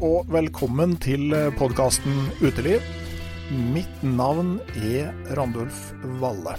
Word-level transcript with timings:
Og 0.00 0.28
velkommen 0.32 0.94
til 1.02 1.32
podkasten 1.58 2.30
Uteliv. 2.40 2.80
Mitt 3.74 4.02
navn 4.06 4.54
er 4.80 5.10
Randulf 5.36 5.90
Valle. 6.22 6.54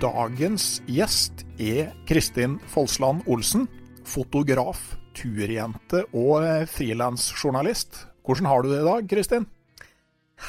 Dagens 0.00 0.78
gjest 0.88 1.44
er 1.60 1.90
Kristin 2.08 2.58
Folsland 2.70 3.26
Olsen, 3.30 3.66
fotograf, 4.06 4.78
turjente 5.16 6.04
og 6.14 6.46
frilansjournalist. 6.70 8.04
Hvordan 8.24 8.46
har 8.50 8.62
du 8.62 8.70
det 8.70 8.80
i 8.82 8.86
dag, 8.86 9.10
Kristin? 9.10 9.48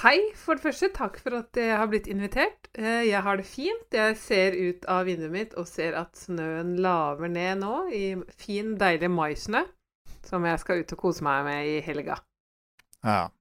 Hei. 0.01 0.17
For 0.39 0.55
det 0.55 0.63
første, 0.63 0.91
takk 0.95 1.17
for 1.19 1.41
at 1.41 1.57
jeg 1.57 1.75
har 1.75 1.89
blitt 1.91 2.07
invitert. 2.07 2.69
Eh, 2.77 3.09
Jeg 3.09 3.21
har 3.25 3.37
det 3.37 3.45
fint. 3.45 3.89
Jeg 3.91 4.15
ser 4.17 4.55
ut 4.55 4.85
av 4.87 5.05
vinduet 5.09 5.33
mitt 5.33 5.53
og 5.59 5.67
ser 5.67 5.97
at 5.99 6.15
snøen 6.15 6.77
laver 6.79 7.27
ned 7.27 7.59
nå 7.59 7.89
i 7.91 8.15
fin, 8.37 8.77
deilig 8.79 9.09
maisnø. 9.11 9.65
Som 10.27 10.45
jeg 10.47 10.61
skal 10.61 10.83
ut 10.83 10.93
og 10.95 11.01
kose 11.01 11.25
meg 11.25 11.45
med 11.47 11.69
i 11.69 11.79
helga. 11.85 12.19
Ja, 13.01 13.31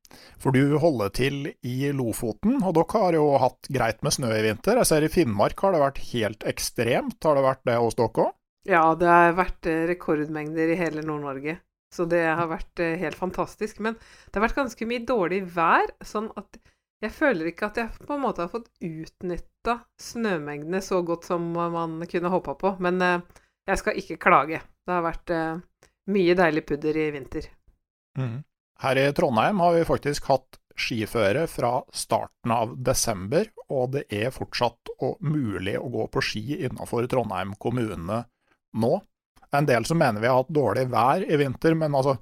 for 0.41 0.57
du 0.57 0.79
holder 0.81 1.11
til 1.15 1.51
i 1.61 1.77
Lofoten, 1.93 2.59
og 2.65 2.75
dere 2.79 3.03
har 3.05 3.17
jo 3.19 3.27
hatt 3.43 3.69
greit 3.73 4.01
med 4.05 4.15
snø 4.17 4.31
i 4.33 4.45
vinter. 4.47 4.81
Jeg 4.81 4.89
ser 4.89 5.07
i 5.07 5.11
Finnmark 5.13 5.61
har 5.61 5.75
det 5.77 5.83
vært 5.83 6.01
helt 6.11 6.47
ekstremt. 6.49 7.19
Har 7.25 7.37
det 7.37 7.45
vært 7.47 7.67
det 7.69 7.77
hos 7.79 7.99
dere 7.99 8.27
òg? 8.27 8.37
Ja, 8.69 8.83
det 8.99 9.09
har 9.09 9.37
vært 9.39 9.69
eh, 9.69 9.85
rekordmengder 9.89 10.73
i 10.73 10.79
hele 10.81 11.05
Nord-Norge. 11.05 11.59
Så 11.95 12.07
det 12.09 12.23
har 12.25 12.51
vært 12.51 12.83
eh, 12.83 12.99
helt 13.01 13.19
fantastisk. 13.19 13.81
Men 13.85 13.97
det 13.97 14.37
har 14.37 14.47
vært 14.49 14.59
ganske 14.59 14.89
mye 14.89 15.05
dårlig 15.09 15.43
vær, 15.55 15.93
sånn 16.05 16.29
at 16.41 16.61
jeg 17.01 17.17
føler 17.17 17.49
ikke 17.49 17.71
at 17.71 17.79
jeg 17.81 18.05
på 18.05 18.17
en 18.17 18.25
måte 18.27 18.45
har 18.45 18.53
fått 18.53 18.69
utnytta 18.85 19.79
snømengdene 20.01 20.83
så 20.85 21.01
godt 21.07 21.31
som 21.31 21.47
man 21.57 21.97
kunne 22.11 22.33
håpa 22.33 22.57
på. 22.61 22.75
Men 22.85 23.01
eh, 23.05 23.43
jeg 23.71 23.81
skal 23.81 24.01
ikke 24.01 24.21
klage. 24.21 24.61
Det 24.85 24.97
har 24.97 25.05
vært 25.07 25.33
mye 26.11 26.37
deilig 26.39 26.67
pudder 26.69 26.99
i 26.99 27.11
vinter. 27.15 27.51
Her 28.81 28.97
i 28.97 29.13
Trondheim 29.17 29.61
har 29.61 29.77
vi 29.77 29.87
faktisk 29.89 30.31
hatt 30.31 30.59
skiføre 30.81 31.45
fra 31.51 31.73
starten 31.93 32.53
av 32.55 32.73
desember, 32.81 33.51
og 33.69 33.95
det 33.97 34.07
er 34.09 34.33
fortsatt 34.35 34.93
mulig 35.21 35.77
å 35.79 35.91
gå 35.93 36.07
på 36.13 36.23
ski 36.25 36.45
innenfor 36.57 37.09
Trondheim 37.11 37.55
kommune 37.61 38.25
nå. 38.73 38.93
Det 39.41 39.57
er 39.57 39.65
en 39.65 39.69
del 39.69 39.89
som 39.89 39.99
mener 40.01 40.23
vi 40.23 40.31
har 40.31 40.41
hatt 40.41 40.55
dårlig 40.55 40.87
vær 40.93 41.27
i 41.27 41.39
vinter, 41.41 41.75
men 41.77 41.97
altså 41.99 42.17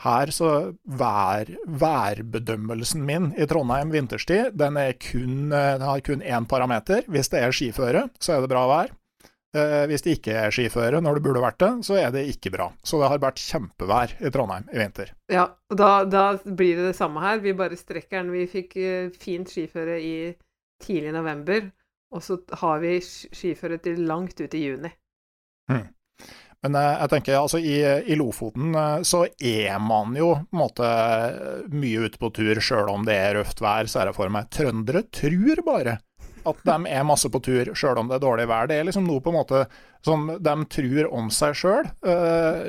her 0.00 0.30
så 0.32 0.50
vær, 0.88 1.50
værbedømmelsen 1.68 3.02
min 3.04 3.34
i 3.36 3.46
Trondheim 3.48 3.92
vinterstid, 3.92 4.54
den, 4.56 4.78
er 4.80 4.94
kun, 4.96 5.52
eh, 5.52 5.74
den 5.76 5.84
har 5.84 6.00
kun 6.00 6.24
én 6.24 6.48
parameter. 6.48 7.04
Hvis 7.06 7.28
det 7.28 7.42
er 7.44 7.52
skiføre, 7.52 8.06
så 8.16 8.36
er 8.36 8.40
det 8.40 8.52
bra 8.52 8.64
vær. 8.70 8.94
Eh, 9.50 9.84
hvis 9.90 10.04
det 10.06 10.12
ikke 10.14 10.34
er 10.44 10.52
skiføre 10.54 11.00
når 11.02 11.18
det 11.18 11.24
burde 11.24 11.42
vært 11.42 11.58
det, 11.58 11.70
så 11.88 11.96
er 11.98 12.12
det 12.14 12.28
ikke 12.30 12.52
bra. 12.54 12.68
Så 12.86 13.00
det 13.00 13.08
har 13.10 13.22
vært 13.22 13.42
kjempevær 13.42 14.12
i 14.22 14.30
Trondheim 14.30 14.68
i 14.70 14.78
vinter. 14.78 15.10
Ja, 15.32 15.48
og 15.70 15.80
da, 15.80 15.90
da 16.06 16.26
blir 16.44 16.78
det 16.78 16.92
det 16.92 16.98
samme 16.98 17.22
her. 17.24 17.40
Vi 17.42 17.56
bare 17.58 17.78
strekker 17.78 18.20
den. 18.20 18.30
Vi 18.34 18.46
fikk 18.50 18.76
eh, 18.78 19.08
fint 19.10 19.50
skiføre 19.50 19.98
i 19.98 20.14
tidlig 20.80 21.14
november, 21.16 21.66
og 22.14 22.22
så 22.24 22.38
har 22.62 22.78
vi 22.84 23.00
skiføre 23.02 23.80
til 23.82 24.04
langt 24.06 24.38
ut 24.38 24.54
i 24.54 24.62
juni. 24.68 24.92
Men 26.60 26.76
eh, 26.78 26.92
jeg 27.00 27.10
tenker, 27.16 27.40
altså 27.40 27.58
i, 27.58 27.74
i 28.06 28.18
Lofoten 28.20 28.78
så 29.08 29.24
er 29.34 29.82
man 29.82 30.14
jo 30.14 30.30
på 30.44 30.54
en 30.54 30.62
måte 30.62 30.92
mye 31.74 32.06
ute 32.06 32.22
på 32.22 32.30
tur, 32.38 32.62
sjøl 32.62 32.92
om 32.92 33.02
det 33.08 33.18
er 33.18 33.34
røft 33.40 33.64
vær, 33.64 33.90
ser 33.90 34.12
jeg 34.12 34.18
for 34.20 34.30
meg. 34.30 34.46
Trøndere 34.54 35.02
tror 35.10 35.64
bare 35.66 35.98
at 36.46 36.60
de 36.64 36.76
er 36.90 37.04
masse 37.08 37.28
på 37.32 37.40
tur, 37.44 37.72
sjøl 37.76 37.98
om 38.00 38.08
det 38.10 38.16
er 38.18 38.24
dårlig 38.24 38.46
vær. 38.50 38.68
Det 38.70 38.76
er 38.80 38.86
liksom 38.88 39.06
noe 39.08 39.20
på 39.24 39.32
en 39.32 39.38
måte 39.40 39.64
som 40.06 40.28
de 40.40 40.54
tror 40.72 41.10
om 41.12 41.28
seg 41.34 41.56
sjøl. 41.60 41.88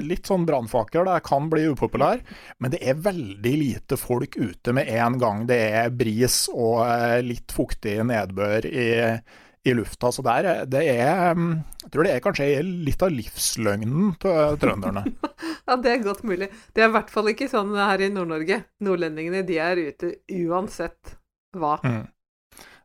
litt 0.04 0.28
sånn 0.28 0.44
brannfakkel, 0.50 1.06
det 1.08 1.22
kan 1.24 1.48
bli 1.52 1.68
upopulær, 1.72 2.20
men 2.60 2.72
det 2.74 2.82
er 2.84 3.00
veldig 3.00 3.54
lite 3.62 3.98
folk 4.00 4.36
ute 4.36 4.74
med 4.76 4.90
en 4.92 5.16
gang 5.22 5.46
det 5.48 5.60
er 5.84 5.90
bris 5.96 6.50
og 6.52 6.82
eh, 6.88 7.22
litt 7.24 7.52
fuktig 7.56 7.98
nedbør 8.04 8.68
i, 8.68 8.88
i 9.64 9.74
lufta. 9.78 10.12
Så 10.12 10.24
der, 10.26 10.44
er- 10.52 10.66
det 10.68 10.84
er 10.92 11.34
mm, 11.38 11.52
Jeg 11.86 11.92
tror 11.94 12.04
det 12.08 12.12
er 12.18 12.24
kanskje 12.26 12.50
litt 12.66 13.02
av 13.08 13.12
livsløgnen 13.16 14.16
til 14.22 14.58
trønderne. 14.62 15.06
Ja, 15.72 15.76
det 15.78 15.92
er 15.94 16.02
godt 16.04 16.24
mulig. 16.28 16.48
Det 16.76 16.82
er 16.84 16.90
i 16.90 16.92
hvert 16.96 17.12
fall 17.14 17.30
ikke 17.32 17.46
sånn 17.48 17.70
her 17.78 18.02
i 18.04 18.08
Nord-Norge. 18.12 18.58
Nordlendingene, 18.84 19.44
de 19.48 19.60
er 19.62 19.80
ute 19.80 20.10
uansett 20.50 21.14
hva. 21.56 21.78
Mm. 21.86 22.02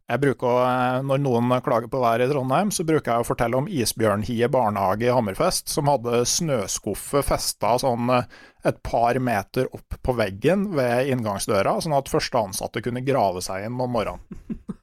Jeg 0.07 0.23
bruker, 0.23 0.59
eh, 0.63 1.03
Når 1.03 1.19
noen 1.19 1.55
klager 1.67 1.91
på 1.91 2.01
været 2.01 2.29
i 2.29 2.31
Trondheim, 2.31 2.71
så 2.71 2.85
bruker 2.87 3.13
jeg 3.13 3.25
å 3.25 3.27
fortelle 3.27 3.59
om 3.59 3.67
Isbjørnhie 3.67 4.49
barnehage 4.49 5.09
i 5.09 5.15
Hammerfest, 5.15 5.69
som 5.69 5.91
hadde 5.91 6.23
snøskuffe 6.31 7.25
festa 7.27 7.75
sånn 7.83 8.13
eh, 8.15 8.29
et 8.67 8.79
par 8.87 9.19
meter 9.19 9.67
opp 9.75 9.99
på 10.03 10.15
veggen 10.15 10.69
ved 10.79 11.11
inngangsdøra, 11.11 11.81
sånn 11.83 11.97
at 11.99 12.11
første 12.11 12.39
ansatte 12.39 12.83
kunne 12.87 13.03
grave 13.07 13.43
seg 13.43 13.67
inn 13.67 13.81
om 13.83 13.91
morgenen. 13.91 14.23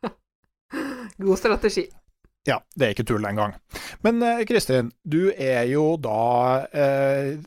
God 1.24 1.40
strategi. 1.40 1.88
Ja, 2.44 2.58
det 2.76 2.86
er 2.86 2.92
ikke 2.92 3.06
tull 3.08 3.24
engang. 3.24 3.54
Men 4.04 4.18
eh, 4.26 4.42
Kristin, 4.48 4.90
du 5.08 5.32
er 5.32 5.64
jo 5.70 5.96
da 6.02 6.66
eh, 6.76 7.38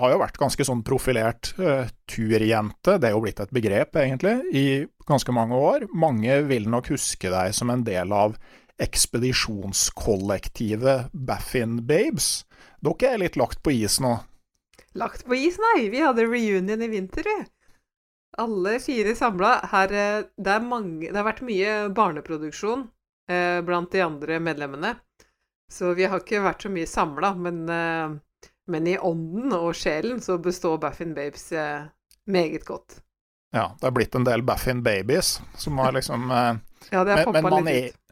har 0.00 0.12
jo 0.14 0.18
vært 0.22 0.38
ganske 0.40 0.64
sånn 0.64 0.82
profilert 0.86 1.52
eh, 1.60 1.86
turjente. 2.08 2.96
Det 2.96 3.08
er 3.10 3.12
jo 3.12 3.20
blitt 3.24 3.40
et 3.44 3.52
begrep, 3.52 3.96
egentlig, 4.00 4.40
i 4.56 4.86
ganske 5.08 5.32
mange 5.36 5.56
år. 5.60 5.84
Mange 5.92 6.42
vil 6.48 6.68
nok 6.72 6.88
huske 6.94 7.28
deg 7.32 7.54
som 7.56 7.70
en 7.72 7.84
del 7.84 8.12
av 8.16 8.36
ekspedisjonskollektivet 8.80 11.08
Baffin 11.12 11.84
Babes. 11.84 12.44
Dere 12.80 13.12
er 13.12 13.18
litt 13.26 13.36
lagt 13.36 13.60
på 13.60 13.70
is 13.76 14.00
nå. 14.00 14.24
Lagt 14.96 15.28
på 15.28 15.36
is, 15.36 15.60
nei. 15.60 15.92
Vi 15.92 16.00
hadde 16.00 16.24
reunion 16.24 16.80
i 16.80 16.88
vinter, 16.96 17.28
vi. 17.28 17.44
Alle 18.40 18.80
fire 18.80 19.12
samla. 19.16 19.68
Eh, 19.68 19.86
det, 19.92 20.32
det 20.40 20.56
har 21.12 21.28
vært 21.28 21.44
mye 21.44 21.92
barneproduksjon 21.92 22.95
eh, 23.28 23.60
blant 23.66 23.92
de 23.92 24.00
andre 24.04 24.40
medlemmene. 24.40 24.94
Så 25.72 25.94
vi 25.94 26.06
har 26.06 26.22
ikke 26.22 26.44
vært 26.44 26.62
så 26.62 26.70
mye 26.70 26.86
samla, 26.86 27.32
men, 27.34 27.64
eh, 27.68 28.50
men 28.70 28.86
i 28.86 28.98
ånden 28.98 29.52
og 29.56 29.74
sjelen 29.74 30.20
så 30.22 30.38
består 30.38 30.78
Baffin 30.82 31.14
Babes 31.14 31.50
eh, 31.52 31.88
meget 32.26 32.64
godt. 32.64 33.00
Ja, 33.54 33.70
det 33.80 33.86
er 33.88 33.94
blitt 33.94 34.14
en 34.14 34.26
del 34.26 34.42
Baffin 34.46 34.82
Babies 34.82 35.40
som 35.56 35.78
har 35.78 35.94
liksom 35.96 36.30
eh, 36.30 36.54
Ja, 36.90 37.04
det 37.04 37.18
har 37.18 37.24
poppa 37.24 37.60
litt 37.60 37.94
ut. 37.94 38.02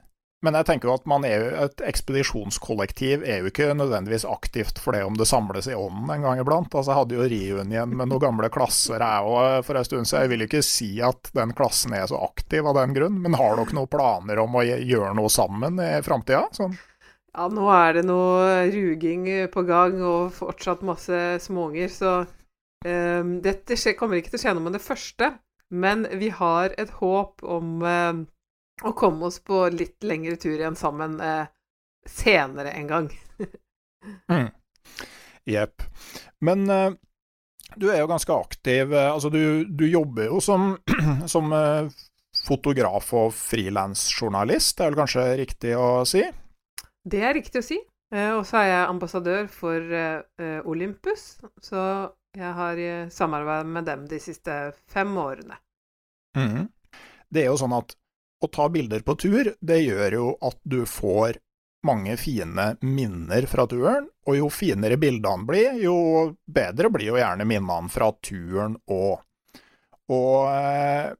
Men 0.44 0.56
jeg 0.58 0.66
tenker 0.68 0.90
jo 0.90 0.94
at 0.98 1.06
man 1.08 1.24
er 1.26 1.40
jo, 1.40 1.50
et 1.64 1.82
ekspedisjonskollektiv 1.88 3.24
er 3.24 3.40
jo 3.40 3.50
ikke 3.50 3.70
nødvendigvis 3.76 4.26
aktivt 4.28 4.80
for 4.82 4.96
det 4.96 5.04
om 5.06 5.16
det 5.18 5.28
samles 5.28 5.68
i 5.70 5.76
ånden 5.76 6.10
en 6.12 6.26
gang 6.26 6.42
iblant. 6.42 6.72
Altså, 6.72 6.92
jeg 6.92 7.00
hadde 7.00 7.18
jo 7.18 7.28
reunion 7.32 7.94
med 7.96 8.10
noen 8.10 8.22
gamle 8.22 8.50
klasser 8.52 9.00
jeg 9.00 9.34
òg 9.34 9.64
for 9.66 9.80
en 9.80 9.86
stund 9.88 10.10
siden. 10.10 10.24
Jeg 10.26 10.32
vil 10.32 10.44
jo 10.44 10.48
ikke 10.50 10.64
si 10.66 10.90
at 11.04 11.30
den 11.36 11.54
klassen 11.56 11.96
er 11.96 12.08
så 12.10 12.20
aktiv 12.26 12.68
av 12.68 12.76
den 12.78 12.96
grunn, 12.96 13.20
men 13.24 13.38
har 13.40 13.56
dere 13.56 13.78
noen 13.78 13.90
planer 13.90 14.42
om 14.44 14.58
å 14.60 14.66
gjøre 14.66 15.14
noe 15.16 15.32
sammen 15.32 15.80
i 15.80 15.94
framtida? 16.04 16.44
Sånn? 16.56 16.76
Ja, 17.34 17.48
nå 17.50 17.64
er 17.74 17.96
det 17.96 18.04
noe 18.06 18.68
ruging 18.70 19.26
på 19.50 19.64
gang 19.66 19.98
og 20.06 20.36
fortsatt 20.36 20.84
masse 20.86 21.22
småunger, 21.42 21.90
så 21.90 22.12
um, 22.22 23.32
dette 23.42 23.78
kommer 23.98 24.20
ikke 24.20 24.34
til 24.34 24.38
å 24.38 24.44
skje 24.44 24.54
noe 24.54 24.68
med 24.68 24.76
det 24.78 24.84
første. 24.84 25.32
Men 25.74 26.04
vi 26.20 26.28
har 26.30 26.76
et 26.78 26.92
håp 27.00 27.42
om 27.42 27.80
uh, 27.82 28.22
å 28.82 28.92
komme 28.96 29.28
oss 29.28 29.38
på 29.44 29.68
litt 29.70 30.02
lengre 30.02 30.36
tur 30.40 30.56
igjen 30.56 30.76
sammen 30.76 31.20
eh, 31.20 31.46
senere 32.06 32.70
en 32.70 32.86
gang. 32.90 33.10
Jepp. 35.44 35.82
mm. 35.82 35.90
Men 36.44 36.70
eh, 36.70 36.90
du 37.76 37.88
er 37.90 38.02
jo 38.02 38.10
ganske 38.10 38.32
aktiv. 38.32 38.92
Eh, 38.92 39.12
altså, 39.12 39.30
du, 39.30 39.64
du 39.64 39.86
jobber 39.88 40.28
jo 40.28 40.40
som, 40.44 40.76
som 41.34 41.52
eh, 41.52 41.88
fotograf 42.44 43.12
og 43.16 43.32
frilansjournalist, 43.36 44.76
det 44.76 44.84
er 44.84 44.92
vel 44.92 45.00
kanskje 45.04 45.26
riktig 45.40 45.74
å 45.78 45.88
si? 46.08 46.24
Det 47.04 47.20
er 47.22 47.36
riktig 47.36 47.62
å 47.62 47.66
si. 47.66 47.80
Uh, 48.14 48.36
og 48.36 48.44
så 48.46 48.60
er 48.60 48.66
jeg 48.68 48.90
ambassadør 48.92 49.46
for 49.50 49.94
Olympus, 50.70 51.22
så 51.64 51.80
jeg 52.36 52.50
har 52.54 52.80
samarbeidet 53.10 53.70
med 53.74 53.86
dem 53.88 54.04
de 54.10 54.20
siste 54.22 54.54
fem 54.92 55.10
årene. 55.18 55.56
Mm. 56.38 56.68
Det 57.32 57.42
er 57.42 57.48
jo 57.48 57.56
sånn 57.58 57.74
at 57.74 57.96
å 58.44 58.52
ta 58.52 58.68
bilder 58.72 59.04
på 59.06 59.16
tur, 59.20 59.54
det 59.60 59.80
gjør 59.82 60.18
jo 60.18 60.28
at 60.44 60.58
du 60.62 60.82
får 60.88 61.40
mange 61.84 62.16
fine 62.16 62.70
minner 62.80 63.46
fra 63.50 63.66
turen, 63.68 64.08
og 64.24 64.38
jo 64.38 64.48
finere 64.52 64.96
bildene 65.00 65.44
blir, 65.48 65.76
jo 65.82 65.96
bedre 66.46 66.90
blir 66.92 67.12
jo 67.12 67.20
gjerne 67.20 67.46
minnene 67.48 67.92
fra 67.92 68.08
turen 68.24 68.78
òg. 68.88 69.20
Og 70.14 70.48
eh, 70.48 71.12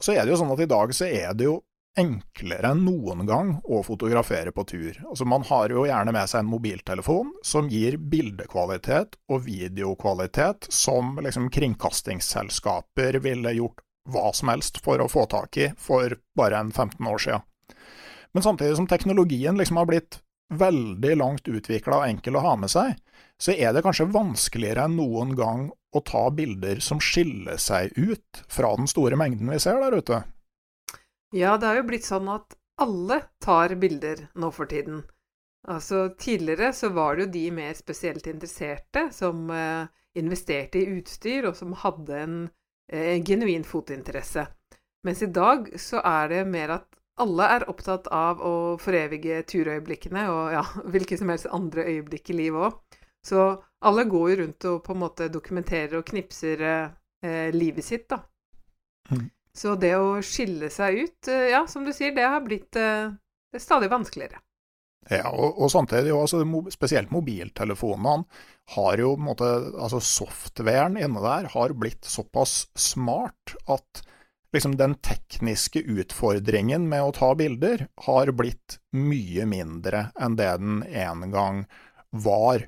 så 0.00 0.14
er 0.14 0.24
det 0.24 0.32
jo 0.32 0.40
sånn 0.40 0.52
at 0.54 0.62
i 0.64 0.70
dag 0.70 0.94
så 0.96 1.08
er 1.08 1.34
det 1.36 1.48
jo 1.48 1.58
enklere 1.98 2.70
enn 2.70 2.84
noen 2.86 3.26
gang 3.28 3.50
å 3.64 3.82
fotografere 3.84 4.52
på 4.54 4.64
tur. 4.68 5.00
Altså 5.10 5.26
Man 5.28 5.44
har 5.48 5.72
jo 5.72 5.84
gjerne 5.88 6.14
med 6.14 6.30
seg 6.30 6.44
en 6.44 6.52
mobiltelefon 6.52 7.32
som 7.44 7.68
gir 7.72 7.98
bildekvalitet 7.98 9.18
og 9.28 9.44
videokvalitet 9.48 10.70
som 10.72 11.18
liksom 11.20 11.50
kringkastingsselskaper 11.52 13.20
ville 13.24 13.56
gjort 13.58 13.82
hva 14.12 14.30
som 14.36 14.50
helst 14.52 14.80
for 14.84 15.02
å 15.02 15.08
få 15.10 15.26
tak 15.30 15.56
i 15.60 15.70
for 15.78 16.16
bare 16.38 16.58
en 16.58 16.72
15 16.72 17.06
år 17.06 17.22
siden. 17.22 17.46
Men 18.32 18.46
samtidig 18.46 18.76
som 18.78 18.86
teknologien 18.90 19.58
liksom 19.58 19.80
har 19.80 19.88
blitt 19.90 20.20
veldig 20.50 21.16
langt 21.16 21.48
utvikla 21.48 22.00
og 22.00 22.08
enkel 22.08 22.38
å 22.38 22.44
ha 22.44 22.56
med 22.58 22.70
seg, 22.70 22.94
så 23.40 23.54
er 23.54 23.72
det 23.74 23.82
kanskje 23.86 24.10
vanskeligere 24.10 24.86
enn 24.86 24.98
noen 24.98 25.34
gang 25.38 25.68
å 25.70 26.02
ta 26.06 26.26
bilder 26.34 26.82
som 26.84 27.00
skiller 27.02 27.58
seg 27.58 27.94
ut 27.98 28.42
fra 28.50 28.74
den 28.78 28.90
store 28.90 29.18
mengden 29.18 29.50
vi 29.50 29.58
ser 29.62 29.80
der 29.82 29.96
ute. 29.98 30.22
Ja, 31.34 31.56
det 31.56 31.70
har 31.70 31.80
jo 31.80 31.86
blitt 31.90 32.06
sånn 32.06 32.28
at 32.30 32.56
alle 32.80 33.20
tar 33.42 33.74
bilder 33.78 34.26
nå 34.34 34.50
for 34.54 34.70
tiden. 34.70 35.04
Altså, 35.68 36.08
tidligere 36.18 36.72
så 36.72 36.88
var 36.96 37.16
det 37.16 37.26
jo 37.26 37.32
de 37.34 37.44
mer 37.54 37.74
spesielt 37.76 38.26
interesserte 38.30 39.08
som 39.12 39.50
eh, 39.52 39.90
investerte 40.18 40.80
i 40.80 40.96
utstyr, 40.96 41.50
og 41.50 41.58
som 41.58 41.76
hadde 41.76 42.16
en 42.16 42.38
genuin 43.26 43.62
fotinteresse. 43.64 44.46
Mens 45.06 45.22
i 45.22 45.30
dag 45.32 45.68
så 45.80 46.00
er 46.04 46.28
det 46.32 46.40
mer 46.50 46.74
at 46.74 47.00
alle 47.20 47.48
er 47.56 47.66
opptatt 47.70 48.08
av 48.14 48.40
å 48.44 48.54
forevige 48.80 49.42
turøyeblikkene, 49.48 50.24
og 50.32 50.54
ja, 50.56 50.64
hvilke 50.92 51.18
som 51.20 51.32
helst 51.32 51.50
andre 51.52 51.86
øyeblikk 51.88 52.32
i 52.32 52.38
livet 52.42 52.70
òg. 52.70 53.00
Så 53.26 53.50
alle 53.84 54.06
går 54.08 54.30
jo 54.30 54.36
rundt 54.40 54.66
og 54.70 54.82
på 54.84 54.94
en 54.94 55.02
måte 55.02 55.28
dokumenterer 55.32 55.98
og 55.98 56.06
knipser 56.08 56.62
eh, 56.64 57.50
livet 57.52 57.84
sitt, 57.84 58.08
da. 58.08 58.22
Mm. 59.10 59.26
Så 59.56 59.74
det 59.80 59.92
å 59.98 60.20
skille 60.24 60.70
seg 60.72 61.02
ut, 61.04 61.28
eh, 61.28 61.50
ja, 61.52 61.66
som 61.68 61.84
du 61.84 61.92
sier, 61.92 62.14
det 62.16 62.24
har 62.24 62.40
blitt 62.44 62.76
eh, 62.80 63.12
stadig 63.58 63.90
vanskeligere. 63.92 64.40
Ja, 65.10 65.26
og, 65.34 65.56
og 65.58 65.72
samtidig, 65.72 66.12
altså, 66.14 66.44
spesielt 66.70 67.10
mobiltelefonene 67.10 68.22
har 68.76 69.00
jo 69.02 69.16
på 69.16 69.18
en 69.18 69.26
måte, 69.26 69.48
altså 69.74 69.98
Softwaren 70.04 71.00
inne 71.00 71.22
der 71.24 71.48
har 71.50 71.74
blitt 71.74 72.06
såpass 72.06 72.68
smart 72.78 73.56
at 73.66 74.04
liksom 74.54 74.76
den 74.78 74.94
tekniske 75.02 75.82
utfordringen 75.82 76.86
med 76.90 77.02
å 77.02 77.14
ta 77.14 77.32
bilder 77.38 77.88
har 78.06 78.30
blitt 78.38 78.78
mye 78.94 79.46
mindre 79.50 80.08
enn 80.18 80.38
det 80.38 80.52
den 80.62 80.80
en 80.86 81.26
gang 81.34 81.64
var. 82.10 82.66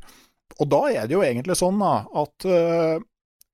Og 0.58 0.68
da 0.70 0.82
er 0.90 1.08
det 1.08 1.16
jo 1.16 1.24
egentlig 1.26 1.58
sånn 1.58 1.80
da, 1.82 1.94
at 2.22 2.46
uh, 2.46 3.02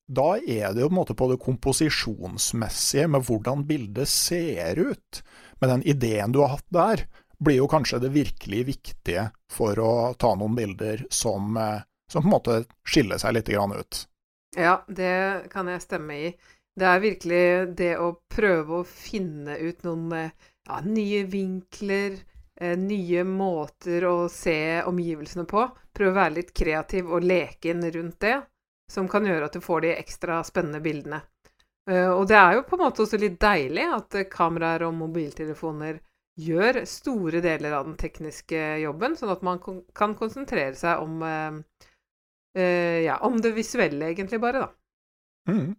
da 0.08 0.28
er 0.40 0.72
det 0.72 0.84
jo 0.84 0.88
på 0.88 0.94
en 0.94 1.00
måte 1.02 1.16
på 1.16 1.28
det 1.30 1.40
komposisjonsmessige 1.44 3.08
med 3.12 3.24
hvordan 3.28 3.64
bildet 3.68 4.08
ser 4.08 4.80
ut, 4.80 5.22
med 5.60 5.72
den 5.74 5.88
ideen 5.90 6.32
du 6.32 6.40
har 6.44 6.56
hatt 6.56 6.68
der, 6.72 7.04
blir 7.38 7.56
jo 7.56 7.68
kanskje 7.68 7.98
det 7.98 8.08
virkelig 8.08 8.64
viktige 8.66 9.30
for 9.52 9.78
å 9.78 10.14
ta 10.18 10.34
noen 10.34 10.54
bilder 10.54 11.06
som, 11.10 11.56
eh, 11.56 11.82
som 12.10 12.22
på 12.22 12.28
en 12.28 12.32
måte 12.32 12.64
skiller 12.84 13.18
seg 13.18 13.34
litt 13.34 13.48
ut. 13.48 14.06
Ja, 14.56 14.84
det 14.88 15.50
kan 15.50 15.68
jeg 15.68 15.82
stemme 15.82 16.14
i. 16.14 16.36
Det 16.78 16.86
er 16.86 17.00
virkelig 17.00 17.76
det 17.76 17.96
å 17.98 18.18
prøve 18.30 18.80
å 18.80 18.84
finne 18.86 19.56
ut 19.58 19.82
noen 19.84 20.12
eh, 20.12 20.30
ja, 20.66 20.80
nye 20.80 21.24
vinkler, 21.24 22.18
eh, 22.60 22.76
nye 22.76 23.24
måter 23.24 24.04
å 24.04 24.28
se 24.28 24.82
omgivelsene 24.82 25.44
på. 25.44 25.68
Prøve 25.94 26.10
å 26.10 26.20
være 26.20 26.34
litt 26.34 26.54
kreativ 26.54 27.10
og 27.10 27.24
leken 27.24 27.90
rundt 27.92 28.20
det, 28.20 28.40
som 28.90 29.08
kan 29.08 29.26
gjøre 29.26 29.46
at 29.46 29.52
du 29.52 29.60
får 29.60 29.80
de 29.80 29.96
ekstra 29.98 30.42
spennende 30.44 30.80
bildene. 30.80 31.22
Og 31.88 32.26
det 32.28 32.36
er 32.36 32.52
jo 32.52 32.66
på 32.68 32.76
en 32.76 32.82
måte 32.82 33.00
også 33.00 33.16
litt 33.16 33.38
deilig 33.40 33.86
at 33.88 34.16
kameraer 34.28 34.82
og 34.84 34.92
mobiltelefoner 34.92 36.02
gjør 36.38 36.82
store 36.86 37.42
deler 37.42 37.74
av 37.74 37.88
den 37.88 37.96
tekniske 37.98 38.60
jobben, 38.84 39.16
sånn 39.18 39.34
at 39.34 39.44
man 39.46 39.60
kan 39.96 40.14
konsentrere 40.18 40.76
seg 40.78 41.02
om, 41.02 41.22
eh, 42.54 43.00
ja, 43.04 43.18
om 43.26 43.40
det 43.42 43.54
visuelle, 43.56 44.12
egentlig, 44.12 44.40
bare, 44.42 44.68
da. 44.68 45.52
Mm. 45.52 45.74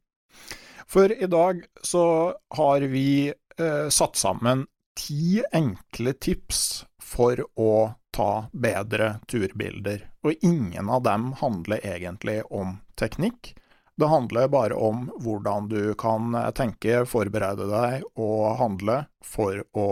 For 0.90 1.14
i 1.14 1.30
dag 1.30 1.64
så 1.86 2.34
har 2.58 2.82
vi 2.92 3.30
eh, 3.30 3.88
satt 3.90 4.16
sammen 4.18 4.66
ti 4.98 5.40
enkle 5.54 6.14
tips 6.14 6.86
for 7.00 7.40
å 7.56 7.94
ta 8.12 8.50
bedre 8.52 9.20
turbilder, 9.30 10.10
og 10.26 10.44
ingen 10.44 10.90
av 10.90 11.04
dem 11.06 11.32
handler 11.40 11.86
egentlig 11.86 12.42
om 12.52 12.80
teknikk. 13.00 13.54
Det 14.00 14.08
handler 14.08 14.48
bare 14.48 14.76
om 14.76 15.10
hvordan 15.20 15.68
du 15.70 15.94
kan 16.00 16.36
tenke, 16.56 17.04
forberede 17.06 17.68
deg 17.70 18.06
og 18.16 18.58
handle 18.60 19.02
for 19.24 19.62
å 19.76 19.90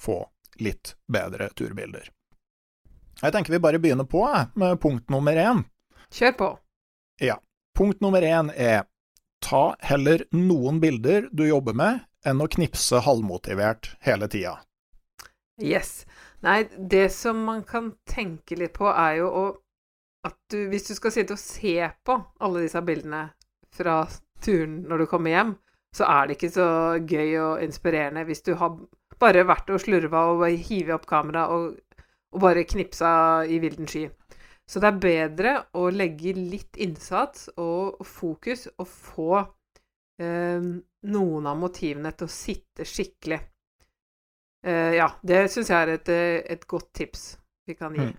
få 0.00 0.22
litt 0.60 0.94
bedre 1.12 1.50
turbilder. 1.56 2.08
Jeg 3.20 3.34
tenker 3.34 3.52
vi 3.52 3.62
bare 3.62 3.80
begynner 3.82 4.08
på 4.08 4.24
med 4.56 4.80
punkt 4.80 5.10
nummer 5.12 5.36
én. 5.36 5.64
Kjør 6.10 6.36
på. 6.38 6.48
Ja. 7.20 7.36
Punkt 7.76 8.00
nummer 8.00 8.24
én 8.24 8.50
er 8.56 8.86
ta 9.44 9.76
heller 9.80 10.24
noen 10.36 10.80
bilder 10.80 11.28
du 11.32 11.46
jobber 11.48 11.76
med, 11.76 12.00
enn 12.24 12.40
å 12.40 12.48
knipse 12.48 13.00
halvmotivert 13.04 13.94
hele 14.04 14.28
tida. 14.28 14.58
Yes. 15.60 16.06
Nei, 16.44 16.64
det 16.78 17.08
som 17.12 17.44
man 17.44 17.64
kan 17.68 17.92
tenke 18.08 18.56
litt 18.56 18.74
på, 18.76 18.88
er 18.88 19.20
jo 19.20 19.28
å 19.28 19.44
at 20.26 20.36
du, 20.52 20.68
hvis 20.68 20.88
du 20.88 20.94
skal 20.96 21.12
sitte 21.14 21.36
og 21.36 21.40
se 21.40 21.76
på 22.04 22.16
alle 22.44 22.64
disse 22.66 22.80
bildene 22.84 23.30
fra 23.72 24.02
turen 24.44 24.82
når 24.88 25.04
du 25.04 25.06
kommer 25.08 25.32
hjem, 25.32 25.54
så 25.96 26.06
er 26.12 26.26
det 26.26 26.36
ikke 26.36 26.52
så 26.54 26.66
gøy 27.00 27.30
og 27.40 27.62
inspirerende 27.64 28.26
hvis 28.28 28.44
du 28.46 28.52
har 28.60 28.76
bare 29.20 29.46
vært 29.48 29.70
og 29.74 29.82
slurva 29.82 30.24
og 30.32 30.46
hivet 30.48 30.94
opp 30.96 31.06
kamera 31.08 31.46
og, 31.54 31.76
og 32.32 32.42
bare 32.42 32.66
knipsa 32.68 33.12
i 33.46 33.60
vilden 33.62 33.88
sky. 33.90 34.06
Så 34.70 34.78
det 34.78 34.90
er 34.90 35.02
bedre 35.02 35.54
å 35.74 35.88
legge 35.90 36.32
litt 36.36 36.78
innsats 36.78 37.48
og 37.58 38.04
fokus 38.06 38.68
og 38.76 38.86
få 38.86 39.32
eh, 40.22 40.68
noen 41.10 41.48
av 41.50 41.58
motivene 41.58 42.12
til 42.14 42.28
å 42.28 42.34
sitte 42.34 42.86
skikkelig. 42.86 43.40
Eh, 44.62 44.94
ja, 45.00 45.08
det 45.26 45.46
syns 45.50 45.72
jeg 45.72 45.86
er 45.86 45.94
et, 45.96 46.12
et, 46.54 46.66
godt 46.70 46.92
tips 47.00 47.24
vi 47.66 47.74
kan 47.74 47.96
gi. 47.96 48.10
Mm. 48.12 48.18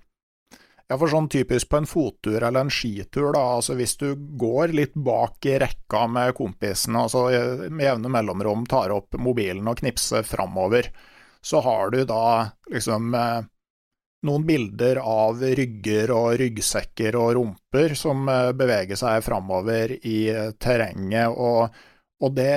Ja, 0.91 0.98
for 1.00 1.07
sånn 1.07 1.29
typisk 1.31 1.69
på 1.71 1.79
en 1.79 1.86
fottur 1.88 2.43
eller 2.43 2.65
en 2.65 2.69
skitur, 2.74 3.29
da, 3.31 3.45
altså 3.62 3.77
hvis 3.79 3.93
du 4.01 4.10
går 4.41 4.74
litt 4.75 4.98
bak 5.00 5.45
i 5.48 5.53
rekka 5.62 6.01
med 6.12 6.33
kompisene, 6.36 7.05
altså 7.05 7.29
med 7.71 7.86
jevne 7.86 8.12
mellomrom 8.12 8.65
tar 8.67 8.91
opp 8.91 9.15
mobilen 9.15 9.69
og 9.71 9.79
knipser 9.79 10.27
framover, 10.27 10.89
så 11.39 11.62
har 11.63 11.95
du 11.95 12.01
da 12.10 12.25
liksom 12.74 13.15
eh, 13.15 13.39
noen 14.27 14.50
bilder 14.50 15.00
av 15.00 15.39
rygger 15.62 16.12
og 16.12 16.36
ryggsekker 16.43 17.15
og 17.21 17.31
rumper 17.39 17.95
som 17.95 18.27
eh, 18.27 18.51
beveger 18.51 19.00
seg 19.00 19.24
framover 19.24 19.95
i 19.95 20.19
terrenget, 20.60 21.31
og, 21.31 21.71
og 22.19 22.36
det, 22.36 22.51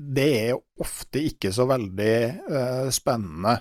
det, 0.00 0.30
er 0.48 0.56
ofte 0.80 1.20
ikke 1.34 1.52
så 1.52 1.68
veldig 1.68 2.16
uh, 2.48 2.88
spennende. 2.94 3.58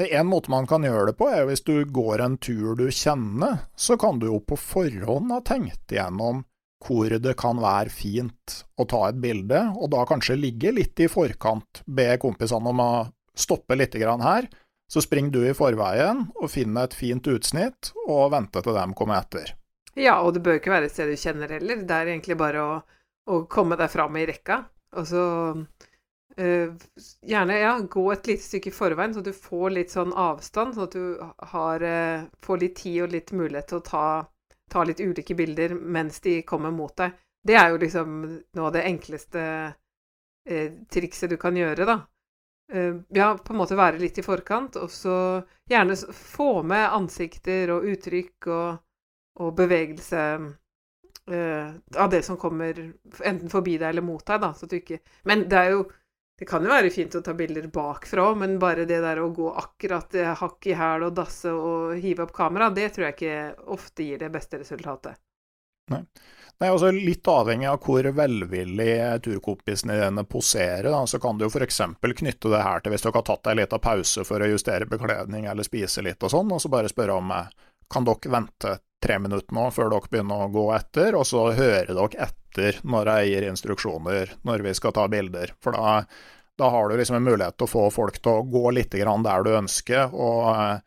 Det 0.00 0.14
En 0.16 0.30
måte 0.30 0.48
man 0.48 0.64
kan 0.64 0.80
gjøre 0.80 1.10
det 1.10 1.18
på, 1.18 1.26
er 1.28 1.42
hvis 1.44 1.60
du 1.60 1.74
går 1.84 2.22
en 2.24 2.38
tur 2.40 2.72
du 2.78 2.86
kjenner, 2.88 3.66
så 3.76 3.98
kan 4.00 4.16
du 4.16 4.30
jo 4.30 4.38
på 4.40 4.56
forhånd 4.56 5.28
ha 5.28 5.42
tenkt 5.44 5.92
igjennom 5.92 6.38
hvor 6.80 7.12
det 7.12 7.34
kan 7.36 7.60
være 7.60 7.92
fint 7.92 8.54
å 8.80 8.86
ta 8.88 9.02
et 9.10 9.18
bilde, 9.20 9.58
og 9.76 9.90
da 9.92 10.06
kanskje 10.08 10.38
ligge 10.40 10.72
litt 10.72 11.02
i 11.04 11.10
forkant, 11.12 11.82
be 11.84 12.14
kompisene 12.22 12.72
om 12.72 12.80
å 12.80 12.88
stoppe 13.36 13.76
litt 13.76 13.98
her, 14.00 14.48
så 14.88 15.04
springer 15.04 15.36
du 15.36 15.44
i 15.44 15.52
forveien 15.52 16.30
og 16.32 16.48
finner 16.48 16.88
et 16.88 16.96
fint 16.96 17.28
utsnitt, 17.28 17.92
og 18.08 18.32
venter 18.32 18.64
til 18.64 18.80
dem 18.80 18.96
kommer 18.96 19.20
etter. 19.20 19.52
Ja, 20.00 20.22
og 20.24 20.32
det 20.32 20.46
bør 20.48 20.62
ikke 20.62 20.72
være 20.72 20.88
et 20.88 20.96
sted 20.96 21.12
du 21.12 21.20
kjenner 21.20 21.58
heller. 21.60 21.84
Det 21.84 21.92
er 21.98 22.14
egentlig 22.14 22.40
bare 22.40 22.64
å, 22.64 22.80
å 23.28 23.44
komme 23.52 23.76
deg 23.76 23.92
fram 23.92 24.16
i 24.16 24.24
rekka. 24.32 24.62
Og 24.96 25.12
så 25.12 25.28
øh, 26.36 26.74
gjerne 27.26 27.58
ja, 27.58 27.72
gå 27.80 28.04
et 28.12 28.26
lite 28.30 28.44
stykke 28.44 28.70
i 28.70 28.74
forveien, 28.74 29.14
så 29.14 29.24
du 29.24 29.32
får 29.32 29.70
litt 29.76 29.94
sånn 29.94 30.12
avstand, 30.12 30.76
sånn 30.76 30.88
at 30.88 30.96
du 30.96 31.48
har, 31.54 31.82
uh, 31.82 32.28
får 32.44 32.62
litt 32.62 32.76
tid 32.82 33.02
og 33.06 33.16
litt 33.16 33.32
mulighet 33.32 33.70
til 33.72 33.80
å 33.80 33.86
ta, 33.86 34.04
ta, 34.70 34.84
litt 34.84 35.00
ulike 35.00 35.36
bilder 35.38 35.74
mens 35.74 36.20
de 36.24 36.40
kommer 36.46 36.74
mot 36.74 36.94
deg. 36.96 37.16
Det 37.42 37.56
er 37.56 37.70
jo 37.72 37.80
liksom 37.80 38.20
noe 38.56 38.68
av 38.68 38.74
det 38.76 38.86
enkleste 38.90 39.42
uh, 39.70 40.68
trikset 40.92 41.30
du 41.32 41.38
kan 41.40 41.56
gjøre, 41.56 41.88
da. 41.88 42.00
ja, 43.10 43.32
på 43.34 43.50
en 43.50 43.58
måte 43.58 43.74
være 43.74 43.98
litt 43.98 44.20
i 44.20 44.22
forkant, 44.22 44.76
og 44.78 44.92
så 44.94 45.14
gjerne 45.68 45.96
få 46.14 46.62
med 46.62 46.84
ansikter 46.94 47.72
og 47.74 47.88
uttrykk 47.90 48.46
og 48.54 48.68
og 49.40 49.54
bevegelse 49.56 50.22
uh, 51.30 51.68
av 51.96 52.10
det 52.10 52.22
som 52.26 52.38
kommer 52.40 52.76
enten 53.24 53.50
forbi 53.50 53.78
deg 53.78 53.88
eller 53.92 54.04
mot 54.04 54.24
deg, 54.26 54.40
da. 54.42 54.52
Så 54.54 54.66
at 54.66 54.74
du 54.74 54.80
ikke 54.80 55.00
Men 55.24 55.46
det 55.48 55.58
er 55.58 55.74
jo 55.76 55.84
Det 56.40 56.46
kan 56.48 56.64
jo 56.64 56.70
være 56.72 56.88
fint 56.88 57.12
å 57.18 57.20
ta 57.20 57.34
bilder 57.36 57.66
bakfra, 57.68 58.30
men 58.40 58.54
bare 58.58 58.86
det 58.88 59.02
der 59.04 59.18
å 59.20 59.26
gå 59.36 59.50
akkurat 59.60 60.14
hakk 60.40 60.70
i 60.70 60.76
hæl 60.78 61.04
og 61.10 61.18
dasse 61.18 61.52
og 61.52 61.98
hive 62.00 62.24
opp 62.24 62.32
kamera, 62.32 62.70
det 62.72 62.86
tror 62.94 63.10
jeg 63.10 63.16
ikke 63.18 63.66
ofte 63.76 64.06
gir 64.06 64.22
det 64.22 64.30
beste 64.32 64.62
resultatet. 64.62 65.20
Nei. 65.92 66.00
Nei 66.60 66.70
også 66.72 66.90
Litt 66.96 67.28
avhengig 67.28 67.68
av 67.68 67.78
hvor 67.84 68.08
velvillig 68.16 68.96
turkompisene 69.24 69.96
dine 70.00 70.24
poserer, 70.28 70.88
da, 70.88 71.04
så 71.08 71.20
kan 71.20 71.36
du 71.36 71.44
jo 71.44 71.52
f.eks. 71.52 71.80
knytte 72.00 72.52
det 72.52 72.64
her 72.64 72.80
til 72.80 72.94
hvis 72.94 73.04
dere 73.04 73.20
har 73.20 73.28
tatt 73.28 73.44
deg 73.48 73.60
litt 73.60 73.76
av 73.76 73.84
pause 73.84 74.24
for 74.28 74.40
å 74.40 74.48
justere 74.50 74.88
bekledning 74.88 75.44
eller 75.44 75.68
spise 75.68 76.04
litt 76.04 76.24
og 76.24 76.32
sånn, 76.32 76.52
og 76.52 76.64
så 76.64 76.72
bare 76.72 76.92
spørre 76.92 77.20
om 77.20 77.32
eh, 77.36 77.52
kan 77.92 78.08
dere 78.08 78.32
vente 78.32 78.78
tre 79.00 79.16
minutter 79.20 79.56
nå 79.56 79.70
før 79.76 79.92
dere 79.92 80.12
begynner 80.12 80.44
å 80.44 80.52
gå 80.52 80.66
etter, 80.76 81.16
og 81.16 81.28
så 81.28 81.50
hører 81.52 81.92
dere 81.92 82.12
etter 82.16 82.39
når 82.58 83.10
jeg 83.12 83.30
gir 83.30 83.48
instruksjoner 83.50 84.34
når 84.42 84.66
vi 84.66 84.74
skal 84.74 84.94
ta 84.96 85.06
bilder. 85.08 85.54
For 85.62 85.76
da, 85.76 86.00
da 86.58 86.70
har 86.74 86.88
du 86.88 86.96
liksom 86.96 87.20
en 87.20 87.28
mulighet 87.28 87.58
til 87.58 87.68
å 87.68 87.72
få 87.74 87.84
folk 87.94 88.20
til 88.20 88.40
å 88.40 88.46
gå 88.48 88.70
litt 88.76 88.96
der 88.96 89.44
du 89.46 89.50
ønsker, 89.56 90.14
og, 90.14 90.80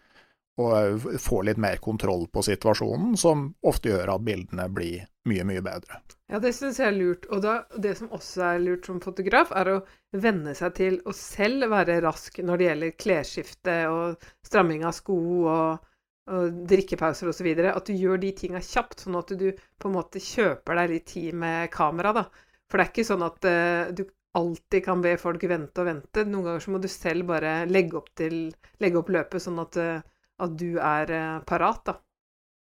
og 0.62 1.08
få 1.22 1.41
litt 1.48 1.58
mer 1.58 1.77
kontroll 1.77 2.27
på 2.27 2.43
situasjonen, 2.46 3.17
som 3.17 3.53
ofte 3.62 3.89
gjør 3.93 4.15
at 4.15 4.27
bildene 4.27 4.67
blir 4.70 5.08
mye, 5.29 5.48
mye 5.48 5.63
bedre. 5.63 6.01
Ja, 6.32 6.39
det 6.41 6.53
syns 6.58 6.79
jeg 6.82 6.89
er 6.89 6.98
lurt. 6.98 7.25
Og 7.29 7.43
da, 7.46 7.55
det 7.77 7.96
som 8.00 8.12
også 8.15 8.46
er 8.48 8.62
lurt 8.63 8.88
som 8.89 9.01
fotograf, 9.03 9.51
er 9.53 9.70
å 9.70 9.79
venne 10.17 10.55
seg 10.58 10.75
til 10.79 11.00
å 11.05 11.13
selv 11.15 11.70
være 11.74 12.00
rask 12.03 12.39
når 12.41 12.60
det 12.60 12.70
gjelder 12.70 12.96
klesskifte 13.05 13.75
og 13.91 14.29
stramming 14.46 14.86
av 14.88 14.96
sko 14.98 15.17
og 15.43 15.89
drikkepauser 16.24 17.30
osv. 17.30 17.50
At 17.68 17.88
du 17.88 17.94
gjør 17.94 18.22
de 18.22 18.32
tinga 18.38 18.62
kjapt, 18.63 19.03
sånn 19.03 19.20
at 19.20 19.34
du 19.38 19.50
på 19.53 19.89
en 19.89 19.96
måte 19.98 20.22
kjøper 20.24 20.80
deg 20.80 20.92
litt 20.94 21.08
tid 21.12 21.36
med 21.36 21.72
kamera. 21.74 22.13
da. 22.15 22.27
For 22.72 22.80
det 22.80 22.86
er 22.86 22.94
ikke 22.94 23.08
sånn 23.08 23.25
at 23.25 23.48
uh, 23.48 23.94
du 23.94 24.06
alltid 24.34 24.86
kan 24.86 25.01
be 25.03 25.13
folk 25.22 25.44
vente 25.46 25.84
og 25.84 25.89
vente. 25.89 26.25
Noen 26.25 26.48
ganger 26.48 26.63
så 26.63 26.74
må 26.74 26.82
du 26.82 26.89
selv 26.89 27.27
bare 27.30 27.63
legge 27.70 28.00
opp, 28.00 28.10
til, 28.18 28.48
legge 28.82 29.01
opp 29.01 29.12
løpet, 29.13 29.44
sånn 29.44 29.60
at, 29.62 29.77
uh, 29.77 30.30
at 30.42 30.56
du 30.58 30.80
er 30.80 31.13
uh, 31.13 31.42
parat. 31.46 31.92
da. 31.92 31.98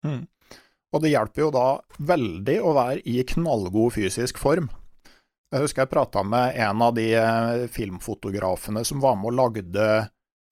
Mm. 0.07 0.27
Og 0.95 1.03
det 1.05 1.11
hjelper 1.13 1.43
jo 1.43 1.49
da 1.53 1.67
veldig 2.09 2.61
å 2.65 2.77
være 2.77 3.03
i 3.11 3.25
knallgod 3.33 3.97
fysisk 3.97 4.39
form. 4.41 4.71
Jeg 5.53 5.65
husker 5.65 5.83
jeg 5.83 5.93
prata 5.93 6.23
med 6.25 6.57
en 6.61 6.85
av 6.85 6.95
de 6.97 7.09
filmfotografene 7.73 8.83
som 8.85 9.01
var 9.01 9.17
med 9.17 9.31
og 9.31 9.37
lagde 9.37 9.85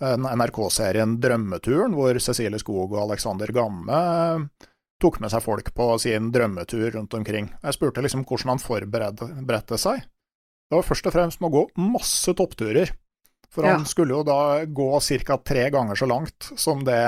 NRK-serien 0.02 1.16
Drømmeturen, 1.20 1.94
hvor 1.96 2.18
Cecilie 2.20 2.60
Skog 2.60 2.92
og 2.92 2.98
Alexander 3.06 3.48
Gamme 3.54 4.00
eh, 4.00 4.66
tok 5.00 5.20
med 5.20 5.32
seg 5.32 5.44
folk 5.44 5.72
på 5.76 5.88
sin 6.00 6.30
drømmetur 6.32 6.90
rundt 6.96 7.14
omkring. 7.16 7.48
Jeg 7.62 7.76
spurte 7.76 8.04
liksom 8.04 8.24
hvordan 8.28 8.54
han 8.54 8.62
forberedte 8.62 9.80
seg. 9.80 10.04
Det 10.66 10.78
var 10.78 10.86
først 10.86 11.08
og 11.08 11.14
fremst 11.14 11.40
med 11.40 11.50
å 11.50 11.56
gå 11.56 11.88
masse 11.94 12.32
toppturer. 12.36 12.92
For 13.52 13.64
han 13.64 13.84
ja. 13.84 13.88
skulle 13.88 14.16
jo 14.16 14.24
da 14.26 14.66
gå 14.66 14.88
ca. 15.24 15.36
tre 15.38 15.68
ganger 15.70 15.96
så 15.96 16.08
langt 16.10 16.50
som 16.58 16.82
det 16.84 16.98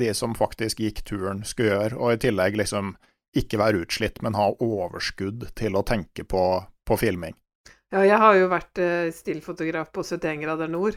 de 0.00 0.12
som 0.14 0.36
faktisk 0.38 0.80
gikk 0.80 1.02
turen, 1.04 1.42
skulle 1.44 1.74
gjøre, 1.74 1.98
og 1.98 2.14
i 2.14 2.20
tillegg 2.22 2.56
liksom 2.56 2.94
ikke 3.36 3.58
være 3.60 3.82
utslitt, 3.84 4.22
men 4.24 4.38
ha 4.38 4.46
overskudd 4.54 5.50
til 5.58 5.76
å 5.76 5.84
tenke 5.84 6.24
på, 6.24 6.44
på 6.86 6.96
filming. 6.96 7.36
Ja, 7.92 8.04
jeg 8.04 8.20
har 8.20 8.38
jo 8.38 8.48
vært 8.52 8.80
uh, 8.80 9.10
stillfotograf 9.12 9.90
på 9.92 10.04
71 10.06 10.40
grader 10.44 10.70
nord, 10.72 10.96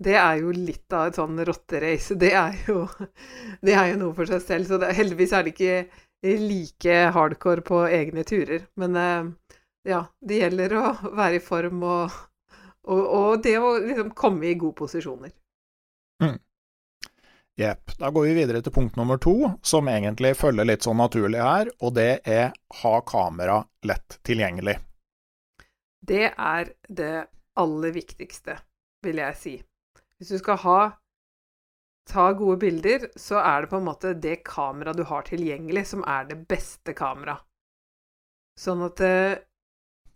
det 0.00 0.16
er 0.16 0.38
jo 0.40 0.52
litt 0.56 0.92
av 0.96 1.10
et 1.10 1.18
sånn 1.18 1.40
rotterace. 1.44 2.16
Det 2.16 2.32
det 3.66 3.74
er 3.76 3.90
jo 3.92 3.98
noe 4.00 4.16
for 4.16 4.30
seg 4.30 4.42
selv. 4.44 4.68
Så 4.68 4.80
det, 4.80 4.94
heldigvis 4.96 5.34
er 5.36 5.44
det 5.44 5.54
ikke 5.54 6.38
like 6.40 6.96
hardcore 7.14 7.64
på 7.66 7.82
egne 7.88 8.24
turer. 8.28 8.64
Men 8.80 8.96
eh, 8.96 9.56
ja, 9.92 10.04
det 10.20 10.40
gjelder 10.40 10.76
å 10.80 10.84
være 11.20 11.40
i 11.40 11.44
form 11.44 11.84
og, 11.84 12.16
og, 12.88 13.02
og 13.04 13.44
det 13.44 13.58
å 13.60 13.74
liksom 13.78 14.14
komme 14.16 14.50
i 14.50 14.56
gode 14.60 14.78
posisjoner. 14.80 15.34
Mm. 16.24 16.38
Jepp. 17.60 17.92
Da 18.00 18.08
går 18.08 18.30
vi 18.30 18.36
videre 18.40 18.62
til 18.64 18.72
punkt 18.72 18.96
nummer 18.96 19.20
to, 19.20 19.34
som 19.60 19.88
egentlig 19.92 20.32
følger 20.40 20.64
litt 20.64 20.86
sånn 20.86 21.00
naturlig 21.00 21.42
her, 21.44 21.68
og 21.84 21.92
det 21.98 22.22
er 22.24 22.54
ha 22.80 22.94
kamera 23.04 23.60
lett 23.84 24.16
tilgjengelig. 24.24 24.78
Det 26.00 26.30
er 26.30 26.70
det 26.88 27.26
aller 27.60 27.92
viktigste, 27.92 28.56
vil 29.04 29.20
jeg 29.20 29.36
si. 29.36 29.58
Hvis 30.20 30.34
du 30.34 30.38
skal 30.38 30.60
ha 30.60 30.80
ta 32.10 32.32
gode 32.36 32.58
bilder, 32.60 33.06
så 33.16 33.40
er 33.40 33.62
det 33.62 33.70
på 33.70 33.78
en 33.80 33.86
måte 33.86 34.12
det 34.12 34.42
kameraet 34.44 34.98
du 34.98 35.06
har 35.08 35.24
tilgjengelig, 35.24 35.86
som 35.92 36.04
er 36.04 36.26
det 36.28 36.42
beste 36.50 36.92
kameraet. 36.96 37.46
Sånn 38.60 38.82
at 38.84 39.00
det, 39.00 39.14
eh, 39.30 39.38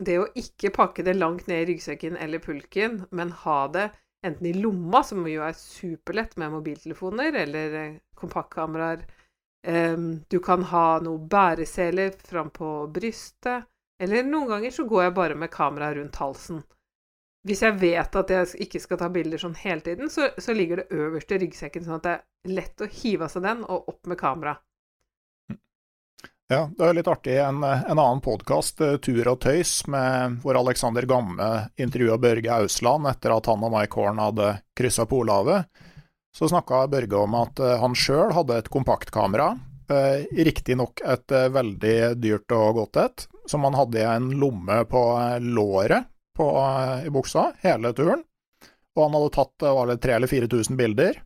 det 0.05 0.17
å 0.19 0.27
ikke 0.37 0.73
pakke 0.75 1.05
det 1.07 1.15
langt 1.15 1.47
ned 1.47 1.63
i 1.63 1.67
ryggsekken 1.71 2.17
eller 2.21 2.43
pulken, 2.43 3.05
men 3.15 3.31
ha 3.45 3.59
det 3.71 3.87
enten 4.27 4.49
i 4.49 4.53
lomma, 4.53 5.01
som 5.03 5.25
jo 5.27 5.41
er 5.45 5.55
superlett 5.57 6.35
med 6.37 6.51
mobiltelefoner 6.51 7.37
eller 7.45 7.77
eh, 7.79 7.97
kompaktkameraer 8.19 9.05
um, 9.67 10.21
Du 10.29 10.39
kan 10.43 10.63
ha 10.69 10.99
noe 11.05 11.21
bæreseler 11.31 12.13
frampå 12.27 12.87
brystet, 12.93 13.65
eller 14.01 14.27
noen 14.27 14.51
ganger 14.51 14.75
så 14.75 14.85
går 14.89 15.07
jeg 15.07 15.17
bare 15.17 15.39
med 15.39 15.53
kamera 15.53 15.93
rundt 15.95 16.19
halsen. 16.21 16.61
Hvis 17.45 17.61
jeg 17.61 17.77
vet 17.77 18.15
at 18.17 18.31
jeg 18.33 18.65
ikke 18.65 18.79
skal 18.81 18.97
ta 18.97 19.07
bilder 19.13 19.37
sånn 19.37 19.57
hele 19.59 19.83
tiden, 19.85 20.09
så, 20.09 20.31
så 20.41 20.53
ligger 20.55 20.81
det 20.81 20.97
øverst 20.97 21.33
i 21.35 21.37
ryggsekken, 21.43 21.83
sånn 21.85 21.99
at 21.99 22.05
det 22.07 22.13
er 22.15 22.55
lett 22.57 22.81
å 22.81 22.87
hive 22.89 23.27
av 23.27 23.33
seg 23.33 23.45
den 23.45 23.61
og 23.67 23.91
opp 23.91 24.09
med 24.09 24.17
kamera. 24.17 24.55
Ja, 26.49 26.67
det 26.77 26.85
er 26.85 26.97
litt 26.97 27.09
artig. 27.09 27.35
En, 27.41 27.61
en 27.65 27.97
annen 27.97 28.21
podkast, 28.25 28.81
eh, 28.81 28.97
Tur 29.01 29.29
og 29.31 29.39
tøys, 29.45 29.79
med, 29.89 30.39
hvor 30.41 30.57
Alexander 30.57 31.05
Gamme 31.09 31.49
intervjua 31.81 32.17
Børge 32.21 32.53
Ausland 32.53 33.09
etter 33.09 33.33
at 33.33 33.49
han 33.49 33.65
og 33.65 33.73
Mike 33.73 33.97
Horn 33.97 34.21
hadde 34.21 34.51
kryssa 34.77 35.07
Polhavet. 35.09 35.69
Så 36.33 36.49
snakka 36.49 36.83
Børge 36.91 37.17
om 37.17 37.37
at 37.39 37.61
uh, 37.61 37.75
han 37.81 37.93
sjøl 37.97 38.33
hadde 38.35 38.57
et 38.59 38.69
kompaktkamera, 38.73 39.53
eh, 39.89 40.25
riktignok 40.45 41.01
et 41.05 41.33
uh, 41.33 41.45
veldig 41.53 41.95
dyrt 42.19 42.57
og 42.57 42.81
godt 42.81 43.01
et, 43.05 43.27
som 43.49 43.65
han 43.65 43.77
hadde 43.77 44.01
i 44.01 44.09
en 44.09 44.33
lomme 44.41 44.81
på 44.91 45.05
låret 45.45 46.09
på, 46.35 46.49
i 47.05 47.11
buksa 47.13 47.49
hele 47.63 47.93
turen. 47.97 48.23
Og 48.95 49.07
han 49.07 49.15
hadde 49.17 49.31
tatt 49.35 49.65
var 49.65 49.89
det 49.91 49.97
3000 50.03 50.15
eller 50.15 50.31
4000 50.31 50.77
bilder. 50.79 51.23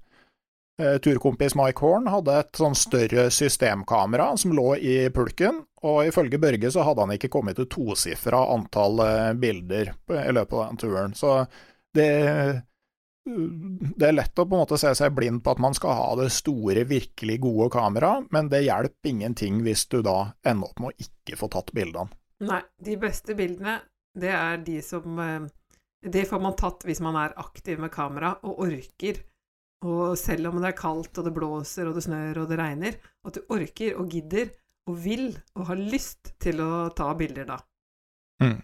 Eh, 0.80 0.98
turkompis 0.98 1.56
Mike 1.56 1.80
Horn 1.84 2.08
hadde 2.08 2.38
et 2.40 2.56
sånn 2.56 2.76
større 2.78 3.28
systemkamera 3.36 4.32
som 4.40 4.54
lå 4.56 4.78
i 4.78 4.96
pulken, 5.12 5.66
og 5.84 6.08
ifølge 6.08 6.40
Børge 6.40 6.72
så 6.72 6.86
hadde 6.88 7.04
han 7.04 7.12
ikke 7.18 7.32
kommet 7.34 7.60
til 7.60 7.68
tosifra 7.68 8.46
antall 8.54 9.04
eh, 9.04 9.34
bilder 9.36 9.92
i 9.92 10.32
løpet 10.32 10.56
av 10.56 10.70
den 10.70 10.80
turen. 10.80 11.18
Så 11.20 11.34
det, 11.94 12.08
det 13.26 14.08
er 14.08 14.16
lett 14.16 14.40
å 14.40 14.48
på 14.48 14.56
en 14.56 14.64
måte 14.64 14.80
se 14.80 14.94
seg 14.96 15.12
blind 15.18 15.44
på 15.44 15.52
at 15.52 15.60
man 15.68 15.76
skal 15.76 15.98
ha 16.00 16.10
det 16.22 16.30
store, 16.32 16.88
virkelig 16.88 17.40
gode 17.44 17.68
kameraet, 17.76 18.32
men 18.32 18.48
det 18.48 18.64
hjelper 18.70 19.12
ingenting 19.12 19.60
hvis 19.68 19.84
du 19.92 20.00
da 20.06 20.32
ender 20.48 20.72
opp 20.72 20.80
med 20.80 20.94
å 20.94 21.08
ikke 21.10 21.42
få 21.44 21.52
tatt 21.52 21.76
bildene. 21.76 22.16
Nei, 22.48 22.64
de 22.80 22.96
beste 22.96 23.36
bildene 23.36 23.82
det 24.22 24.32
er 24.36 24.62
de 24.66 24.80
som 24.86 25.20
eh, 25.24 25.48
Det 26.00 26.26
får 26.30 26.42
man 26.44 26.56
tatt 26.60 26.86
hvis 26.88 27.02
man 27.04 27.18
er 27.20 27.36
aktiv 27.42 27.80
med 27.82 27.92
kamera 27.92 28.36
og 28.48 28.62
orker. 28.68 29.20
Og 29.88 30.18
selv 30.20 30.50
om 30.50 30.60
det 30.60 30.74
er 30.74 30.80
kaldt 30.80 31.20
og 31.20 31.28
det 31.28 31.36
blåser 31.36 31.88
og 31.88 31.96
det 31.96 32.04
snør 32.04 32.42
og 32.44 32.50
det 32.52 32.60
regner, 32.60 32.98
at 33.24 33.36
du 33.36 33.54
orker 33.56 34.00
og 34.00 34.10
gidder 34.12 34.52
og 34.90 34.98
vil 35.04 35.30
og 35.56 35.70
har 35.70 35.80
lyst 35.80 36.34
til 36.42 36.60
å 36.64 36.90
ta 36.96 37.14
bilder 37.16 37.48
da. 37.48 37.60
Mm. 38.44 38.60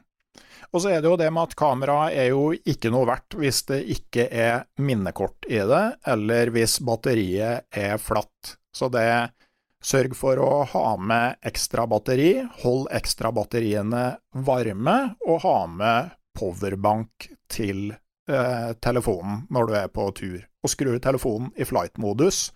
Og 0.74 0.82
så 0.84 0.92
er 0.92 1.02
det 1.04 1.08
jo 1.08 1.20
det 1.20 1.30
med 1.32 1.48
at 1.48 1.56
kameraet 1.60 2.18
er 2.20 2.30
jo 2.34 2.50
ikke 2.56 2.92
noe 2.92 3.08
verdt 3.08 3.38
hvis 3.40 3.62
det 3.70 3.82
ikke 3.96 4.28
er 4.28 4.66
minnekort 4.84 5.48
i 5.48 5.62
det, 5.62 5.84
eller 6.12 6.52
hvis 6.56 6.80
batteriet 6.84 7.68
er 7.72 8.02
flatt. 8.02 8.56
Så 8.76 8.90
det 8.92 9.06
Sørg 9.86 10.15
for 10.18 10.39
å 10.42 10.63
ha 10.72 10.96
med 10.98 11.44
ekstra 11.46 11.86
batteri, 11.86 12.39
hold 12.63 12.88
ekstra 12.96 13.30
batteriene 13.36 14.06
varme, 14.48 14.96
og 15.27 15.44
ha 15.44 15.60
med 15.70 16.15
powerbank 16.36 17.27
til 17.51 17.92
eh, 17.94 18.72
telefonen 18.82 19.44
når 19.54 19.70
du 19.70 19.75
er 19.84 19.94
på 19.94 20.08
tur. 20.18 20.39
Og 20.65 20.74
skru 20.74 20.96
telefonen 20.98 21.51
i 21.54 21.68
flight-modus, 21.70 22.48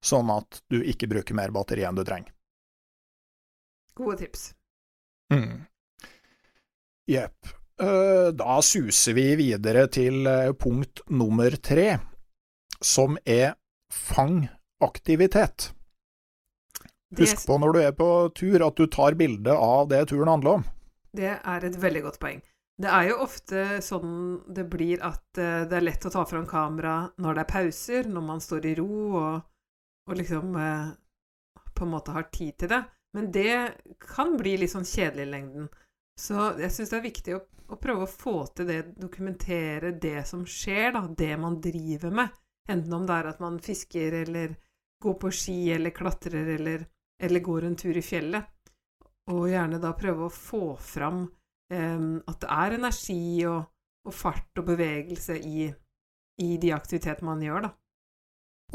sånn 0.00 0.32
at 0.32 0.62
du 0.72 0.80
ikke 0.80 1.10
bruker 1.12 1.36
mer 1.36 1.52
batteri 1.52 1.84
enn 1.84 1.98
du 1.98 2.06
trenger. 2.08 2.32
Gode 3.98 4.16
tips. 4.22 4.52
Mm. 5.34 5.66
Jepp. 7.10 7.52
Eh, 7.82 8.28
da 8.32 8.60
suser 8.64 9.12
vi 9.18 9.26
videre 9.38 9.90
til 9.92 10.24
eh, 10.26 10.54
punkt 10.56 11.04
nummer 11.12 11.52
tre, 11.60 11.98
som 12.80 13.20
er 13.28 13.58
fang 13.92 14.46
aktivitet. 14.80 15.74
Husk 17.16 17.46
på 17.48 17.56
når 17.56 17.72
du 17.72 17.80
er 17.80 17.94
på 17.96 18.08
tur 18.36 18.62
at 18.66 18.76
du 18.76 18.84
tar 18.92 19.16
bilde 19.16 19.54
av 19.54 19.88
det 19.88 20.02
turen 20.10 20.28
handler 20.28 20.58
om. 20.58 20.64
Det 21.16 21.32
er 21.38 21.64
et 21.64 21.78
veldig 21.80 22.02
godt 22.04 22.18
poeng. 22.20 22.42
Det 22.78 22.90
er 22.94 23.08
jo 23.08 23.22
ofte 23.24 23.62
sånn 23.82 24.12
det 24.54 24.68
blir 24.70 25.00
at 25.02 25.40
eh, 25.40 25.64
det 25.66 25.78
er 25.78 25.86
lett 25.86 26.04
å 26.06 26.12
ta 26.14 26.22
fram 26.28 26.44
kamera 26.46 27.08
når 27.18 27.38
det 27.38 27.42
er 27.42 27.52
pauser, 27.54 28.10
når 28.12 28.26
man 28.28 28.42
står 28.44 28.68
i 28.70 28.74
ro 28.78 28.92
og, 29.18 29.40
og 30.06 30.20
liksom 30.20 30.52
på 31.74 31.84
en 31.86 31.92
måte 31.94 32.14
har 32.14 32.28
tid 32.34 32.58
til 32.60 32.72
det. 32.74 32.82
Men 33.16 33.30
det 33.32 33.54
kan 34.02 34.36
bli 34.38 34.56
litt 34.60 34.74
sånn 34.74 34.86
kjedelig 34.86 35.26
i 35.26 35.30
lengden. 35.32 35.68
Så 36.18 36.52
jeg 36.58 36.74
syns 36.74 36.92
det 36.92 36.98
er 36.98 37.06
viktig 37.06 37.36
å, 37.36 37.40
å, 37.70 37.78
prøve 37.80 38.04
å 38.04 38.10
få 38.10 38.36
til 38.56 38.68
det, 38.68 38.78
dokumentere 38.98 39.94
det 40.02 40.26
som 40.28 40.44
skjer, 40.46 40.92
da, 40.96 41.04
det 41.06 41.34
man 41.40 41.60
driver 41.62 42.14
med. 42.20 42.34
Enten 42.68 42.96
om 42.96 43.06
det 43.08 43.16
er 43.16 43.30
at 43.30 43.42
man 43.42 43.60
fisker, 43.62 44.20
eller 44.24 44.56
går 45.02 45.14
på 45.22 45.30
ski, 45.32 45.58
eller 45.76 45.94
klatrer, 45.94 46.50
eller, 46.58 46.84
eller 47.22 47.44
går 47.44 47.66
en 47.66 47.76
tur 47.76 47.96
i 47.96 48.04
fjellet. 48.04 48.46
Og 49.32 49.48
gjerne 49.50 49.80
da 49.82 49.92
prøve 49.96 50.28
å 50.28 50.32
få 50.32 50.62
fram 50.80 51.26
eh, 51.72 52.06
at 52.24 52.40
det 52.44 52.54
er 52.54 52.78
energi 52.78 53.44
og, 53.48 53.60
og 54.08 54.14
fart 54.14 54.62
og 54.62 54.70
bevegelse 54.70 55.36
i, 55.36 55.68
i 56.42 56.56
de 56.56 56.72
aktivitetene 56.76 57.28
man 57.28 57.44
gjør, 57.44 57.68
da. 57.68 57.74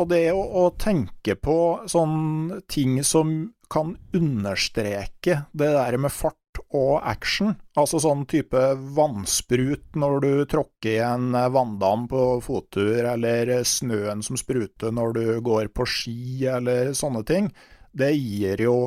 Og 0.02 0.10
det 0.10 0.24
å, 0.34 0.42
å 0.42 0.70
tenke 0.82 1.36
på 1.38 1.58
sånne 1.90 2.64
ting 2.72 2.98
som 3.06 3.54
kan 3.70 3.94
understreke 4.14 5.44
det 5.54 5.70
der 5.74 5.98
med 6.02 6.14
fart 6.14 6.38
og 6.74 7.02
action. 7.06 7.54
Altså 7.78 8.02
sånn 8.02 8.26
type 8.30 8.62
vannsprut 8.98 9.98
når 9.98 10.18
du 10.22 10.32
tråkker 10.50 10.96
i 10.96 11.04
en 11.06 11.32
vanndam 11.54 12.08
på 12.10 12.24
fottur, 12.46 13.06
eller 13.14 13.54
snøen 13.66 14.22
som 14.26 14.38
spruter 14.38 14.94
når 14.94 15.18
du 15.18 15.26
går 15.46 15.70
på 15.74 15.88
ski, 15.90 16.46
eller 16.50 16.94
sånne 16.98 17.24
ting. 17.30 17.50
Det 17.94 18.12
gir 18.16 18.62
jo 18.66 18.78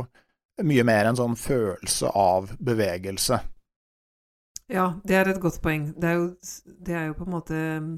mye 0.66 0.84
mer 0.88 1.10
en 1.10 1.18
sånn 1.18 1.36
følelse 1.38 2.10
av 2.16 2.50
bevegelse. 2.58 3.38
Ja, 4.72 4.88
det 5.06 5.14
er 5.14 5.30
et 5.30 5.42
godt 5.42 5.60
poeng. 5.62 5.92
Det 5.94 6.08
er 6.10 6.16
jo, 6.18 6.30
det 6.66 6.96
er 6.96 7.04
jo 7.10 7.18
på 7.18 7.26
en 7.26 7.34
måte 7.36 7.58
mm, 7.82 7.92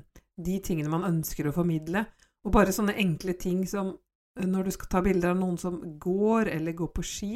de 0.45 0.59
tingene 0.65 0.93
man 0.93 1.07
ønsker 1.09 1.49
å 1.49 1.55
formidle. 1.57 2.05
Og 2.45 2.53
bare 2.55 2.75
sånne 2.75 2.97
enkle 3.01 3.35
ting 3.41 3.65
som 3.69 3.95
når 4.39 4.69
du 4.69 4.75
skal 4.75 4.91
ta 4.93 5.01
bilder 5.03 5.33
av 5.33 5.41
noen 5.41 5.57
som 5.59 5.81
går 5.99 6.51
eller 6.53 6.77
går 6.77 6.91
på 6.95 7.05
ski, 7.07 7.33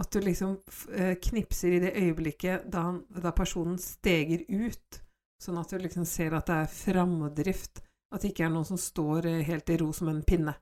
at 0.00 0.10
du 0.12 0.24
liksom 0.24 0.56
eh, 0.96 1.14
knipser 1.20 1.76
i 1.76 1.80
det 1.82 1.92
øyeblikket 2.00 2.66
da, 2.72 2.86
han, 2.88 3.02
da, 3.12 3.32
personen 3.36 3.76
steger 3.78 4.44
ut, 4.48 5.00
sånn 5.42 5.60
at 5.60 5.70
du 5.72 5.82
liksom 5.82 6.06
ser 6.08 6.34
at 6.34 6.48
det 6.48 6.58
er 6.62 6.72
framdrift, 6.72 7.82
at 8.12 8.22
det 8.22 8.32
ikke 8.32 8.46
er 8.48 8.54
noen 8.54 8.68
som 8.68 8.80
står 8.80 9.28
eh, 9.28 9.42
helt 9.46 9.68
i 9.70 9.78
ro 9.82 9.90
som 9.94 10.08
en 10.12 10.22
pinne. 10.26 10.56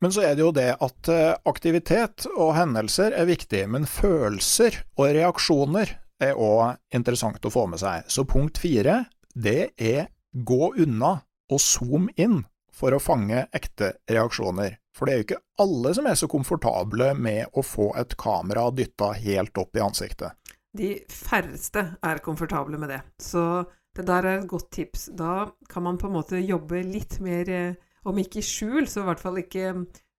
Men 0.00 0.12
så 0.14 0.22
er 0.28 0.36
det 0.36 0.44
jo 0.44 0.52
det 0.54 0.70
at 0.78 1.10
eh, 1.10 1.34
aktivitet 1.50 2.28
og 2.36 2.54
hendelser 2.54 3.16
er 3.18 3.26
viktig, 3.26 3.64
men 3.70 3.88
følelser 3.88 4.82
og 4.98 5.10
reaksjoner 5.16 5.96
er 6.22 6.38
òg 6.38 6.78
interessant 6.94 7.44
å 7.46 7.52
få 7.52 7.66
med 7.70 7.82
seg. 7.82 8.06
Så 8.10 8.26
punkt 8.28 8.60
fire, 8.62 9.04
det 9.34 9.72
er 9.74 10.10
gå 10.32 10.74
unna 10.78 11.16
og 11.48 11.62
zoom 11.62 12.08
inn 12.16 12.42
for 12.74 12.94
å 12.94 13.02
fange 13.02 13.46
ekte 13.54 13.96
reaksjoner. 14.10 14.78
For 14.94 15.06
det 15.06 15.14
er 15.14 15.20
jo 15.20 15.26
ikke 15.26 15.42
alle 15.62 15.94
som 15.94 16.06
er 16.10 16.18
så 16.18 16.28
komfortable 16.30 17.12
med 17.18 17.54
å 17.54 17.62
få 17.66 17.92
et 17.98 18.14
kamera 18.18 18.68
dytta 18.74 19.12
helt 19.18 19.58
opp 19.58 19.78
i 19.78 19.82
ansiktet. 19.82 20.34
De 20.78 20.92
færreste 21.10 21.84
er 22.04 22.22
komfortable 22.22 22.78
med 22.78 22.92
det, 22.92 23.00
så 23.22 23.64
det 23.96 24.04
der 24.06 24.26
er 24.26 24.40
et 24.40 24.50
godt 24.50 24.70
tips. 24.74 25.08
Da 25.16 25.48
kan 25.70 25.86
man 25.86 25.98
på 25.98 26.06
en 26.06 26.18
måte 26.18 26.42
jobbe 26.42 26.82
litt 26.86 27.18
mer, 27.24 27.48
eh, 27.50 27.78
om 28.10 28.20
ikke 28.20 28.40
i 28.40 28.46
skjul, 28.46 28.86
så 28.88 29.02
i 29.02 29.08
hvert 29.08 29.22
fall 29.22 29.40
ikke 29.40 29.66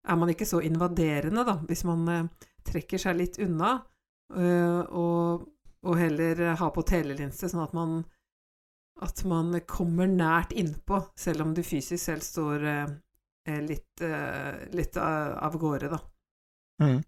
er 0.10 0.18
man 0.18 0.32
ikke 0.32 0.48
så 0.48 0.62
invaderende, 0.66 1.44
da, 1.48 1.58
hvis 1.68 1.84
man 1.88 2.06
eh, 2.14 2.50
trekker 2.68 3.02
seg 3.02 3.18
litt 3.20 3.40
unna, 3.44 3.76
eh, 4.36 4.80
og, 4.96 5.46
og 5.86 6.00
heller 6.00 6.56
har 6.60 6.72
på 6.76 6.86
telelinse, 6.88 7.50
sånn 7.52 7.66
at 7.66 7.76
man, 7.78 8.00
at 9.06 9.24
man 9.30 9.54
kommer 9.70 10.10
nært 10.10 10.56
innpå, 10.58 11.02
selv 11.20 11.46
om 11.46 11.54
du 11.56 11.64
fysisk 11.66 12.04
selv 12.04 12.26
står 12.26 12.68
litt, 13.66 14.02
eh, 14.06 14.66
litt 14.76 15.00
av 15.00 15.58
gårde, 15.60 15.92
da. 15.94 16.00
Mm. 16.84 17.02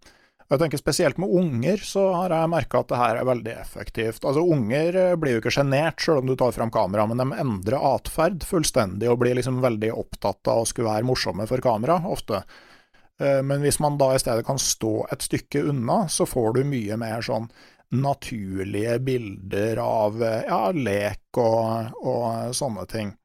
Jeg 0.52 0.60
tenker 0.60 0.82
Spesielt 0.82 1.20
med 1.22 1.32
unger 1.32 1.80
så 1.88 2.10
har 2.12 2.34
jeg 2.36 2.52
merka 2.52 2.82
at 2.82 2.90
det 2.92 3.00
her 3.00 3.20
er 3.22 3.28
veldig 3.30 3.54
effektivt. 3.56 4.26
Altså 4.28 4.44
Unger 4.44 4.98
eh, 5.00 5.14
blir 5.20 5.38
jo 5.38 5.44
ikke 5.44 5.54
sjenert 5.56 6.04
selv 6.04 6.20
om 6.20 6.28
du 6.28 6.36
tar 6.40 6.52
fram 6.56 6.74
kamera, 6.74 7.06
men 7.08 7.22
de 7.22 7.40
endrer 7.40 7.80
atferd 7.80 8.44
fullstendig 8.48 9.08
og 9.08 9.22
blir 9.22 9.38
liksom 9.40 9.62
veldig 9.64 9.94
opptatt 9.96 10.52
av 10.52 10.64
å 10.64 10.68
skulle 10.68 10.92
være 10.92 11.08
morsomme 11.08 11.48
for 11.48 11.64
kamera, 11.64 12.02
ofte. 12.04 12.44
Eh, 13.22 13.40
men 13.48 13.64
hvis 13.64 13.80
man 13.80 13.96
da 14.02 14.12
i 14.12 14.20
stedet 14.20 14.44
kan 14.48 14.60
stå 14.60 14.96
et 15.16 15.24
stykke 15.24 15.64
unna, 15.72 16.04
så 16.12 16.28
får 16.28 16.60
du 16.60 16.66
mye 16.68 17.00
mer 17.00 17.24
sånn 17.24 17.48
naturlige 17.96 19.00
bilder 19.04 19.80
av 19.84 20.20
ja, 20.24 20.62
lek 20.72 21.40
og, 21.40 21.96
og 22.08 22.56
sånne 22.56 22.86
ting. 22.92 23.16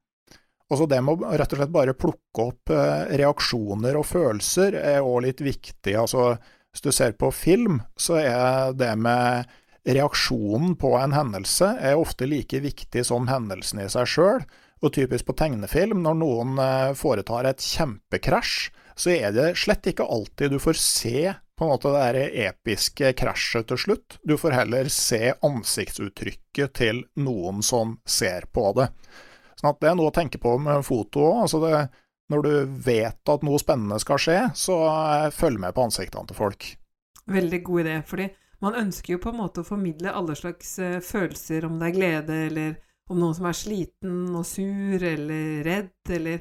Også 0.70 0.88
det 0.90 0.98
med 1.06 1.22
å 1.22 1.34
rett 1.38 1.52
og 1.54 1.60
slett 1.60 1.74
bare 1.74 1.94
plukke 1.94 2.46
opp 2.50 2.72
eh, 2.74 3.16
reaksjoner 3.18 3.98
og 3.98 4.06
følelser 4.08 4.78
er 4.80 5.02
òg 5.02 5.20
litt 5.26 5.42
viktig. 5.46 5.94
Altså, 5.94 6.36
hvis 6.76 6.84
du 6.84 6.92
ser 6.92 7.14
på 7.16 7.30
film, 7.32 7.80
så 7.96 8.18
er 8.20 8.74
det 8.76 8.90
med 9.00 9.48
reaksjonen 9.88 10.74
på 10.76 10.90
en 10.98 11.14
hendelse 11.16 11.70
er 11.80 11.96
ofte 11.96 12.26
like 12.28 12.60
viktig 12.60 13.04
som 13.08 13.30
hendelsen 13.30 13.80
i 13.80 13.86
seg 13.88 14.10
sjøl. 14.12 14.44
Og 14.84 14.92
typisk 14.92 15.30
på 15.30 15.36
tegnefilm, 15.40 16.02
når 16.04 16.18
noen 16.20 16.60
eh, 16.60 16.92
foretar 16.98 17.48
et 17.48 17.64
kjempekrasj, 17.64 18.68
så 18.92 19.14
er 19.14 19.32
det 19.32 19.54
slett 19.56 19.88
ikke 19.88 20.04
alltid 20.04 20.52
du 20.52 20.58
får 20.60 20.76
se 20.76 21.22
på 21.56 21.64
en 21.64 21.72
måte 21.72 21.94
det 21.94 22.02
der 22.04 22.44
episke 22.50 23.14
krasjet 23.16 23.70
til 23.70 23.80
slutt. 23.80 24.18
Du 24.20 24.36
får 24.36 24.58
heller 24.58 24.92
se 24.92 25.32
ansiktsuttrykket 25.48 26.76
til 26.76 27.06
noen 27.16 27.64
som 27.64 27.96
ser 28.04 28.50
på 28.52 28.68
det. 28.76 28.90
Sånn 29.56 29.72
at 29.72 29.80
det 29.80 29.94
er 29.94 29.96
noe 29.96 30.12
å 30.12 30.18
tenke 30.18 30.36
på 30.42 30.58
med 30.60 30.84
foto 30.84 31.24
òg. 31.30 31.46
Når 32.32 32.42
du 32.42 32.54
vet 32.86 33.30
at 33.32 33.44
noe 33.46 33.60
spennende 33.62 33.98
skal 34.02 34.20
skje, 34.20 34.40
så 34.58 34.80
eh, 34.88 35.28
følg 35.34 35.60
med 35.62 35.76
på 35.76 35.86
ansiktene 35.86 36.26
til 36.28 36.38
folk. 36.38 36.66
Veldig 37.26 37.62
god 37.66 37.80
idé. 37.84 38.00
fordi 38.06 38.28
man 38.62 38.74
ønsker 38.74 39.12
jo 39.12 39.22
på 39.22 39.30
en 39.32 39.40
måte 39.42 39.60
å 39.60 39.68
formidle 39.68 40.14
alle 40.16 40.34
slags 40.38 40.78
uh, 40.80 41.00
følelser, 41.04 41.66
om 41.66 41.74
det 41.76 41.90
er 41.90 41.96
glede, 41.96 42.36
eller 42.48 42.76
om 43.12 43.18
noen 43.20 43.34
som 43.36 43.48
er 43.50 43.58
sliten 43.58 44.30
og 44.32 44.46
sur 44.48 45.02
eller 45.04 45.60
redd, 45.66 45.98
eller 46.08 46.40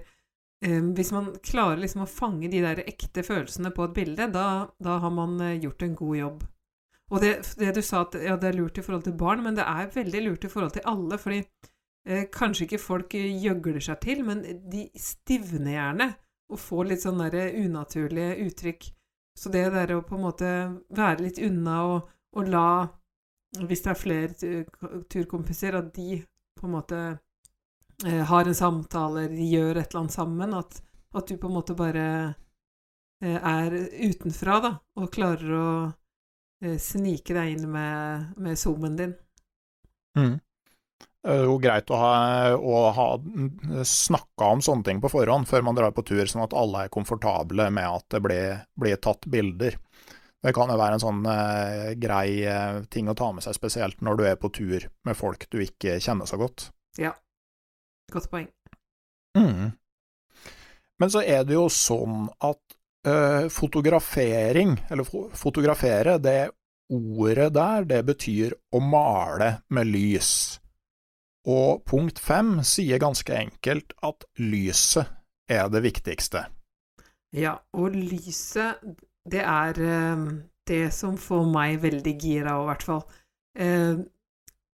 um, 0.64 0.94
Hvis 0.96 1.12
man 1.12 1.34
klarer 1.44 1.82
liksom 1.82 2.06
å 2.06 2.10
fange 2.10 2.48
de 2.54 2.62
der 2.64 2.86
ekte 2.86 3.26
følelsene 3.26 3.74
på 3.76 3.90
et 3.90 3.98
bilde, 3.98 4.30
da, 4.32 4.48
da 4.80 5.00
har 5.04 5.12
man 5.12 5.36
gjort 5.60 5.84
en 5.84 5.98
god 6.00 6.18
jobb. 6.22 6.46
Og 7.14 7.22
det, 7.22 7.34
det, 7.60 7.76
du 7.76 7.82
sa 7.86 8.02
at 8.06 8.16
ja, 8.18 8.36
det 8.40 8.50
er 8.50 8.58
lurt 8.58 8.80
i 8.80 8.84
forhold 8.86 9.06
til 9.06 9.18
barn, 9.18 9.44
men 9.46 9.58
det 9.58 9.66
er 9.68 9.92
veldig 9.94 10.22
lurt 10.26 10.48
i 10.48 10.52
forhold 10.52 10.74
til 10.74 10.88
alle, 10.90 11.20
fordi 11.22 11.44
eh, 11.44 11.70
kanskje 12.06 12.68
ikke 12.68 12.78
folk 12.82 13.16
gjøgler 13.18 13.82
seg 13.82 13.98
til, 14.04 14.20
men 14.28 14.44
de 14.70 14.84
stivner 15.00 15.72
gjerne 15.74 16.10
og 16.54 16.62
får 16.62 16.90
litt 16.92 17.02
sånn 17.02 17.24
der 17.24 17.56
unaturlige 17.58 18.36
uttrykk. 18.46 18.86
Så 19.36 19.52
det 19.52 19.66
der 19.74 19.96
å 19.96 20.04
på 20.06 20.16
en 20.16 20.24
måte 20.24 20.52
være 20.96 21.26
litt 21.26 21.42
unna 21.44 21.80
og, 21.90 22.12
og 22.38 22.52
la, 22.52 22.68
hvis 23.68 23.84
det 23.84 23.92
er 23.92 24.00
flere 24.00 25.02
turkompiser, 25.12 25.76
at 25.76 25.92
de 25.98 26.22
på 26.56 26.68
en 26.70 26.76
måte 26.78 27.02
eh, 28.06 28.24
har 28.30 28.48
en 28.48 28.56
samtale, 28.56 29.26
eller 29.26 29.52
gjør 29.52 29.82
et 29.82 29.90
eller 29.90 30.06
annet 30.06 30.16
sammen, 30.16 30.56
at, 30.56 30.80
at 31.16 31.28
du 31.28 31.36
på 31.42 31.52
en 31.52 31.58
måte 31.58 31.76
bare 31.76 32.08
eh, 33.24 33.36
er 33.36 33.76
utenfra, 34.08 34.62
da, 34.64 34.74
og 35.02 35.12
klarer 35.16 35.58
å 35.60 35.68
eh, 36.64 36.80
snike 36.80 37.36
deg 37.36 37.58
inn 37.58 37.70
med, 37.76 38.32
med 38.40 38.60
zoomen 38.62 39.00
din. 39.02 39.16
Mm. 40.16 40.38
Det 41.26 41.34
er 41.34 41.48
jo 41.48 41.56
greit 41.58 41.90
å 41.90 41.98
ha, 41.98 42.18
å 42.54 42.82
ha 42.94 43.06
snakka 43.82 44.50
om 44.54 44.60
sånne 44.62 44.86
ting 44.86 45.00
på 45.02 45.10
forhånd 45.10 45.48
før 45.50 45.64
man 45.66 45.78
drar 45.78 45.94
på 45.96 46.04
tur, 46.06 46.22
sånn 46.30 46.44
at 46.44 46.54
alle 46.54 46.84
er 46.86 46.92
komfortable 46.94 47.66
med 47.74 47.88
at 47.90 48.06
det 48.14 48.22
blir, 48.22 48.60
blir 48.78 49.00
tatt 49.02 49.26
bilder. 49.34 49.80
Det 50.46 50.54
kan 50.54 50.70
jo 50.70 50.78
være 50.78 51.00
en 51.00 51.02
sånn 51.02 51.24
eh, 51.26 51.96
grei 51.98 52.44
eh, 52.46 52.84
ting 52.94 53.10
å 53.10 53.16
ta 53.18 53.32
med 53.34 53.42
seg, 53.42 53.56
spesielt 53.58 54.04
når 54.06 54.20
du 54.20 54.24
er 54.30 54.38
på 54.38 54.52
tur 54.54 54.86
med 55.08 55.18
folk 55.18 55.48
du 55.50 55.58
ikke 55.64 55.98
kjenner 55.98 56.30
så 56.30 56.38
godt. 56.38 56.68
Ja. 57.02 57.16
Godt 58.14 58.30
poeng. 58.30 58.46
Mm. 59.34 59.74
Men 61.02 61.12
så 61.12 61.24
er 61.26 61.42
det 61.48 61.58
jo 61.58 61.66
sånn 61.74 62.28
at 62.46 62.62
eh, 63.10 63.48
fotografering, 63.50 64.78
eller 64.94 65.10
fo 65.10 65.26
fotografere, 65.34 66.20
det 66.22 66.52
ordet 66.94 67.50
der, 67.58 67.90
det 67.90 68.04
betyr 68.06 68.54
å 68.78 68.84
male 68.86 69.50
med 69.74 69.90
lys. 69.90 70.60
Og 71.46 71.84
punkt 71.86 72.20
fem 72.20 72.58
sier 72.66 73.02
ganske 73.02 73.34
enkelt 73.38 73.94
at 74.06 74.26
lyset 74.42 75.12
er 75.52 75.70
det 75.70 75.84
viktigste. 75.86 76.48
Ja, 77.36 77.58
og 77.76 77.94
lyset, 77.94 78.82
det 79.30 79.44
er 79.44 79.80
eh, 79.84 80.26
det 80.66 80.84
som 80.96 81.18
får 81.22 81.46
meg 81.52 81.82
veldig 81.84 82.16
gira, 82.18 82.58
i 82.58 82.68
hvert 82.70 82.86
fall. 82.88 83.04
Eh, 83.56 84.02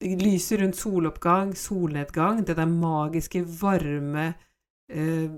lyset 0.04 0.62
rundt 0.62 0.78
soloppgang, 0.78 1.56
solnedgang, 1.58 2.44
det 2.46 2.58
der 2.58 2.70
magiske, 2.70 3.46
varme 3.62 4.34
eh, 4.92 5.30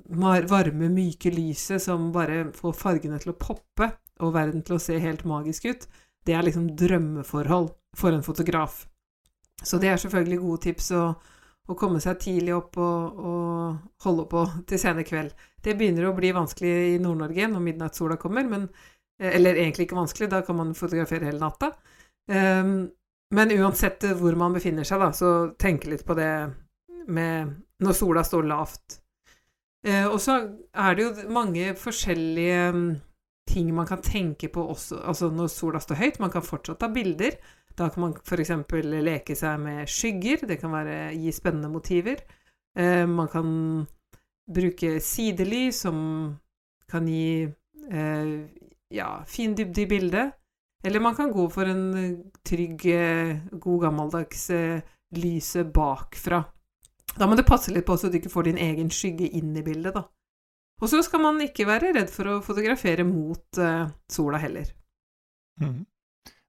Varme, 0.00 0.88
myke 0.88 1.28
lyset 1.28 1.82
som 1.82 2.06
bare 2.14 2.46
får 2.56 2.72
fargene 2.78 3.18
til 3.20 3.34
å 3.34 3.36
poppe 3.36 3.90
og 4.24 4.32
verden 4.32 4.62
til 4.64 4.78
å 4.78 4.80
se 4.80 4.96
helt 5.02 5.26
magisk 5.28 5.66
ut, 5.68 5.84
det 6.24 6.36
er 6.36 6.46
liksom 6.46 6.70
drømmeforhold 6.78 7.68
for 7.98 8.14
en 8.14 8.24
fotograf. 8.24 8.86
Så 9.62 9.80
det 9.80 9.90
er 9.90 10.00
selvfølgelig 10.00 10.40
gode 10.40 10.62
tips 10.64 10.90
å, 10.96 11.02
å 11.68 11.76
komme 11.78 12.00
seg 12.02 12.20
tidlig 12.22 12.54
opp 12.56 12.78
og, 12.80 13.18
og 13.20 14.04
holde 14.06 14.28
på 14.30 14.44
til 14.70 14.80
sene 14.80 15.04
kveld. 15.06 15.34
Det 15.60 15.76
begynner 15.76 16.08
å 16.08 16.14
bli 16.16 16.32
vanskelig 16.36 16.72
i 16.94 17.02
Nord-Norge 17.02 17.50
når 17.52 17.66
midnattssola 17.66 18.16
kommer, 18.20 18.46
men, 18.48 18.68
eller 19.20 19.60
egentlig 19.60 19.88
ikke 19.88 20.00
vanskelig, 20.00 20.30
da 20.32 20.40
kan 20.46 20.56
man 20.62 20.72
fotografere 20.78 21.28
hele 21.28 21.42
natta. 21.42 21.74
Um, 22.30 22.88
men 23.34 23.52
uansett 23.58 24.06
hvor 24.18 24.34
man 24.38 24.56
befinner 24.56 24.86
seg, 24.86 25.02
da, 25.02 25.12
så 25.14 25.52
tenk 25.60 25.84
litt 25.90 26.06
på 26.06 26.16
det 26.18 26.32
med 27.10 27.52
når 27.84 27.96
sola 27.96 28.24
står 28.26 28.48
lavt. 28.48 28.98
Eh, 29.86 30.06
og 30.06 30.18
så 30.20 30.36
er 30.76 30.96
det 30.96 31.06
jo 31.06 31.30
mange 31.32 31.72
forskjellige 31.78 32.64
um, 32.74 32.82
ting 33.48 33.70
man 33.74 33.88
kan 33.88 34.02
tenke 34.04 34.50
på 34.52 34.62
også 34.74 35.00
altså 35.08 35.30
når 35.32 35.48
sola 35.52 35.80
står 35.80 36.00
høyt. 36.02 36.20
Man 36.22 36.32
kan 36.34 36.44
fortsatt 36.44 36.82
ta 36.82 36.90
bilder. 36.92 37.38
Da 37.80 37.88
kan 37.88 38.04
man 38.04 38.14
f.eks. 38.20 38.52
leke 39.00 39.36
seg 39.38 39.62
med 39.62 39.88
skygger. 39.88 40.44
Det 40.48 40.58
kan 40.60 40.74
være, 40.74 40.98
gi 41.16 41.32
spennende 41.32 41.70
motiver. 41.72 42.20
Eh, 42.76 43.06
man 43.08 43.30
kan 43.32 43.48
bruke 44.50 44.98
sidelys, 45.00 45.80
som 45.86 45.96
kan 46.90 47.08
gi 47.08 47.48
eh, 47.88 48.34
ja, 48.92 49.08
fin 49.24 49.56
dybde 49.56 49.86
i 49.86 49.88
bildet. 49.88 50.36
Eller 50.84 51.00
man 51.00 51.16
kan 51.16 51.32
gå 51.32 51.48
for 51.52 51.68
en 51.68 52.30
trygg, 52.46 52.86
eh, 52.86 53.36
god 53.52 53.82
gammeldags 53.82 54.50
eh, 54.50 54.80
lyset 55.16 55.72
bakfra. 55.72 56.42
Da 57.16 57.26
må 57.26 57.36
det 57.36 57.48
passe 57.48 57.72
litt 57.72 57.88
på 57.88 57.96
så 57.98 58.08
du 58.08 58.20
ikke 58.20 58.32
får 58.32 58.48
din 58.48 58.60
egen 58.60 58.90
skygge 58.92 59.28
inn 59.36 59.56
i 59.56 59.64
bildet, 59.66 59.96
da. 59.96 60.04
Og 60.80 60.88
så 60.88 61.02
skal 61.04 61.20
man 61.20 61.40
ikke 61.44 61.66
være 61.68 61.92
redd 61.96 62.12
for 62.12 62.30
å 62.30 62.40
fotografere 62.44 63.04
mot 63.04 63.58
uh, 63.60 63.90
sola 64.08 64.38
heller. 64.40 64.70
Mm. 65.60 65.82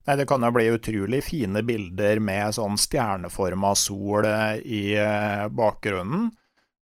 Nei, 0.08 0.18
det 0.18 0.28
kan 0.30 0.44
jo 0.44 0.50
bli 0.56 0.68
utrolig 0.74 1.22
fine 1.28 1.62
bilder 1.66 2.22
med 2.24 2.56
sånn 2.58 2.78
stjerneforma 2.82 3.76
sol 3.78 4.26
i 4.66 4.84
uh, 4.98 5.46
bakgrunnen. 5.54 6.32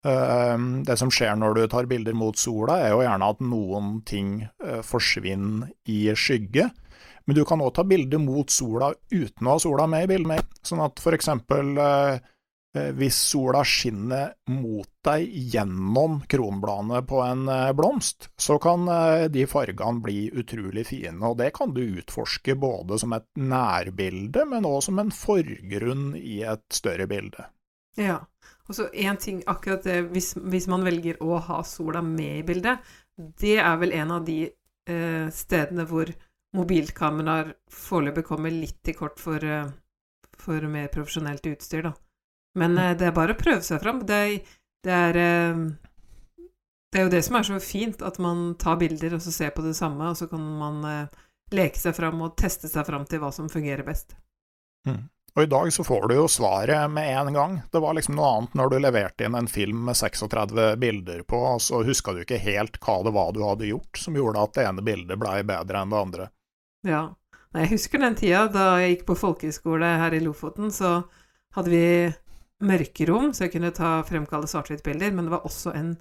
Uh, 0.06 0.82
det 0.86 0.94
som 1.00 1.10
skjer 1.10 1.34
når 1.36 1.56
du 1.58 1.62
tar 1.72 1.88
bilder 1.90 2.14
mot 2.14 2.38
sola, 2.38 2.78
er 2.84 2.94
jo 2.94 3.02
gjerne 3.02 3.32
at 3.34 3.42
noen 3.42 3.96
ting 4.06 4.36
forsvinner 4.86 5.72
i 5.90 6.04
skygge. 6.14 6.68
Men 7.28 7.36
du 7.36 7.42
kan 7.44 7.60
òg 7.60 7.74
ta 7.76 7.82
bilder 7.84 8.22
mot 8.22 8.48
sola 8.48 8.92
uten 9.12 9.48
å 9.50 9.58
ha 9.58 9.60
sola 9.60 9.84
med 9.90 10.06
i 10.06 10.12
bildet. 10.14 10.46
Sånn 10.64 10.80
at 10.80 11.02
for 11.02 11.12
eksempel 11.12 11.74
Eh, 11.76 12.20
hvis 12.76 13.16
sola 13.30 13.62
skinner 13.64 14.34
mot 14.52 14.88
deg 15.06 15.24
gjennom 15.54 16.18
kronbladene 16.28 17.00
på 17.08 17.20
en 17.24 17.48
eh, 17.48 17.72
blomst, 17.76 18.28
så 18.36 18.58
kan 18.60 18.84
eh, 18.92 19.26
de 19.32 19.46
fargene 19.48 20.02
bli 20.04 20.26
utrolig 20.36 20.84
fine. 20.90 21.16
Og 21.24 21.38
det 21.40 21.52
kan 21.56 21.72
du 21.74 21.80
utforske 21.86 22.56
både 22.60 22.98
som 23.00 23.14
et 23.16 23.28
nærbilde, 23.40 24.44
men 24.50 24.68
også 24.68 24.90
som 24.90 25.00
en 25.02 25.14
forgrunn 25.14 26.10
i 26.18 26.42
et 26.44 26.66
større 26.74 27.08
bilde. 27.10 27.48
Ja. 27.98 28.20
Og 28.68 28.76
så 28.76 28.90
én 28.92 29.16
ting, 29.16 29.40
akkurat 29.48 29.86
det, 29.88 30.02
hvis, 30.12 30.34
hvis, 30.36 30.66
man 30.68 30.84
velger 30.84 31.22
å 31.24 31.38
ha 31.40 31.62
sola 31.64 32.02
med 32.04 32.42
i 32.42 32.46
bildet, 32.46 32.84
det 33.16 33.56
er 33.62 33.78
vel 33.80 33.94
en 33.96 34.12
av 34.18 34.26
de 34.26 34.42
eh, 34.44 35.30
stedene 35.32 35.88
hvor 35.88 36.12
mobilkameraer 36.56 37.54
foreløpig 37.72 38.26
kommer 38.28 38.52
litt 38.52 38.76
til 38.84 38.96
kort 38.96 39.16
for, 39.20 39.40
for 40.36 40.68
mer 40.68 40.92
profesjonelt 40.92 41.48
utstyr, 41.48 41.88
da. 41.88 41.94
Men 42.58 42.78
uh, 42.78 42.94
det 42.98 43.08
er 43.08 43.16
bare 43.16 43.36
å 43.36 43.40
prøve 43.40 43.62
seg 43.66 43.82
fram. 43.82 44.02
Det, 44.08 44.22
det, 44.86 44.94
er 44.94 45.18
uh, 45.18 45.62
Det 46.92 47.00
er 47.00 47.06
jo 47.06 47.14
det 47.14 47.24
som 47.26 47.38
er 47.38 47.48
så 47.48 47.60
fint, 47.62 48.02
at 48.02 48.18
man 48.22 48.52
tar 48.60 48.80
bilder 48.80 49.18
og 49.18 49.24
så 49.24 49.34
ser 49.34 49.54
på 49.56 49.64
det 49.66 49.76
samme, 49.78 50.10
og 50.10 50.18
så 50.18 50.30
kan 50.30 50.42
man 50.62 50.82
uh, 50.84 51.28
leke 51.54 51.80
seg 51.80 51.96
fram 51.96 52.20
og 52.24 52.36
teste 52.40 52.70
seg 52.70 52.86
fram 52.88 53.06
til 53.08 53.22
hva 53.22 53.32
som 53.34 53.50
fungerer 53.52 53.86
best. 53.86 54.16
Mm. 54.88 55.06
Og 55.38 55.42
i 55.44 55.46
dag 55.46 55.72
så 55.72 55.84
får 55.84 56.08
du 56.08 56.14
jo 56.16 56.28
svaret 56.28 56.90
med 56.90 57.12
en 57.14 57.28
gang. 57.34 57.52
Det 57.70 57.78
var 57.78 57.94
liksom 57.94 58.16
noe 58.18 58.30
annet 58.36 58.54
når 58.58 58.72
du 58.72 58.78
leverte 58.82 59.26
inn 59.26 59.36
en 59.38 59.46
film 59.46 59.84
med 59.86 59.94
36 59.96 60.72
bilder 60.82 61.20
på, 61.22 61.38
og 61.52 61.62
så 61.62 61.82
huska 61.86 62.14
du 62.16 62.24
ikke 62.24 62.40
helt 62.42 62.80
hva 62.82 62.96
det 63.06 63.12
var 63.14 63.30
du 63.36 63.44
hadde 63.46 63.68
gjort 63.68 64.00
som 64.02 64.16
gjorde 64.18 64.42
at 64.42 64.56
det 64.56 64.64
ene 64.66 64.82
bildet 64.82 65.20
blei 65.20 65.36
bedre 65.46 65.84
enn 65.84 65.94
det 65.94 66.00
andre. 66.00 66.28
Ja. 66.88 67.02
Jeg 67.54 67.70
husker 67.70 68.02
den 68.02 68.16
tida 68.18 68.42
da 68.52 68.64
jeg 68.82 68.96
gikk 68.96 69.04
på 69.08 69.16
folkehøyskole 69.22 69.92
her 70.02 70.16
i 70.16 70.20
Lofoten, 70.24 70.72
så 70.74 71.04
hadde 71.56 71.70
vi 71.72 71.86
mørkerom, 72.64 73.32
så 73.34 73.46
jeg 73.46 73.54
kunne 73.56 73.74
ta 73.76 73.98
fremkalle 74.06 74.48
svart-hvitt-bilder, 74.50 75.14
men 75.14 75.28
det 75.28 75.34
var 75.36 75.46
også 75.46 75.72
en 75.78 75.94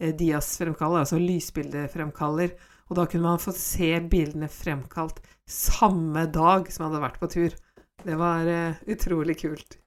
eh, 0.00 0.12
Dias-fremkaller, 0.16 1.04
altså 1.04 1.20
lysbildefremkaller. 1.22 2.54
Og 2.90 2.98
da 2.98 3.06
kunne 3.08 3.30
man 3.30 3.40
få 3.40 3.54
se 3.56 3.94
bildene 4.12 4.50
fremkalt 4.52 5.22
samme 5.48 6.26
dag 6.32 6.68
som 6.72 6.84
man 6.84 6.92
hadde 6.92 7.04
vært 7.06 7.20
på 7.22 7.30
tur. 7.32 7.58
Det 8.02 8.16
var 8.20 8.48
eh, 8.50 8.80
utrolig 8.92 9.38
kult. 9.40 9.78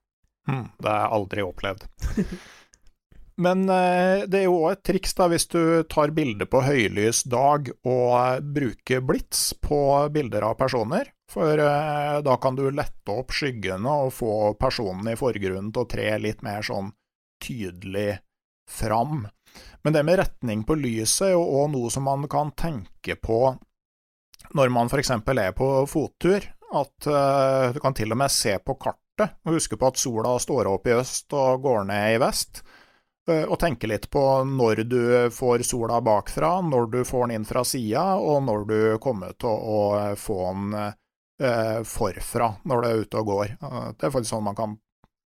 Mm, 0.50 0.70
det 0.78 0.90
har 0.90 1.02
jeg 1.04 1.16
aldri 1.20 1.46
opplevd. 1.46 1.88
Men 3.46 3.66
eh, 3.70 4.24
det 4.32 4.40
er 4.40 4.48
jo 4.48 4.62
òg 4.62 4.78
et 4.78 4.86
triks 4.88 5.16
da, 5.18 5.28
hvis 5.32 5.50
du 5.52 5.62
tar 5.92 6.14
bilde 6.16 6.48
på 6.48 6.62
høylys 6.64 7.26
dag 7.28 7.68
og 7.84 8.12
eh, 8.16 8.40
bruker 8.40 9.04
blits 9.04 9.50
på 9.60 9.80
bilder 10.16 10.48
av 10.48 10.56
personer. 10.60 11.12
For 11.32 11.60
eh, 11.60 12.18
da 12.22 12.38
kan 12.38 12.56
du 12.56 12.68
lette 12.70 13.12
opp 13.12 13.34
skyggene 13.34 13.96
og 14.06 14.14
få 14.14 14.54
personen 14.60 15.10
i 15.12 15.18
forgrunnen 15.20 15.72
til 15.74 15.84
å 15.86 15.90
tre 15.90 16.12
litt 16.22 16.46
mer 16.46 16.66
sånn 16.66 16.92
tydelig 17.44 18.20
fram. 18.70 19.26
Men 19.84 19.94
det 19.94 20.04
med 20.04 20.20
retning 20.20 20.64
på 20.68 20.78
lyset 20.80 21.30
er 21.30 21.36
jo 21.36 21.44
òg 21.62 21.72
noe 21.74 21.92
som 21.94 22.08
man 22.08 22.28
kan 22.32 22.52
tenke 22.58 23.18
på 23.22 23.40
når 24.56 24.72
man 24.74 24.90
f.eks. 24.92 25.12
er 25.12 25.52
på 25.58 25.70
fottur. 25.90 26.46
At 26.76 27.08
uh, 27.08 27.72
du 27.72 27.80
kan 27.80 27.94
til 27.96 28.12
og 28.12 28.20
med 28.20 28.34
se 28.34 28.58
på 28.60 28.76
kartet 28.82 29.38
og 29.46 29.54
huske 29.56 29.78
på 29.80 29.88
at 29.88 30.02
sola 30.02 30.34
står 30.42 30.68
opp 30.68 30.90
i 30.90 30.96
øst 30.98 31.36
og 31.38 31.62
går 31.64 31.86
ned 31.92 32.16
i 32.16 32.20
vest. 32.24 32.64
Uh, 33.30 33.46
og 33.46 33.60
tenke 33.62 33.88
litt 33.90 34.10
på 34.12 34.24
når 34.50 34.84
du 34.90 35.02
får 35.34 35.64
sola 35.70 36.02
bakfra, 36.04 36.58
når 36.66 36.92
du 36.92 37.00
får 37.08 37.28
den 37.28 37.38
inn 37.40 37.48
fra 37.48 37.64
sida, 37.68 38.16
og 38.18 38.44
når 38.50 38.68
du 38.70 38.80
kommer 39.02 39.38
til 39.40 39.54
å, 39.54 39.80
få 40.20 40.40
den 40.50 40.76
eh, 40.82 40.98
forfra 41.36 42.54
når 42.64 42.82
du 42.82 42.88
er 42.88 43.02
ute 43.04 43.20
og 43.20 43.32
går. 43.32 43.56
Eh, 43.60 43.88
det 43.98 44.08
er 44.08 44.14
faktisk 44.14 44.36
sånn 44.36 44.46
man 44.48 44.58
kan 44.58 44.78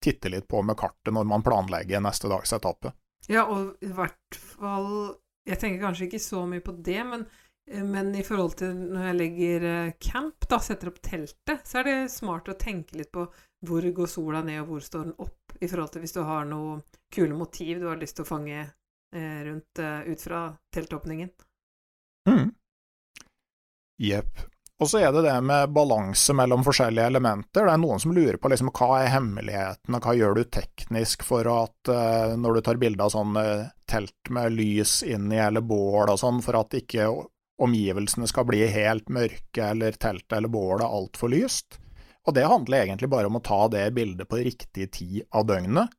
titte 0.00 0.30
litt 0.32 0.48
på 0.48 0.62
med 0.62 0.78
kartet 0.80 1.12
når 1.12 1.28
man 1.28 1.44
planlegger 1.44 2.00
neste 2.00 2.30
dags 2.30 2.52
etappe. 2.56 2.94
Ja, 3.28 3.44
og 3.44 3.76
i 3.84 3.90
hvert 3.92 4.38
fall 4.56 5.18
Jeg 5.48 5.58
tenker 5.60 5.86
kanskje 5.86 6.06
ikke 6.06 6.20
så 6.22 6.42
mye 6.46 6.62
på 6.62 6.72
det, 6.84 7.00
men, 7.08 7.22
eh, 7.66 7.82
men 7.84 8.12
i 8.14 8.22
forhold 8.22 8.58
til 8.60 8.74
når 8.76 9.06
jeg 9.08 9.16
legger 9.16 9.64
eh, 9.66 9.92
camp, 9.98 10.44
da 10.48 10.58
setter 10.62 10.90
opp 10.92 11.00
teltet, 11.02 11.64
så 11.66 11.80
er 11.80 11.88
det 11.88 11.94
smart 12.12 12.50
å 12.52 12.58
tenke 12.60 12.98
litt 13.00 13.10
på 13.12 13.24
hvor 13.66 13.84
går 13.96 14.06
sola 14.06 14.42
ned, 14.44 14.60
og 14.62 14.68
hvor 14.68 14.84
står 14.84 15.08
den 15.08 15.16
opp, 15.24 15.56
i 15.60 15.68
forhold 15.68 15.92
til 15.92 16.04
hvis 16.04 16.14
du 16.16 16.20
har 16.28 16.44
noe 16.48 16.82
kule 17.12 17.34
motiv 17.36 17.80
du 17.80 17.88
har 17.88 17.98
lyst 18.00 18.16
til 18.20 18.28
å 18.28 18.30
fange 18.30 18.60
eh, 18.60 19.40
rundt 19.48 19.80
eh, 19.80 20.12
ut 20.12 20.22
fra 20.22 20.44
teltåpningen. 20.76 21.32
Mm. 22.28 22.52
Jepp. 24.00 24.44
Og 24.80 24.88
så 24.88 25.02
er 25.02 25.10
det 25.12 25.26
det 25.26 25.34
med 25.44 25.72
balanse 25.76 26.32
mellom 26.32 26.62
forskjellige 26.64 27.10
elementer. 27.12 27.66
Det 27.66 27.72
er 27.74 27.80
noen 27.82 28.00
som 28.00 28.14
lurer 28.16 28.38
på 28.40 28.48
liksom, 28.48 28.70
hva 28.72 29.02
er 29.02 29.10
hemmeligheten, 29.12 29.96
og 29.96 30.06
hva 30.06 30.14
gjør 30.16 30.38
du 30.38 30.46
teknisk 30.56 31.26
for 31.28 31.48
at 31.52 31.90
uh, 31.92 32.32
når 32.40 32.56
du 32.56 32.62
tar 32.64 32.80
bilde 32.80 33.04
av 33.04 33.12
sånn 33.12 33.36
uh, 33.36 33.68
telt 33.90 34.32
med 34.32 34.56
lys 34.56 35.02
inni 35.04 35.36
eller 35.36 35.60
bål 35.60 36.14
og 36.14 36.16
sånn, 36.22 36.40
for 36.44 36.62
at 36.62 36.78
ikke 36.80 37.10
omgivelsene 37.60 38.24
skal 38.30 38.48
bli 38.48 38.62
helt 38.72 39.12
mørke 39.12 39.68
eller 39.74 40.00
teltet 40.00 40.38
eller 40.38 40.52
bålet 40.52 40.88
altfor 40.88 41.28
lyst. 41.34 41.76
Og 42.24 42.36
det 42.36 42.48
handler 42.48 42.86
egentlig 42.86 43.10
bare 43.12 43.28
om 43.28 43.36
å 43.36 43.44
ta 43.44 43.66
det 43.72 43.84
bildet 43.96 44.28
på 44.28 44.40
riktig 44.40 44.88
tid 44.96 45.20
av 45.36 45.44
døgnet. 45.48 45.92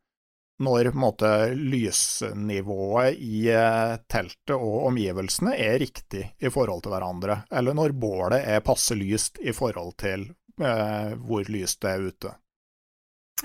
Når 0.61 0.91
måte, 0.97 1.29
lysnivået 1.57 3.17
i 3.17 3.47
eh, 3.53 3.95
teltet 4.11 4.55
og 4.55 4.87
omgivelsene 4.91 5.55
er 5.57 5.79
riktig 5.81 6.23
i 6.39 6.51
forhold 6.53 6.85
til 6.85 6.93
hverandre, 6.93 7.41
eller 7.51 7.77
når 7.77 7.95
bålet 7.97 8.45
er 8.45 8.63
passe 8.65 8.97
lyst 8.97 9.41
i 9.41 9.53
forhold 9.55 9.95
til 10.01 10.27
eh, 10.61 11.17
hvor 11.17 11.49
lyst 11.49 11.81
det 11.81 11.95
er 11.95 12.07
ute. 12.07 12.35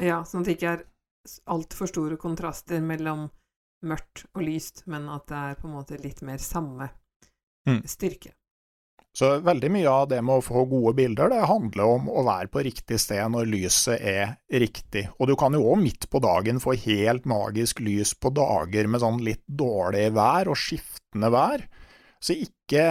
Ja, 0.02 0.20
sånn 0.28 0.44
at 0.44 0.50
det 0.50 0.58
ikke 0.58 0.74
er 0.74 0.86
altfor 1.50 1.90
store 1.90 2.18
kontraster 2.20 2.82
mellom 2.84 3.28
mørkt 3.86 4.26
og 4.34 4.44
lyst, 4.46 4.84
men 4.90 5.08
at 5.12 5.26
det 5.30 5.42
er 5.50 5.60
på 5.60 5.68
en 5.68 5.76
måte 5.78 5.98
litt 6.00 6.22
mer 6.26 6.40
samme 6.42 6.90
mm. 7.68 7.82
styrke. 7.88 8.34
Så 9.16 9.30
veldig 9.40 9.70
mye 9.72 9.88
av 9.88 10.10
det 10.10 10.18
med 10.20 10.42
å 10.42 10.44
få 10.44 10.66
gode 10.68 10.92
bilder, 10.98 11.30
det 11.32 11.48
handler 11.48 11.88
om 11.88 12.08
å 12.12 12.24
være 12.26 12.50
på 12.52 12.60
riktig 12.66 12.98
sted 13.00 13.22
når 13.32 13.48
lyset 13.48 13.96
er 13.96 14.34
riktig. 14.52 15.06
Og 15.16 15.30
du 15.30 15.32
kan 15.40 15.56
jo 15.56 15.62
òg 15.70 15.80
midt 15.80 16.04
på 16.12 16.20
dagen 16.20 16.60
få 16.60 16.74
helt 16.82 17.24
magisk 17.24 17.80
lys 17.80 18.12
på 18.12 18.34
dager 18.36 18.90
med 18.92 19.00
sånn 19.00 19.22
litt 19.24 19.40
dårlig 19.48 20.10
vær 20.18 20.52
og 20.52 20.60
skiftende 20.60 21.32
vær. 21.32 21.64
Så 22.20 22.36
ikke, 22.36 22.84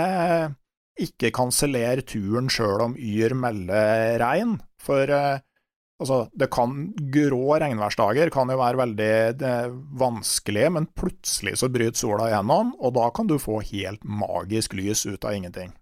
ikke 1.06 1.34
kanseller 1.36 2.02
turen 2.10 2.50
sjøl 2.50 2.88
om 2.88 2.98
Yr 2.98 3.38
melder 3.38 4.18
regn. 4.26 4.58
For 4.82 5.06
eh, 5.06 5.46
altså, 6.02 6.24
det 6.34 6.50
kan 6.58 6.90
grå 7.14 7.62
regnværsdager 7.62 8.34
kan 8.34 8.50
jo 8.50 8.58
være 8.66 8.82
veldig 8.82 9.14
eh, 9.46 9.72
vanskelige, 10.02 10.74
men 10.74 10.90
plutselig 10.98 11.60
så 11.62 11.70
bryter 11.70 12.02
sola 12.02 12.34
igjennom, 12.34 12.74
og 12.82 12.98
da 12.98 13.12
kan 13.14 13.30
du 13.30 13.38
få 13.38 13.62
helt 13.76 14.02
magisk 14.10 14.74
lys 14.74 15.06
ut 15.06 15.22
av 15.22 15.38
ingenting. 15.38 15.76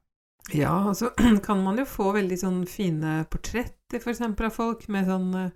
Ja, 0.51 0.89
og 0.89 0.97
så 0.99 1.13
kan 1.47 1.63
man 1.63 1.79
jo 1.79 1.86
få 1.88 2.12
veldig 2.17 2.38
sånn 2.39 2.63
fine 2.67 3.21
portretter, 3.32 4.01
for 4.01 4.12
eksempel, 4.12 4.49
av 4.49 4.58
folk 4.58 4.88
med 4.91 5.08
sånn 5.08 5.29
uh, 5.38 5.51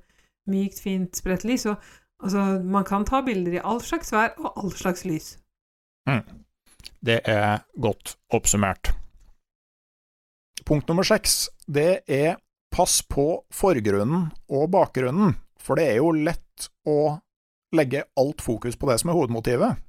mykt, 0.47 0.79
fint, 0.83 1.17
spredt 1.19 1.43
lys. 1.47 1.67
Og 1.67 1.75
altså, 2.23 2.45
man 2.63 2.87
kan 2.87 3.05
ta 3.07 3.21
bilder 3.25 3.59
i 3.59 3.63
all 3.63 3.81
slags 3.83 4.13
vær 4.15 4.37
og 4.39 4.51
all 4.53 4.73
slags 4.75 5.03
lys. 5.07 5.33
Mm. 6.07 6.23
Det 7.03 7.19
er 7.27 7.65
godt 7.75 8.15
oppsummert. 8.33 8.93
Punkt 10.67 10.87
nummer 10.89 11.07
seks, 11.07 11.47
det 11.67 12.03
er 12.07 12.37
pass 12.73 12.99
på 13.07 13.29
forgrunnen 13.53 14.27
og 14.51 14.69
bakgrunnen, 14.71 15.35
for 15.59 15.79
det 15.79 15.87
er 15.91 15.99
jo 16.01 16.11
lett 16.15 16.67
å 16.87 17.17
legge 17.75 18.05
alt 18.19 18.43
fokus 18.43 18.75
på 18.79 18.89
det 18.89 18.97
som 19.01 19.11
er 19.11 19.17
hovedmotivet. 19.17 19.83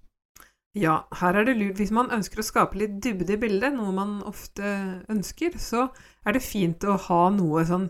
Ja, 0.76 1.07
her 1.20 1.38
er 1.38 1.46
det 1.48 1.57
lurt 1.57 1.78
Hvis 1.81 1.92
man 1.94 2.11
ønsker 2.12 2.42
å 2.42 2.46
skape 2.46 2.78
litt 2.78 2.98
dybde 3.02 3.35
i 3.35 3.40
bildet, 3.40 3.72
noe 3.74 3.92
man 3.94 4.18
ofte 4.28 4.68
ønsker, 5.09 5.57
så 5.57 5.88
er 6.26 6.37
det 6.37 6.44
fint 6.44 6.85
å 6.85 6.98
ha 7.09 7.22
noe 7.35 7.64
sånn 7.68 7.88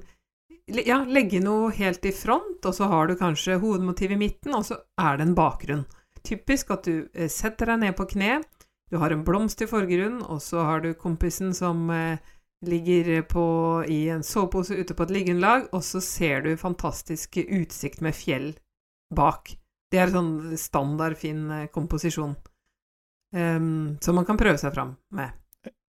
Ja, 0.86 1.00
legge 1.04 1.40
noe 1.42 1.72
helt 1.74 2.04
i 2.06 2.12
front, 2.12 2.60
og 2.62 2.74
så 2.76 2.88
har 2.92 3.08
du 3.08 3.16
kanskje 3.18 3.58
hovedmotiv 3.58 4.12
i 4.14 4.20
midten, 4.20 4.54
og 4.54 4.66
så 4.68 4.76
er 5.00 5.16
det 5.16 5.24
en 5.26 5.36
bakgrunn. 5.36 5.86
Typisk 6.22 6.74
at 6.74 6.84
du 6.84 7.08
eh, 7.14 7.30
setter 7.32 7.72
deg 7.72 7.80
ned 7.82 7.96
på 7.96 8.04
kne, 8.10 8.42
du 8.92 8.98
har 9.00 9.12
en 9.12 9.24
blomst 9.24 9.62
i 9.64 9.68
forgrunnen, 9.68 10.20
og 10.28 10.42
så 10.44 10.66
har 10.68 10.84
du 10.84 10.90
kompisen 10.92 11.54
som 11.56 11.88
eh, 11.90 12.20
ligger 12.68 13.22
på, 13.30 13.46
i 13.88 14.10
en 14.12 14.22
sovepose 14.22 14.76
ute 14.76 14.92
på 14.92 15.06
et 15.08 15.14
liggeunderlag, 15.16 15.70
og 15.72 15.84
så 15.88 16.02
ser 16.04 16.44
du 16.44 16.52
fantastisk 16.60 17.40
utsikt 17.46 18.04
med 18.04 18.16
fjell 18.16 18.50
bak. 19.14 19.54
Det 19.88 20.02
er 20.02 20.12
sånn 20.12 20.52
standard 20.60 21.16
fin 21.16 21.46
eh, 21.48 21.66
komposisjon 21.72 22.36
um, 23.34 23.98
som 24.00 24.18
man 24.18 24.26
kan 24.28 24.40
prøve 24.40 24.60
seg 24.60 24.74
fram 24.74 24.94
med. 25.14 25.36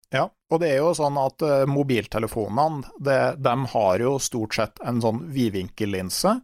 Ja, 0.09 0.25
og 0.25 0.61
det 0.61 0.71
er 0.71 0.79
jo 0.81 0.93
sånn 0.97 1.19
at 1.21 1.43
uh, 1.45 1.67
mobiltelefonene 1.69 2.95
det, 3.05 3.19
de 3.45 3.53
har 3.75 4.01
jo 4.01 4.15
stort 4.21 4.57
sett 4.57 4.81
en 4.81 5.01
sånn 5.03 5.27
vidvinkellinse. 5.33 6.39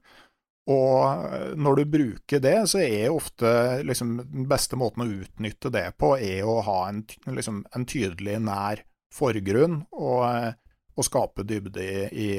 Og 0.65 1.01
eh, 1.05 1.51
når 1.61 1.75
du 1.77 1.85
bruker 1.93 2.41
det, 2.41 2.55
så 2.71 2.79
er 2.81 3.13
ofte 3.13 3.49
liksom, 3.85 4.15
den 4.17 4.47
beste 4.49 4.77
måten 4.79 5.03
å 5.03 5.09
utnytte 5.21 5.69
det 5.69 5.91
på, 6.01 6.15
er 6.17 6.41
å 6.49 6.55
ha 6.65 6.79
en, 6.89 7.03
liksom, 7.29 7.59
en 7.75 7.85
tydelig, 7.85 8.39
nær 8.41 8.81
forgrunn 9.13 9.83
og, 9.93 10.23
eh, 10.25 10.79
og 10.95 11.05
skape 11.05 11.45
dybde 11.45 11.85
i, 11.85 11.99
i 12.09 12.29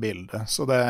bildet. 0.00 0.50
Så 0.50 0.66
det, 0.66 0.80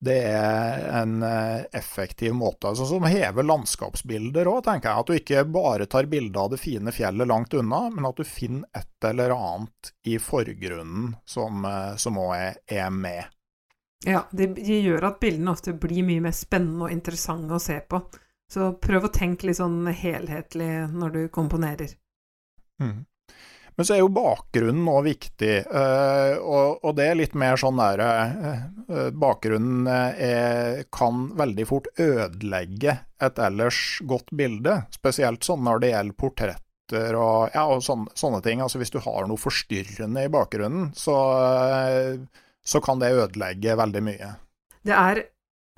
det 0.00 0.18
er 0.30 0.84
en 1.00 1.22
eh, 1.22 1.64
effektiv 1.72 2.34
måte. 2.34 2.68
Altså, 2.68 2.86
som 2.86 3.02
hever 3.02 3.42
landskapsbilder 3.42 4.46
òg, 4.46 4.60
tenker 4.68 4.92
jeg. 4.92 5.02
At 5.02 5.08
du 5.10 5.16
ikke 5.16 5.42
bare 5.50 5.88
tar 5.90 6.06
bilde 6.10 6.38
av 6.38 6.52
det 6.52 6.60
fine 6.62 6.94
fjellet 6.94 7.26
langt 7.26 7.54
unna, 7.58 7.88
men 7.90 8.06
at 8.06 8.20
du 8.20 8.26
finner 8.26 8.68
et 8.78 9.08
eller 9.10 9.34
annet 9.34 9.92
i 10.06 10.18
forgrunnen 10.22 11.16
som 11.26 11.66
òg 11.66 12.30
eh, 12.36 12.46
er, 12.46 12.62
er, 12.84 12.94
med. 12.94 13.34
Ja, 14.06 14.22
det, 14.30 14.52
det 14.60 14.78
gjør 14.86 15.10
at 15.10 15.20
bildene 15.22 15.56
ofte 15.56 15.74
blir 15.74 16.06
mye 16.06 16.22
mer 16.28 16.36
spennende 16.36 16.86
og 16.86 16.94
interessante 16.94 17.58
å 17.58 17.62
se 17.62 17.80
på. 17.82 18.04
Så 18.48 18.70
prøv 18.80 19.08
å 19.08 19.12
tenke 19.12 19.48
litt 19.48 19.58
sånn 19.58 19.82
helhetlig 19.90 20.70
når 20.94 21.16
du 21.16 21.22
komponerer. 21.34 21.90
Mm. 22.78 23.02
Men 23.78 23.86
så 23.86 23.94
er 23.94 24.00
jo 24.00 24.10
bakgrunnen 24.10 24.88
òg 24.90 25.04
viktig, 25.06 25.52
eh, 25.62 26.32
og, 26.42 26.88
det 26.98 27.04
er 27.06 27.18
litt 27.20 27.36
mer 27.38 27.54
sånn 27.60 27.78
der 27.78 28.00
eh, 28.02 28.32
eh, 28.90 29.10
Bakgrunnen 29.14 29.86
er, 29.86 30.80
kan 30.90 31.28
veldig 31.38 31.66
fort 31.68 31.86
ødelegge 31.94 32.96
et 33.22 33.38
ellers 33.38 34.00
godt 34.10 34.34
bilde, 34.34 34.80
spesielt 34.90 35.46
sånn 35.46 35.62
når 35.62 35.84
det 35.84 35.92
gjelder 35.92 36.18
portretter 36.24 37.20
og, 37.20 37.54
ja, 37.54 37.68
og 37.70 37.84
sånne, 37.86 38.10
sånne, 38.18 38.42
ting. 38.42 38.64
Altså 38.64 38.82
Hvis 38.82 38.90
du 38.90 38.98
har 39.04 39.30
noe 39.30 39.38
forstyrrende 39.38 40.26
i 40.26 40.32
bakgrunnen, 40.32 40.90
så, 40.98 41.14
så 42.64 42.82
kan 42.82 42.98
det 42.98 43.12
ødelegge 43.14 43.78
veldig 43.78 44.02
mye. 44.08 44.34
Det 44.88 44.96
er 44.96 45.22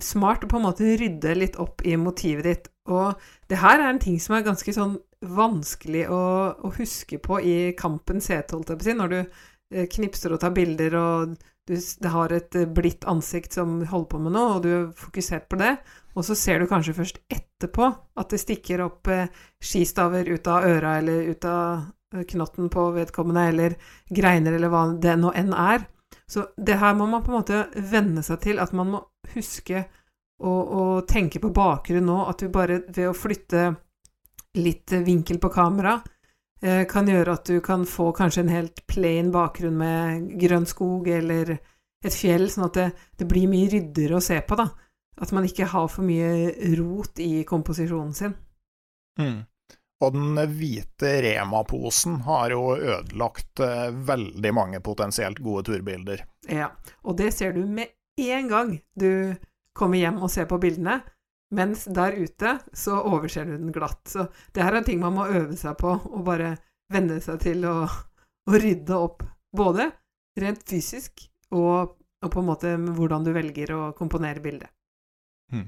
smart 0.00 0.46
å 0.46 0.48
på 0.48 0.56
en 0.56 0.68
måte 0.70 0.94
rydde 0.96 1.34
litt 1.36 1.60
opp 1.60 1.84
i 1.84 1.98
motivet 2.00 2.48
ditt. 2.48 2.70
Og 2.94 3.30
det 3.50 3.60
her 3.60 3.78
er 3.78 3.90
en 3.90 4.02
ting 4.02 4.18
som 4.22 4.36
er 4.36 4.46
ganske 4.46 4.74
sånn 4.74 4.98
vanskelig 5.20 6.06
å, 6.12 6.22
å, 6.56 6.72
huske 6.78 7.20
på 7.22 7.40
i 7.44 7.54
kampens 7.78 8.30
hete, 8.32 8.56
holdt 8.56 8.72
jeg 8.72 8.80
på 8.80 8.86
å 8.86 8.88
si, 8.88 8.96
når 8.96 9.12
du 9.12 9.18
eh, 9.20 9.86
knipser 9.92 10.34
og 10.34 10.40
tar 10.42 10.54
bilder, 10.56 10.96
og 10.96 11.34
du 11.70 12.08
har 12.10 12.32
et 12.34 12.56
eh, 12.56 12.68
blidt 12.68 13.06
ansikt 13.10 13.58
som 13.58 13.80
holder 13.90 14.10
på 14.14 14.22
med 14.24 14.34
noe, 14.36 14.56
og 14.56 14.64
du 14.64 14.70
er 14.72 14.88
fokusert 14.96 15.48
på 15.50 15.60
det, 15.60 15.74
og 16.16 16.26
så 16.26 16.36
ser 16.38 16.60
du 16.60 16.70
kanskje 16.70 16.96
først 16.96 17.20
etterpå 17.30 17.90
at 18.20 18.32
det 18.32 18.42
stikker 18.42 18.84
opp 18.86 19.12
eh, 19.12 19.28
skistaver 19.62 20.32
ut 20.32 20.50
av 20.50 20.66
øra 20.66 20.98
eller 21.02 21.30
ut 21.30 21.48
av 21.48 22.24
knotten 22.26 22.72
på 22.72 22.88
vedkommende, 22.96 23.46
eller 23.52 23.76
greiner, 24.10 24.56
eller 24.56 24.72
hva 24.72 24.86
det 24.98 25.14
nå 25.20 25.30
enn 25.36 25.52
er. 25.54 25.84
Så 26.30 26.48
det 26.56 26.78
her 26.80 26.96
må 26.98 27.06
man 27.10 27.22
på 27.22 27.30
en 27.30 27.38
måte 27.38 27.64
venne 27.90 28.22
seg 28.26 28.40
til, 28.42 28.58
at 28.62 28.72
man 28.74 28.90
må 28.94 29.04
huske 29.34 29.84
å, 30.40 30.52
å 30.52 30.84
tenke 31.08 31.40
på 31.42 31.52
bakgrunn 31.54 32.08
nå, 32.08 32.18
at 32.30 32.42
du 32.42 32.48
bare 32.52 32.82
ved 32.88 33.10
å 33.10 33.16
flytte 33.16 33.68
litt 34.58 34.92
vinkel 35.06 35.38
på 35.38 35.50
kamera 35.54 36.00
eh, 36.62 36.84
kan 36.90 37.08
gjøre 37.08 37.36
at 37.36 37.50
du 37.50 37.60
kan 37.64 37.84
få 37.86 38.10
kanskje 38.16 38.44
en 38.44 38.54
helt 38.54 38.82
plain 38.90 39.30
bakgrunn 39.34 39.76
med 39.78 40.30
grønn 40.40 40.66
skog 40.68 41.08
eller 41.12 41.58
et 42.00 42.16
fjell, 42.16 42.48
sånn 42.50 42.68
at 42.70 42.78
det, 42.78 42.88
det 43.20 43.28
blir 43.28 43.50
mye 43.50 43.68
ryddigere 43.70 44.18
å 44.18 44.24
se 44.24 44.40
på, 44.40 44.56
da. 44.56 44.70
At 45.20 45.34
man 45.36 45.44
ikke 45.44 45.68
har 45.68 45.88
for 45.92 46.06
mye 46.06 46.72
rot 46.78 47.20
i 47.20 47.44
komposisjonen 47.44 48.14
sin. 48.16 48.36
Mm. 49.20 49.42
Og 50.00 50.14
den 50.14 50.38
hvite 50.56 51.10
Rema-posen 51.26 52.22
har 52.24 52.54
jo 52.54 52.72
ødelagt 52.72 53.60
eh, 53.60 53.90
veldig 53.92 54.52
mange 54.56 54.80
potensielt 54.80 55.42
gode 55.44 55.66
turbilder. 55.68 56.24
Ja, 56.48 56.70
og 57.04 57.18
det 57.20 57.34
ser 57.36 57.52
du 57.52 57.66
med 57.68 57.92
en 58.20 58.48
gang 58.48 58.72
du 58.96 59.36
kommer 59.80 60.00
hjem 60.00 60.20
og 60.20 60.30
ser 60.32 60.48
på 60.50 60.60
bildene. 60.62 61.00
Mens 61.56 61.84
der 61.90 62.14
ute 62.14 62.58
så 62.76 63.00
overser 63.00 63.48
du 63.48 63.56
den 63.56 63.72
glatt. 63.74 64.04
Så 64.08 64.28
det 64.54 64.62
her 64.62 64.76
er 64.78 64.86
ting 64.86 65.00
man 65.02 65.16
må 65.16 65.26
øve 65.26 65.56
seg 65.58 65.78
på, 65.80 65.96
og 65.96 66.22
bare 66.26 66.54
venne 66.92 67.18
seg 67.22 67.40
til 67.42 67.66
å, 67.66 67.78
å 67.86 68.60
rydde 68.60 68.98
opp. 68.98 69.24
Både 69.50 69.88
rent 70.38 70.62
fysisk 70.68 71.24
og, 71.50 71.96
og, 72.22 72.28
på 72.30 72.38
en 72.38 72.46
måte 72.46 72.76
hvordan 72.78 73.26
du 73.26 73.32
velger 73.34 73.74
å 73.74 73.80
komponere 73.98 74.42
bildet. 74.44 74.70
Hmm. 75.50 75.66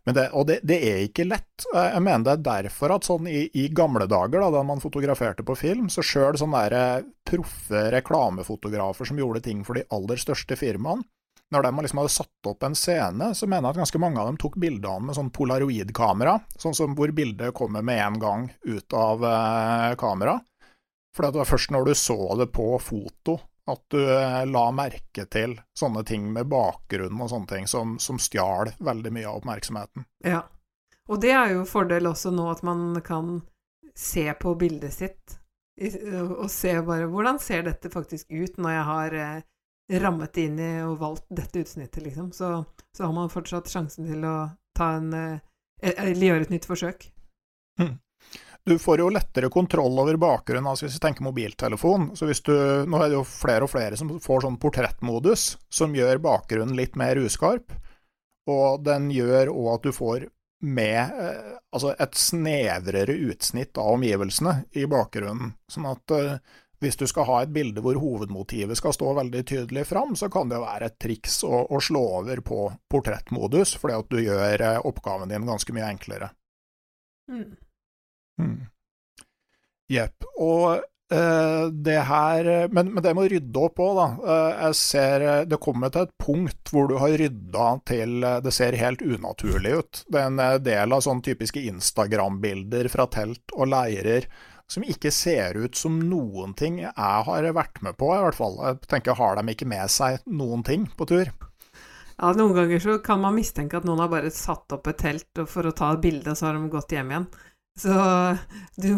Det, 0.00 0.30
og 0.32 0.46
det, 0.48 0.62
det, 0.64 0.78
er 0.88 1.02
ikke 1.04 1.26
lett. 1.28 1.66
Jeg 1.74 2.00
mener 2.00 2.24
det 2.24 2.32
er 2.32 2.44
derfor 2.64 2.94
at 2.94 3.04
sånn 3.04 3.28
i, 3.28 3.42
i 3.60 3.66
gamle 3.68 4.06
dager, 4.08 4.40
da, 4.40 4.48
da 4.54 4.62
man 4.64 4.80
fotograferte 4.80 5.44
på 5.44 5.58
film, 5.60 5.90
så 5.92 6.00
sjøl 6.00 6.38
sånne 6.40 6.80
proffe 7.28 7.82
reklamefotografer 7.92 9.10
som 9.10 9.20
gjorde 9.20 9.44
ting 9.44 9.60
for 9.66 9.76
de 9.76 9.84
aller 9.92 10.22
største 10.22 10.56
firmaene, 10.56 11.04
når 11.50 11.62
de 11.62 11.82
liksom 11.82 11.98
hadde 11.98 12.12
satt 12.14 12.46
opp 12.46 12.62
en 12.62 12.76
scene, 12.78 13.32
så 13.34 13.46
mener 13.46 13.68
jeg 13.68 13.74
at 13.74 13.80
ganske 13.82 14.00
mange 14.02 14.20
av 14.22 14.28
dem 14.30 14.38
tok 14.38 14.56
bildene 14.62 15.08
med 15.08 15.16
sånn 15.18 15.32
polaroidkamera, 15.34 16.36
sånn 16.58 16.76
som 16.78 16.94
hvor 16.98 17.10
bildet 17.14 17.54
kommer 17.56 17.82
med 17.86 18.02
en 18.04 18.18
gang 18.22 18.46
ut 18.62 18.94
av 18.94 19.24
eh, 19.26 19.94
kamera. 19.98 20.38
For 21.16 21.26
det 21.26 21.42
var 21.42 21.50
først 21.50 21.72
når 21.74 21.90
du 21.90 21.94
så 21.98 22.18
det 22.38 22.52
på 22.54 22.68
foto 22.82 23.40
at 23.70 23.82
du 23.90 23.98
eh, 23.98 24.44
la 24.46 24.68
merke 24.74 25.26
til 25.30 25.56
sånne 25.78 26.04
ting 26.06 26.30
med 26.32 26.48
bakgrunn 26.50 27.18
og 27.18 27.32
sånne 27.32 27.50
ting 27.50 27.68
som, 27.70 27.98
som 27.98 28.18
stjal 28.22 28.72
veldig 28.78 29.14
mye 29.14 29.28
av 29.28 29.42
oppmerksomheten. 29.42 30.06
Ja, 30.26 30.44
og 31.10 31.22
det 31.22 31.34
er 31.34 31.56
jo 31.56 31.66
fordel 31.66 32.06
også 32.10 32.30
nå 32.34 32.46
at 32.52 32.62
man 32.66 32.94
kan 33.06 33.40
se 33.98 34.28
på 34.38 34.54
bildet 34.54 34.94
sitt 34.94 35.40
og 35.80 36.50
se 36.52 36.74
bare 36.84 37.08
hvordan 37.08 37.38
ser 37.40 37.64
dette 37.64 37.88
faktisk 37.88 38.28
ut 38.28 38.58
når 38.60 38.74
jeg 38.74 38.86
har 38.90 39.14
eh, 39.16 39.46
rammet 39.98 40.36
inn 40.38 40.58
i 40.62 40.70
og 40.84 41.00
valgt 41.00 41.26
dette 41.34 41.64
utsnittet, 41.64 42.04
liksom, 42.04 42.30
så, 42.36 42.60
så, 42.96 43.04
har 43.06 43.14
man 43.16 43.32
fortsatt 43.32 43.70
sjansen 43.70 44.06
til 44.06 44.22
å 44.28 44.36
ta 44.76 44.92
en 45.00 45.10
uh, 45.16 45.40
eller 45.82 46.26
gjøre 46.28 46.46
et 46.46 46.54
nytt 46.54 46.68
forsøk. 46.68 47.08
Mm. 47.80 47.96
Du 48.68 48.76
får 48.78 49.00
jo 49.00 49.08
lettere 49.08 49.48
kontroll 49.48 49.96
over 50.02 50.18
bakgrunnen 50.20 50.68
altså 50.68 50.84
hvis 50.84 50.98
du 50.98 51.02
tenker 51.02 51.24
mobiltelefon. 51.24 52.10
så 52.16 52.28
hvis 52.28 52.42
du, 52.44 52.52
Nå 52.86 53.00
er 53.00 53.08
det 53.08 53.16
jo 53.16 53.24
flere 53.24 53.64
og 53.64 53.72
flere 53.72 53.96
som 53.96 54.12
får 54.20 54.44
sånn 54.44 54.58
portrettmodus, 54.60 55.54
som 55.72 55.96
gjør 55.96 56.20
bakgrunnen 56.22 56.76
litt 56.76 56.98
mer 57.00 57.18
uskarp. 57.22 57.72
Og 58.50 58.84
den 58.84 59.08
gjør 59.14 59.52
òg 59.54 59.72
at 59.74 59.88
du 59.88 59.96
får 59.96 60.28
med 60.60 61.00
eh, 61.00 61.52
altså 61.72 61.94
et 61.96 62.16
snevrere 62.20 63.16
utsnitt 63.30 63.78
av 63.80 63.94
omgivelsene 63.94 64.66
i 64.76 64.84
bakgrunnen. 64.90 65.54
Sånn 65.70 65.88
at 65.88 66.14
eh, 66.16 66.34
hvis 66.80 66.96
du 66.96 67.06
skal 67.08 67.26
ha 67.28 67.38
et 67.44 67.52
bilde 67.52 67.82
hvor 67.84 67.98
hovedmotivet 68.00 68.78
skal 68.78 68.94
stå 68.96 69.12
veldig 69.18 69.42
tydelig 69.46 69.86
fram, 69.88 70.14
så 70.16 70.30
kan 70.32 70.48
det 70.48 70.62
være 70.62 70.88
et 70.88 70.98
triks 71.02 71.42
å, 71.44 71.66
å 71.68 71.80
slå 71.84 72.02
over 72.20 72.40
på 72.44 72.66
portrettmodus, 72.90 73.76
fordi 73.80 73.98
at 74.00 74.12
du 74.12 74.20
gjør 74.22 74.64
eh, 74.66 74.84
oppgaven 74.88 75.32
din 75.32 75.48
ganske 75.48 75.76
mye 75.76 75.90
enklere. 75.92 76.30
Mm. 77.30 77.50
Mm. 78.40 78.56
Jepp. 79.90 80.32
Og 80.38 80.86
Uh, 81.10 81.66
det 81.74 82.04
her 82.06 82.46
men, 82.70 82.92
men, 82.94 83.02
det 83.02 83.10
må 83.18 83.24
rydde 83.26 83.62
opp 83.64 83.80
òg, 83.82 83.96
da. 83.98 84.04
Uh, 84.22 84.50
jeg 84.68 84.76
ser 84.78 85.24
det 85.50 85.58
kommer 85.58 85.90
til 85.90 86.04
et 86.06 86.12
punkt 86.22 86.70
hvor 86.70 86.86
du 86.86 86.94
har 87.02 87.16
rydda 87.18 87.64
til 87.90 88.22
det 88.44 88.52
ser 88.54 88.78
helt 88.78 89.02
unaturlig 89.02 89.72
ut. 89.74 90.02
Det 90.06 90.20
er 90.20 90.28
en 90.30 90.62
del 90.62 90.94
av 90.94 91.02
sånne 91.02 91.26
typiske 91.26 91.64
Instagram-bilder 91.72 92.86
fra 92.94 93.08
telt 93.10 93.56
og 93.56 93.72
leirer 93.72 94.28
som 94.70 94.86
ikke 94.86 95.10
ser 95.14 95.58
ut 95.58 95.76
som 95.76 95.98
noen 95.98 96.54
ting 96.58 96.80
jeg 96.84 96.94
har 96.94 97.52
vært 97.56 97.80
med 97.82 97.98
på, 97.98 98.12
i 98.14 98.22
hvert 98.22 98.38
fall. 98.38 98.58
Jeg 98.62 98.82
tenker, 98.90 99.18
har 99.18 99.38
de 99.38 99.54
ikke 99.54 99.68
med 99.68 99.90
seg 99.90 100.20
noen 100.30 100.62
ting 100.66 100.86
på 100.96 101.08
tur? 101.10 101.30
Ja, 102.20 102.32
noen 102.36 102.52
ganger 102.54 102.82
så 102.82 102.98
kan 103.02 103.22
man 103.22 103.34
mistenke 103.34 103.78
at 103.78 103.86
noen 103.88 104.02
har 104.02 104.10
bare 104.12 104.30
satt 104.34 104.70
opp 104.76 104.90
et 104.90 105.00
telt 105.00 105.40
for 105.48 105.66
å 105.66 105.74
ta 105.76 105.94
et 105.94 106.02
bilde, 106.04 106.28
og 106.30 106.36
så 106.38 106.50
har 106.50 106.58
de 106.58 106.72
gått 106.72 106.92
hjem 106.94 107.14
igjen. 107.14 107.30
Så 107.80 107.94
du, 108.76 108.88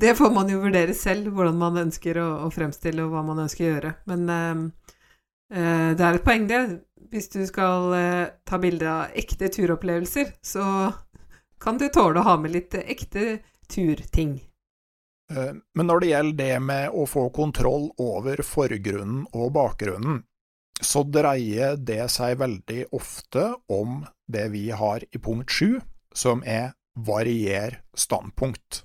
det 0.00 0.14
får 0.14 0.30
man 0.34 0.50
jo 0.52 0.60
vurdere 0.62 0.94
selv, 0.94 1.32
hvordan 1.34 1.58
man 1.58 1.80
ønsker 1.80 2.20
å, 2.22 2.28
å 2.46 2.50
fremstille 2.54 3.02
og 3.02 3.14
hva 3.14 3.24
man 3.26 3.42
ønsker 3.42 3.64
å 3.64 3.72
gjøre. 3.72 3.92
Men 4.12 4.28
eh, 4.34 4.62
eh, 5.56 5.88
det 5.98 6.06
er 6.06 6.20
et 6.20 6.26
poeng, 6.26 6.46
det. 6.50 6.60
Hvis 7.10 7.26
du 7.32 7.40
skal 7.48 7.90
eh, 7.96 8.28
ta 8.46 8.60
bilde 8.62 8.86
av 8.86 9.18
ekte 9.18 9.50
turopplevelser, 9.50 10.36
så 10.46 10.64
kan 11.60 11.80
du 11.80 11.88
tåle 11.90 12.22
å 12.22 12.28
ha 12.28 12.36
med 12.38 12.54
litt 12.54 12.78
ekte 12.78 13.40
turting. 13.66 14.38
Eh, 15.30 15.54
men 15.74 15.86
når 15.86 16.00
det 16.00 16.10
gjelder 16.12 16.38
det 16.44 16.58
med 16.66 16.96
å 16.96 17.06
få 17.06 17.28
kontroll 17.34 17.88
over 18.02 18.42
forgrunnen 18.46 19.24
og 19.32 19.52
bakgrunnen, 19.54 20.24
så 20.80 21.02
dreier 21.04 21.76
det 21.76 22.06
seg 22.10 22.38
veldig 22.40 22.86
ofte 22.96 23.50
om 23.68 24.00
det 24.26 24.48
vi 24.54 24.70
har 24.72 25.04
i 25.04 25.20
punkt 25.20 25.52
sju, 25.52 25.80
som 26.14 26.42
er 26.46 26.72
varier 26.96 27.82
standpunkt. 27.94 28.82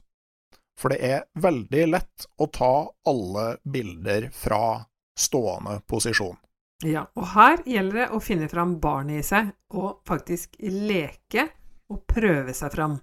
For 0.76 0.92
det 0.92 1.00
er 1.08 1.24
veldig 1.40 1.86
lett 1.88 2.28
å 2.38 2.50
ta 2.52 2.74
alle 3.08 3.46
bilder 3.64 4.28
fra 4.36 4.84
stående 5.18 5.80
posisjon. 5.88 6.36
Ja, 6.84 7.06
og 7.16 7.30
her 7.32 7.62
gjelder 7.64 8.02
det 8.02 8.08
å 8.12 8.20
finne 8.20 8.50
fram 8.52 8.76
barnet 8.84 9.22
i 9.22 9.26
seg, 9.26 9.54
og 9.72 10.04
faktisk 10.08 10.58
leke 10.60 11.48
og 11.88 12.04
prøve 12.10 12.54
seg 12.54 12.74
fram. 12.76 12.98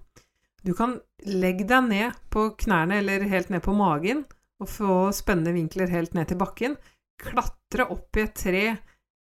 Du 0.62 0.72
kan 0.78 0.96
legge 1.26 1.66
deg 1.68 1.88
ned 1.88 2.18
på 2.30 2.50
knærne 2.62 3.00
eller 3.02 3.26
helt 3.30 3.50
ned 3.50 3.62
på 3.64 3.74
magen, 3.74 4.24
og 4.62 4.70
få 4.70 4.96
spennende 5.14 5.54
vinkler 5.56 5.90
helt 5.90 6.14
ned 6.14 6.30
til 6.30 6.38
bakken. 6.38 6.76
Klatre 7.22 7.88
opp 7.90 8.18
i 8.18 8.24
et 8.26 8.36
tre, 8.38 8.64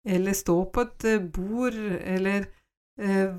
eller 0.05 0.37
stå 0.37 0.57
på 0.73 0.85
et 0.85 1.07
eh, 1.09 1.25
bord, 1.33 1.77
eller 1.77 2.45
eh, 3.01 3.33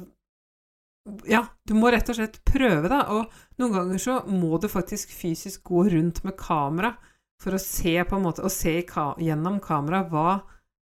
ja, 1.26 1.42
du 1.66 1.74
må 1.74 1.90
rett 1.90 2.10
og 2.10 2.18
slett 2.18 2.38
prøve, 2.46 2.90
da. 2.90 3.04
Og 3.14 3.62
noen 3.62 3.74
ganger 3.74 4.02
så 4.02 4.18
må 4.30 4.58
du 4.62 4.68
faktisk 4.70 5.14
fysisk 5.14 5.64
gå 5.70 5.86
rundt 5.90 6.22
med 6.26 6.38
kamera 6.38 6.94
for 7.42 7.56
å 7.56 7.62
se 7.62 7.96
på 8.06 8.18
en 8.18 8.26
måte, 8.26 8.44
og 8.46 8.54
se 8.54 8.80
gjennom 8.82 9.58
kamera 9.62 10.04
hva 10.10 10.40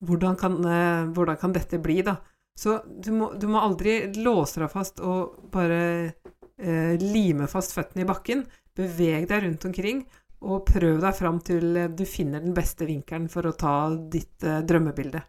hvordan 0.05 0.35
kan, 0.37 0.57
eh, 0.65 1.07
hvordan 1.15 1.37
kan, 1.41 1.53
dette 1.55 1.79
bli, 1.81 2.01
da? 2.05 2.17
Så 2.57 2.79
du 2.85 3.11
må, 3.13 3.33
du 3.37 3.47
må 3.47 3.61
aldri 3.61 4.13
låse 4.17 4.59
deg 4.61 4.71
fast 4.71 5.01
og 5.05 5.49
bare 5.53 6.13
lime 6.57 7.45
fast 7.51 7.75
føttene 7.75 8.01
i 8.01 8.07
bakken. 8.09 8.45
Beveg 8.77 9.27
deg 9.29 9.43
rundt 9.43 9.65
omkring, 9.69 10.03
og 10.45 10.67
prøv 10.67 10.99
deg 11.01 11.15
fram 11.17 11.39
til 11.45 11.79
du 11.97 12.05
finner 12.05 12.43
den 12.43 12.53
beste 12.57 12.85
vinkelen 12.85 13.27
for 13.31 13.47
å 13.49 13.55
ta 13.57 13.89
ditt 13.95 14.45
eh, 14.45 14.61
drømmebilde 14.65 15.23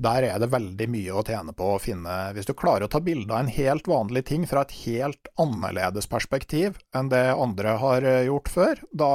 der 0.00 0.24
er 0.24 0.38
det 0.40 0.48
veldig 0.48 0.86
mye 0.88 1.12
å 1.12 1.22
tjene 1.26 1.52
på 1.52 1.74
å 1.74 1.80
finne 1.82 2.14
Hvis 2.32 2.46
du 2.48 2.54
klarer 2.56 2.86
å 2.86 2.92
ta 2.92 3.02
bilde 3.04 3.34
av 3.34 3.42
en 3.42 3.52
helt 3.52 3.88
vanlig 3.90 4.22
ting 4.30 4.46
fra 4.48 4.62
et 4.64 4.72
helt 4.86 5.28
annerledes 5.36 6.08
perspektiv 6.08 6.78
enn 6.96 7.10
det 7.12 7.26
andre 7.34 7.74
har 7.82 8.06
eh, 8.08 8.22
gjort 8.30 8.48
før, 8.48 8.80
da, 8.90 9.10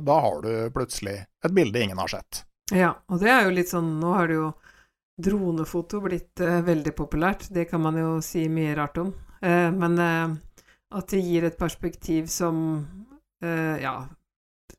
da 0.00 0.16
har 0.24 0.40
du 0.40 0.54
plutselig 0.72 1.18
et 1.20 1.52
bilde 1.52 1.82
ingen 1.82 2.00
har 2.00 2.08
sett. 2.08 2.46
Ja, 2.72 2.94
og 3.12 3.20
det 3.20 3.28
er 3.28 3.44
jo 3.44 3.52
litt 3.58 3.68
sånn 3.68 3.98
Nå 4.00 4.14
har 4.16 4.30
det 4.30 4.38
jo 4.38 4.48
dronefoto 5.22 6.00
blitt 6.00 6.40
veldig 6.40 6.94
populært. 6.96 7.50
Det 7.52 7.66
kan 7.68 7.82
man 7.84 7.98
jo 8.00 8.14
si 8.24 8.46
mye 8.48 8.72
rart 8.78 8.96
om. 9.02 9.12
Uh, 9.42 9.70
men 9.74 9.98
uh, 9.98 10.34
at 10.94 11.08
det 11.10 11.22
gir 11.24 11.46
et 11.48 11.58
perspektiv 11.58 12.28
som 12.30 12.58
ja, 13.42 14.06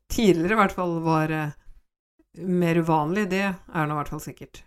tidligere 0.08 0.54
i 0.54 0.56
hvert 0.56 0.72
fall 0.72 0.94
var 1.04 1.32
mer 2.48 2.78
uvanlig, 2.80 3.26
det 3.28 3.42
er 3.44 3.84
nå 3.84 3.92
i 3.92 3.98
hvert 3.98 4.12
fall 4.14 4.22
sikkert. 4.24 4.62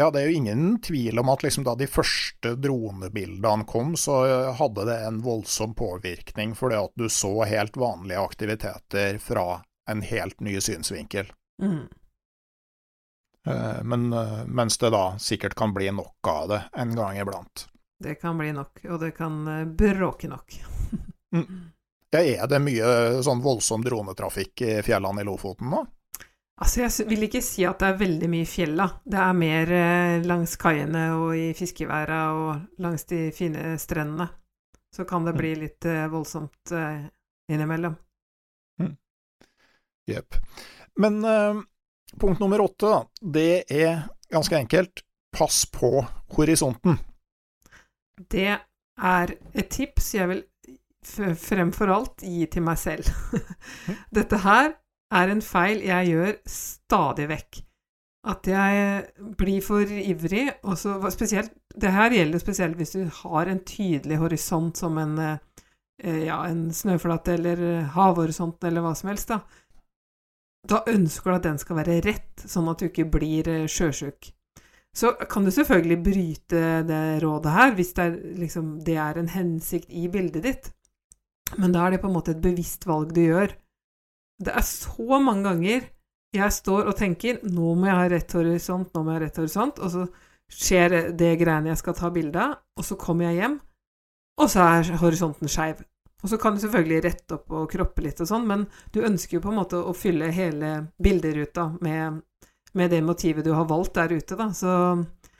Ja, 0.00 0.06
det 0.14 0.22
er 0.22 0.30
jo 0.30 0.38
ingen 0.38 0.78
tvil 0.80 1.20
om 1.20 1.28
at 1.28 1.44
liksom 1.44 1.66
da 1.68 1.74
de 1.76 1.90
første 1.90 2.54
dronebildene 2.56 3.68
kom, 3.68 3.92
så 4.00 4.22
hadde 4.56 4.86
det 4.88 4.96
en 5.10 5.20
voldsom 5.20 5.76
påvirkning 5.76 6.56
fordi 6.56 6.80
at 6.80 6.96
du 6.96 7.10
så 7.12 7.34
helt 7.50 7.76
vanlige 7.76 8.24
aktiviteter 8.24 9.20
fra 9.20 9.60
en 9.90 10.00
helt 10.08 10.40
ny 10.40 10.56
synsvinkel. 10.64 11.28
Mm. 11.60 11.90
Eh, 13.48 13.82
men 13.82 14.12
eh, 14.12 14.46
mens 14.46 14.78
det 14.78 14.90
da 14.90 15.18
sikkert 15.18 15.54
kan 15.54 15.74
bli 15.74 15.90
nok 15.90 16.28
av 16.28 16.48
det 16.48 16.62
en 16.72 16.96
gang 16.96 17.18
iblant. 17.18 17.68
Det 17.98 18.14
kan 18.20 18.38
bli 18.38 18.52
nok, 18.54 18.84
og 18.88 19.00
det 19.02 19.10
kan 19.16 19.40
eh, 19.48 19.64
bråke 19.66 20.30
nok. 20.30 20.54
mm. 21.34 21.60
Ja, 22.10 22.22
er 22.22 22.48
det 22.48 22.60
mye 22.64 22.90
sånn 23.24 23.42
voldsom 23.44 23.82
dronetrafikk 23.84 24.62
i 24.64 24.74
fjellene 24.86 25.20
i 25.20 25.26
Lofoten 25.28 25.68
nå? 25.74 25.82
Altså, 26.58 26.80
jeg 26.82 27.06
vil 27.06 27.26
ikke 27.28 27.42
si 27.44 27.62
at 27.68 27.78
det 27.78 27.90
er 27.92 28.00
veldig 28.00 28.28
mye 28.32 28.46
fjell, 28.48 28.72
da. 28.80 28.88
Det 29.06 29.18
er 29.22 29.36
mer 29.38 29.72
eh, 29.76 30.26
langs 30.26 30.56
kaiene 30.58 31.04
og 31.14 31.36
i 31.38 31.52
fiskeværa 31.54 32.22
og 32.34 32.82
langs 32.82 33.06
de 33.10 33.28
fine 33.34 33.76
strendene. 33.78 34.26
Så 34.94 35.04
kan 35.06 35.26
det 35.26 35.36
mm. 35.36 35.38
bli 35.38 35.52
litt 35.60 35.86
eh, 35.86 36.08
voldsomt 36.10 36.72
eh, 36.74 37.04
innimellom. 37.52 37.94
Mm. 38.82 38.96
Jepp. 40.10 40.34
Mm. 40.34 40.64
Men 40.98 41.24
uh, 41.24 41.60
punkt 42.18 42.40
nummer 42.40 42.60
åtte, 42.60 42.86
da. 42.86 43.04
Det 43.20 43.52
er 43.70 44.00
ganske 44.30 44.56
enkelt. 44.58 45.04
Pass 45.30 45.66
på 45.70 46.06
horisonten. 46.34 46.98
Det 48.18 48.50
er 48.98 49.32
et 49.54 49.70
tips 49.70 50.14
jeg 50.16 50.28
vil 50.30 50.44
fremfor 51.08 51.92
alt 51.92 52.24
gi 52.26 52.46
til 52.50 52.64
meg 52.66 52.78
selv. 52.80 53.08
Dette 54.16 54.40
her 54.42 54.72
er 55.14 55.32
en 55.32 55.42
feil 55.44 55.82
jeg 55.86 56.12
gjør 56.12 56.34
stadig 56.50 57.28
vekk. 57.30 57.60
At 58.28 58.48
jeg 58.50 59.28
blir 59.38 59.62
for 59.64 59.88
ivrig, 59.88 60.48
og 60.66 60.74
så 60.76 60.98
spesielt 61.14 61.52
Det 61.78 61.92
her 61.94 62.10
gjelder 62.10 62.42
spesielt 62.42 62.76
hvis 62.76 62.96
du 62.96 63.04
har 63.22 63.46
en 63.46 63.60
tydelig 63.64 64.18
horisont 64.18 64.76
som 64.76 64.98
en, 64.98 65.18
eh, 65.18 66.24
ja, 66.26 66.42
en 66.44 66.72
snøflate 66.74 67.36
eller 67.38 67.84
havhorisonten 67.94 68.66
eller 68.66 68.82
hva 68.82 68.94
som 68.98 69.12
helst, 69.12 69.28
da. 69.28 69.38
Da 70.68 70.82
ønsker 70.90 71.30
du 71.30 71.36
at 71.36 71.46
den 71.46 71.58
skal 71.58 71.78
være 71.78 72.00
rett, 72.02 72.42
sånn 72.42 72.68
at 72.68 72.82
du 72.82 72.88
ikke 72.88 73.06
blir 73.06 73.48
eh, 73.48 73.68
sjøsjuk. 73.70 74.32
Så 74.96 75.12
kan 75.30 75.44
du 75.44 75.50
selvfølgelig 75.54 75.98
bryte 76.02 76.62
det 76.88 77.02
rådet 77.22 77.52
her, 77.54 77.74
hvis 77.76 77.92
det 77.94 78.04
er, 78.04 78.16
liksom, 78.40 78.72
det 78.84 78.96
er 78.98 79.18
en 79.18 79.30
hensikt 79.30 79.92
i 79.94 80.08
bildet 80.10 80.42
ditt. 80.42 80.70
Men 81.56 81.72
da 81.72 81.86
er 81.86 81.94
det 81.94 82.02
på 82.02 82.08
en 82.10 82.16
måte 82.16 82.34
et 82.34 82.42
bevisst 82.42 82.86
valg 82.88 83.12
du 83.14 83.22
gjør. 83.22 83.54
Det 84.42 84.54
er 84.54 84.66
så 84.66 85.20
mange 85.22 85.46
ganger 85.46 85.86
jeg 86.36 86.52
står 86.52 86.90
og 86.90 86.96
tenker 86.96 87.38
'nå 87.42 87.74
må 87.74 87.86
jeg 87.88 87.96
ha 87.96 88.08
rett 88.08 88.32
horisont', 88.36 88.90
'nå 88.92 89.02
må 89.02 89.12
jeg 89.12 89.20
ha 89.20 89.24
rett 89.24 89.38
horisont', 89.40 89.78
og 89.80 89.90
så 89.90 90.06
skjer 90.48 91.12
det 91.16 91.38
greiene 91.40 91.72
jeg 91.72 91.80
skal 91.80 91.94
ta 91.94 92.10
bilde 92.10 92.40
av, 92.40 92.58
og 92.76 92.84
så 92.84 92.96
kommer 92.96 93.28
jeg 93.28 93.40
hjem, 93.40 93.60
og 94.40 94.50
så 94.50 94.60
er 94.60 94.98
horisonten 95.00 95.48
skeiv. 95.48 95.80
Og 96.22 96.28
så 96.28 96.36
kan 96.36 96.54
du 96.54 96.60
selvfølgelig 96.60 97.04
rette 97.04 97.34
opp 97.36 97.52
og 97.54 97.70
kroppe 97.70 98.02
litt 98.02 98.20
og 98.20 98.28
sånn, 98.28 98.46
men 98.46 98.66
du 98.92 99.00
ønsker 99.06 99.38
jo 99.38 99.42
på 99.44 99.52
en 99.52 99.60
måte 99.60 99.78
å 99.78 99.94
fylle 99.94 100.32
hele 100.34 100.88
bilderuta 101.00 101.68
med, 101.80 102.22
med 102.78 102.92
det 102.94 103.02
motivet 103.04 103.46
du 103.46 103.52
har 103.56 103.68
valgt 103.68 103.98
der 103.98 104.14
ute, 104.14 104.38
da. 104.38 104.48
Så, 104.54 104.72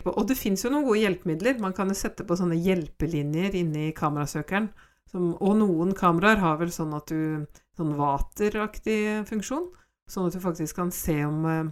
og 0.08 0.26
det 0.28 0.38
fins 0.38 0.64
jo 0.64 0.72
noen 0.72 0.86
gode 0.88 1.02
hjelpemidler. 1.04 1.60
Man 1.62 1.76
kan 1.76 1.90
jo 1.90 1.96
sette 1.98 2.26
på 2.26 2.36
sånne 2.38 2.58
hjelpelinjer 2.58 3.56
inni 3.58 3.90
kamerasøkeren. 3.96 4.70
Som, 5.08 5.30
og 5.40 5.54
noen 5.56 5.94
kameraer 5.96 6.42
har 6.42 6.58
vel 6.60 6.72
sånn 6.74 6.92
at 6.98 7.08
du 7.08 7.46
sånn 7.78 7.94
vateraktig 7.96 9.24
funksjon, 9.28 9.70
sånn 10.10 10.28
at 10.28 10.36
du 10.36 10.42
faktisk 10.42 10.76
kan 10.76 10.90
se 10.92 11.16
om, 11.24 11.38
eh, 11.48 11.70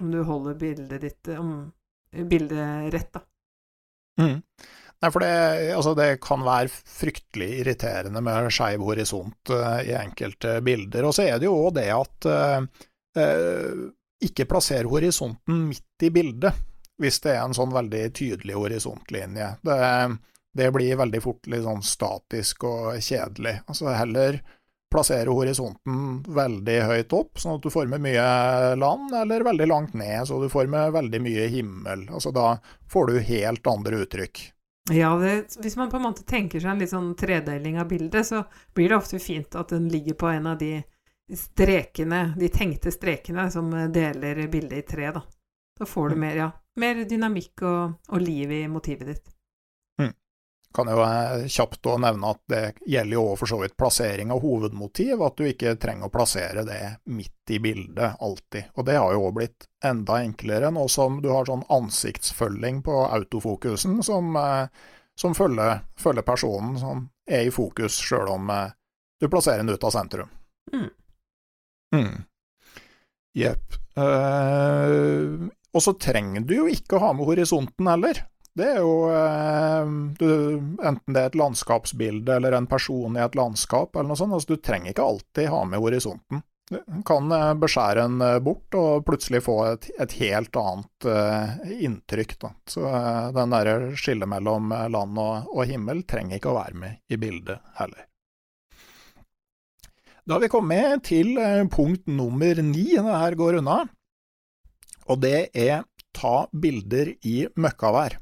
om 0.00 0.12
du 0.14 0.22
holder 0.24 0.56
bildet 0.56 1.04
ditt 1.04 1.32
om 1.34 1.50
bildet 2.10 2.92
rett, 2.94 3.10
da. 3.12 3.24
Mm. 4.20 4.38
Nei, 5.00 5.08
for 5.08 5.24
det, 5.24 5.34
altså 5.72 5.94
det, 5.96 6.08
kan 6.20 6.42
være 6.44 6.68
fryktelig 6.68 7.48
irriterende 7.62 8.20
med 8.24 8.50
skeiv 8.52 8.82
horisont 8.84 9.52
uh, 9.54 9.78
i 9.80 9.94
enkelte 9.96 10.58
bilder. 10.64 11.06
Og 11.08 11.14
så 11.16 11.24
er 11.24 11.38
det 11.40 11.48
jo 11.48 11.56
òg 11.56 11.78
det 11.78 11.86
at 11.94 12.28
uh, 12.28 12.66
uh, 13.16 13.86
ikke 14.24 14.46
plasser 14.48 14.88
horisonten 14.90 15.66
midt 15.70 16.04
i 16.06 16.10
bildet, 16.12 16.56
hvis 17.00 17.20
det 17.24 17.34
er 17.34 17.44
en 17.44 17.56
sånn 17.56 17.72
veldig 17.72 18.02
tydelig 18.16 18.58
horisontlinje. 18.58 19.48
Det, 19.64 19.78
det 20.56 20.70
blir 20.74 20.98
veldig 21.00 21.22
fort 21.24 21.48
litt 21.48 21.64
sånn 21.64 21.84
statisk 21.86 22.66
og 22.68 22.98
kjedelig. 23.00 23.60
Altså 23.66 23.94
heller 23.94 24.40
plassere 24.90 25.30
horisonten 25.30 26.20
veldig 26.34 26.78
høyt 26.90 27.12
opp, 27.14 27.38
sånn 27.38 27.58
at 27.58 27.64
du 27.64 27.70
former 27.72 28.00
mye 28.02 28.24
land, 28.78 29.12
eller 29.14 29.46
veldig 29.46 29.68
langt 29.70 29.92
ned, 29.94 30.24
så 30.26 30.40
du 30.42 30.48
former 30.50 30.90
veldig 30.94 31.20
mye 31.22 31.46
himmel. 31.52 32.08
Altså 32.10 32.32
da 32.34 32.56
får 32.90 33.12
du 33.12 33.20
helt 33.30 33.70
andre 33.70 34.02
uttrykk. 34.04 34.42
Ja, 34.90 35.12
det, 35.20 35.54
hvis 35.62 35.76
man 35.78 35.90
på 35.92 36.00
en 36.00 36.08
måte 36.08 36.24
tenker 36.26 36.58
seg 36.58 36.72
en 36.72 36.80
litt 36.82 36.90
sånn 36.90 37.12
tredeling 37.18 37.78
av 37.78 37.90
bildet, 37.92 38.26
så 38.26 38.42
blir 38.74 38.90
det 38.90 38.98
ofte 38.98 39.20
fint 39.22 39.54
at 39.54 39.70
den 39.70 39.86
ligger 39.92 40.18
på 40.18 40.32
en 40.32 40.48
av 40.50 40.58
de 40.58 40.80
strekene, 41.36 42.34
de 42.38 42.48
tenkte 42.48 42.92
strekene, 42.92 43.50
som 43.50 43.70
deler 43.92 44.46
bildet 44.48 44.78
i 44.78 44.82
tre, 44.82 45.10
da. 45.14 45.22
Da 45.80 45.86
får 45.86 46.08
du 46.08 46.14
mm. 46.14 46.20
mer, 46.20 46.36
ja, 46.36 46.50
mer 46.76 47.04
dynamikk 47.08 47.62
og, 47.62 47.92
og 48.08 48.20
liv 48.20 48.50
i 48.52 48.64
motivet 48.68 49.06
ditt. 49.08 49.30
Mm. 50.00 50.12
Kan 50.76 50.90
jo 50.92 51.06
kjapt 51.48 51.88
å 51.88 51.94
nevne 52.04 52.34
at 52.34 52.42
det 52.52 52.60
gjelder 52.84 53.16
jo 53.16 53.22
for 53.40 53.48
så 53.48 53.60
vidt 53.62 53.78
plassering 53.80 54.34
av 54.34 54.42
hovedmotiv, 54.44 55.22
at 55.24 55.40
du 55.40 55.48
ikke 55.48 55.72
trenger 55.80 56.10
å 56.10 56.12
plassere 56.12 56.66
det 56.68 56.82
midt 57.08 57.54
i 57.56 57.62
bildet 57.64 58.20
alltid. 58.20 58.74
Og 58.76 58.86
det 58.90 58.98
har 59.00 59.16
jo 59.16 59.24
òg 59.30 59.38
blitt 59.40 59.70
enda 59.84 60.20
enklere 60.20 60.68
nå 60.74 60.84
som 60.92 61.22
du 61.24 61.30
har 61.32 61.48
sånn 61.48 61.64
ansiktsfølging 61.72 62.84
på 62.84 63.00
autofokusen 63.06 64.02
som, 64.04 64.36
eh, 64.36 64.68
som 65.16 65.34
følger, 65.34 65.80
følger, 65.96 66.28
personen 66.28 66.76
som 66.78 67.06
er 67.24 67.48
i 67.48 67.54
fokus, 67.54 67.96
sjøl 67.96 68.28
om 68.36 68.52
eh, 68.52 68.76
du 69.20 69.32
plasserer 69.32 69.64
den 69.64 69.72
ut 69.72 69.84
av 69.84 69.96
sentrum. 69.96 70.28
Mm. 70.76 70.90
Mm. 71.94 72.26
Uh, 74.00 75.48
og 75.74 75.82
så 75.84 75.94
trenger 75.98 76.44
du 76.46 76.54
jo 76.62 76.68
ikke 76.70 76.98
å 76.98 77.04
ha 77.04 77.14
med 77.16 77.28
horisonten 77.28 77.90
heller. 77.90 78.22
Det 78.56 78.66
er 78.66 78.80
jo 78.82 78.94
uh, 79.06 79.86
du, 80.18 80.30
Enten 80.82 81.14
det 81.14 81.20
er 81.20 81.30
et 81.30 81.38
landskapsbilde 81.38 82.40
eller 82.40 82.56
en 82.58 82.66
person 82.70 83.16
i 83.16 83.22
et 83.22 83.38
landskap 83.38 83.94
eller 83.94 84.10
noe 84.10 84.18
sånt. 84.18 84.34
Altså, 84.34 84.56
du 84.56 84.62
trenger 84.64 84.92
ikke 84.92 85.06
alltid 85.06 85.52
ha 85.52 85.60
med 85.70 85.82
horisonten 85.82 86.42
Du 86.70 86.80
kan 87.06 87.32
eh, 87.34 87.52
beskjære 87.58 88.02
en 88.06 88.20
bort 88.46 88.76
og 88.78 89.04
plutselig 89.06 89.40
få 89.42 89.56
et, 89.72 89.88
et 90.02 90.12
helt 90.20 90.54
annet 90.54 91.06
uh, 91.10 91.72
inntrykk. 91.82 92.36
Da. 92.42 92.52
Så 92.70 92.84
uh, 92.86 93.30
den 93.34 93.56
derre 93.56 93.96
skillet 93.98 94.30
mellom 94.30 94.70
land 94.70 95.18
og, 95.18 95.50
og, 95.50 95.64
himmel 95.66 96.04
trenger 96.06 96.38
ikke 96.38 96.52
å 96.52 96.60
være 96.60 96.78
med 96.84 97.02
i 97.10 97.18
bildet 97.18 97.58
heller. 97.80 98.06
Da 100.30 100.36
har 100.36 100.44
vi 100.44 100.48
kommet 100.52 101.00
til 101.08 101.32
uh, 101.42 101.66
punkt 101.66 102.04
nummer 102.06 102.60
ni 102.62 102.84
når 102.94 103.08
det 103.08 103.18
her 103.18 103.34
går 103.34 103.56
unna, 103.58 103.78
og 105.10 105.16
det 105.24 105.48
er 105.58 105.80
ta 106.14 106.44
bilder 106.54 107.08
i 107.26 107.48
møkkavær. 107.58 108.14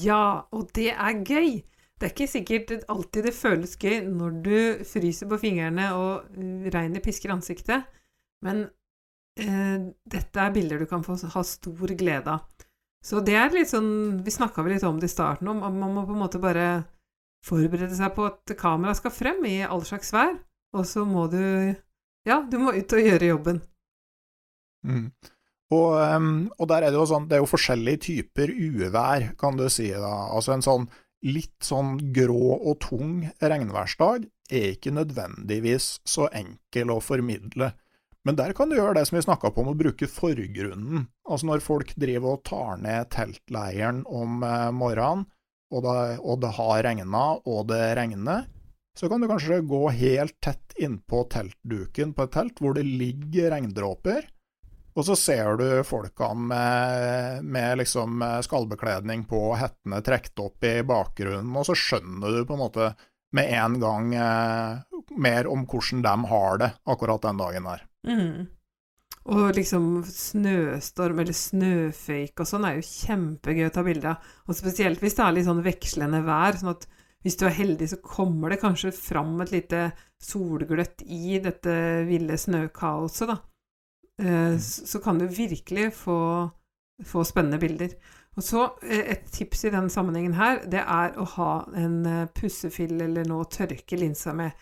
Ja, 0.00 0.48
og 0.48 0.70
det 0.72 0.94
er 0.94 1.18
gøy! 1.20 1.58
Det 2.00 2.08
er 2.08 2.14
ikke 2.14 2.28
sikkert 2.32 2.72
alltid 2.88 3.28
det 3.28 3.34
føles 3.36 3.76
gøy 3.76 4.06
når 4.08 4.38
du 4.46 4.56
fryser 4.88 5.28
på 5.28 5.40
fingrene 5.42 5.90
og 5.98 6.30
uh, 6.32 6.64
regnet 6.72 7.04
pisker 7.04 7.36
ansiktet, 7.36 7.84
men 8.40 8.64
eh, 9.36 9.84
dette 10.16 10.40
er 10.40 10.56
bilder 10.56 10.80
du 10.80 10.88
kan 10.88 11.04
få 11.04 11.18
ha 11.28 11.44
stor 11.44 11.92
glede 11.92 12.38
av. 12.38 12.48
Så 13.04 13.20
det 13.20 13.36
er 13.36 13.52
litt 13.52 13.68
sånn 13.68 14.22
Vi 14.24 14.32
snakka 14.32 14.64
vel 14.64 14.78
litt 14.78 14.88
om 14.88 14.96
det 14.96 15.12
i 15.12 15.16
starten, 15.18 15.52
om 15.52 15.60
at 15.60 15.76
man 15.76 15.92
må 15.92 16.08
på 16.08 16.16
en 16.16 16.24
måte 16.24 16.40
bare 16.40 16.86
forberede 17.44 17.92
seg 18.00 18.16
på 18.16 18.30
at 18.32 18.56
kameraet 18.56 19.02
skal 19.02 19.12
frem 19.12 19.44
i 19.44 19.58
all 19.68 19.84
slags 19.84 20.08
vær, 20.16 20.38
og 20.74 20.88
så 20.88 21.06
må 21.08 21.28
du 21.32 21.40
Ja, 22.24 22.40
du 22.48 22.58
må 22.60 22.72
ut 22.72 22.92
og 22.96 23.06
gjøre 23.06 23.30
jobben. 23.34 23.62
Mm. 24.84 25.08
Og, 25.72 25.94
og, 25.96 26.66
der 26.68 26.84
er 26.84 26.92
det 26.92 26.98
jo 26.98 27.06
sånn 27.08 27.24
Det 27.28 27.38
er 27.38 27.40
jo 27.40 27.48
forskjellige 27.48 28.02
typer 28.04 28.52
uvær, 28.52 29.30
kan 29.40 29.56
du 29.58 29.64
si 29.72 29.88
da. 29.90 30.12
Altså 30.28 30.54
en 30.54 30.64
sånn 30.64 30.86
litt 31.24 31.64
sånn 31.64 31.96
grå 32.12 32.58
og 32.58 32.82
tung 32.84 33.22
regnværsdag 33.40 34.26
er 34.52 34.74
ikke 34.74 34.92
nødvendigvis 34.92 36.02
så 36.04 36.28
enkel 36.36 36.92
å 36.92 37.00
formidle. 37.00 37.70
Men 38.24 38.36
der 38.36 38.52
kan 38.56 38.68
du 38.68 38.76
gjøre 38.76 38.98
det 38.98 39.06
som 39.08 39.18
vi 39.18 39.24
snakka 39.24 39.52
om, 39.52 39.70
å 39.72 39.76
bruke 39.76 40.08
forgrunnen. 40.08 41.06
Altså 41.28 41.48
når 41.48 41.64
folk 41.64 41.94
driver 42.00 42.36
og 42.36 42.44
tar 42.48 42.80
ned 42.80 43.08
teltleiren 43.12 44.02
om 44.04 44.44
eh, 44.44 44.68
morgenen, 44.76 45.26
og 45.74 45.84
det, 45.84 45.96
og 46.22 46.40
det 46.44 46.52
har 46.58 46.84
regna, 46.86 47.24
og 47.50 47.66
det 47.72 47.82
regner, 47.98 48.44
så 48.98 49.08
kan 49.10 49.20
du 49.20 49.28
kanskje 49.28 49.60
gå 49.66 49.82
helt 49.90 50.36
tett 50.42 50.76
innpå 50.78 51.24
teltduken 51.32 52.14
på 52.14 52.26
et 52.26 52.34
telt 52.34 52.62
hvor 52.62 52.76
det 52.76 52.86
ligger 52.86 53.50
regndråper, 53.54 54.28
og 54.94 55.06
så 55.08 55.16
ser 55.18 55.56
du 55.58 55.66
folkene 55.86 56.48
med, 56.52 57.46
med 57.50 57.80
liksom 57.80 58.22
eh, 58.22 58.40
skallbekledning 58.46 59.24
på, 59.30 59.40
hettene 59.58 59.98
trukket 60.06 60.42
opp 60.44 60.66
i 60.68 60.76
bakgrunnen, 60.86 61.50
og 61.58 61.66
så 61.66 61.74
skjønner 61.78 62.38
du 62.38 62.44
på 62.46 62.54
en 62.54 62.62
måte 62.62 62.92
med 63.34 63.50
en 63.58 63.80
gang 63.82 64.12
eh, 64.14 64.84
mer 65.18 65.50
om 65.50 65.66
hvordan 65.66 66.04
de 66.04 66.14
har 66.30 66.60
det 66.62 66.70
akkurat 66.86 67.26
den 67.26 67.42
dagen 67.42 67.66
der. 67.66 67.82
Mm. 68.06 68.46
Og 69.34 69.56
liksom 69.56 70.04
snøstorm 70.06 71.22
eller 71.22 71.36
snøføyk 71.36 72.42
og 72.44 72.48
sånn 72.48 72.66
er 72.68 72.76
jo 72.76 72.86
kjempegøy 72.86 73.66
å 73.66 73.72
ta 73.74 73.82
bilde 73.86 74.10
av. 74.12 74.32
Og 74.46 74.58
spesielt 74.58 75.00
hvis 75.02 75.16
det 75.16 75.24
er 75.24 75.34
litt 75.34 75.48
sånn 75.48 75.64
vekslende 75.64 76.20
vær, 76.26 76.60
sånn 76.60 76.74
at 76.74 76.86
hvis 77.24 77.38
du 77.40 77.46
er 77.48 77.56
heldig, 77.56 77.88
så 77.88 77.96
kommer 78.04 78.52
det 78.52 78.60
kanskje 78.60 78.92
fram 78.92 79.38
et 79.40 79.52
lite 79.54 79.86
solgløtt 80.20 81.06
i 81.08 81.38
dette 81.40 81.76
ville 82.04 82.36
snøkaoset, 82.38 83.30
da. 83.32 83.38
Eh, 84.20 84.52
mm. 84.54 84.58
så 84.60 85.00
kan 85.00 85.18
du 85.18 85.24
virkelig 85.26 85.94
få, 85.94 86.50
få, 87.04 87.24
spennende 87.24 87.58
bilder. 87.58 87.96
Og 88.36 88.44
så 88.44 88.64
eh, 88.82 89.10
Et 89.14 89.24
tips 89.32 89.64
i 89.64 89.72
den 89.72 89.88
sammenhengen 89.90 90.36
her, 90.36 90.60
det 90.68 90.84
er 90.84 91.16
å 91.16 91.24
ha 91.38 91.50
en 91.80 92.04
eh, 92.06 92.28
pussefill 92.28 93.00
eller 93.00 93.24
noe 93.28 93.46
å 93.46 93.50
tørke 93.50 93.96
linsa 93.96 94.36
med, 94.36 94.52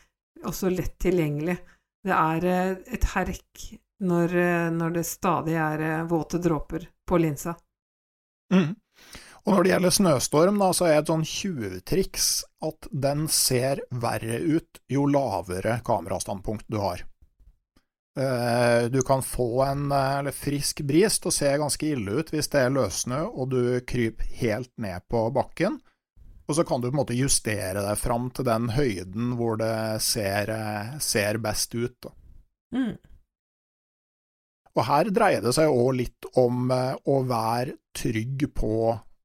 også 0.46 0.70
lett 0.70 1.00
tilgjengelig. 1.02 1.58
Det 2.02 2.14
er 2.14 2.46
et 2.94 3.04
herk 3.12 3.66
når, 4.02 4.32
når 4.74 4.94
det 4.96 5.04
stadig 5.06 5.54
er 5.54 5.82
våte 6.10 6.40
dråper 6.42 6.88
på 7.06 7.18
linsa. 7.22 7.52
Mm. 8.54 8.72
Og 9.42 9.56
når 9.56 9.64
det 9.64 9.72
gjelder 9.72 9.94
snøstorm, 9.96 10.58
da, 10.62 10.68
så 10.76 10.86
er 10.86 11.00
et 11.00 11.08
sånn 11.10 11.24
tjuvtriks 11.26 12.26
at 12.62 12.86
den 12.94 13.24
ser 13.32 13.82
verre 13.90 14.38
ut 14.38 14.82
jo 14.92 15.08
lavere 15.10 15.80
kamerastandpunkt 15.86 16.68
du 16.70 16.78
har. 16.78 17.02
Eh, 18.18 18.84
du 18.92 19.00
kan 19.02 19.22
få 19.24 19.64
en 19.64 19.92
eh, 19.92 20.30
frisk 20.36 20.84
bris 20.86 21.16
til 21.18 21.30
å 21.30 21.34
se 21.34 21.48
ganske 21.58 21.86
ille 21.94 22.20
ut 22.20 22.30
hvis 22.30 22.50
det 22.52 22.60
er 22.60 22.74
løssnø 22.74 23.22
og 23.24 23.54
du 23.54 23.62
kryper 23.88 24.34
helt 24.42 24.72
ned 24.76 25.08
på 25.10 25.24
bakken. 25.34 25.80
Og 26.46 26.58
så 26.58 26.66
kan 26.68 26.82
du 26.82 26.90
på 26.90 26.92
en 26.92 27.00
måte 27.00 27.16
justere 27.16 27.80
deg 27.80 27.96
fram 27.98 28.28
til 28.36 28.46
den 28.46 28.68
høyden 28.76 29.32
hvor 29.38 29.56
det 29.58 30.02
ser, 30.04 30.52
eh, 30.52 30.98
ser 31.00 31.40
best 31.42 31.74
ut. 31.74 32.12
Mm. 32.76 32.94
Og 34.76 34.84
her 34.86 35.10
dreier 35.10 35.42
det 35.42 35.54
seg 35.56 35.72
òg 35.72 35.96
litt 35.98 36.28
om 36.38 36.70
å 36.70 37.16
være 37.28 37.74
trygg 37.96 38.46
på 38.56 38.76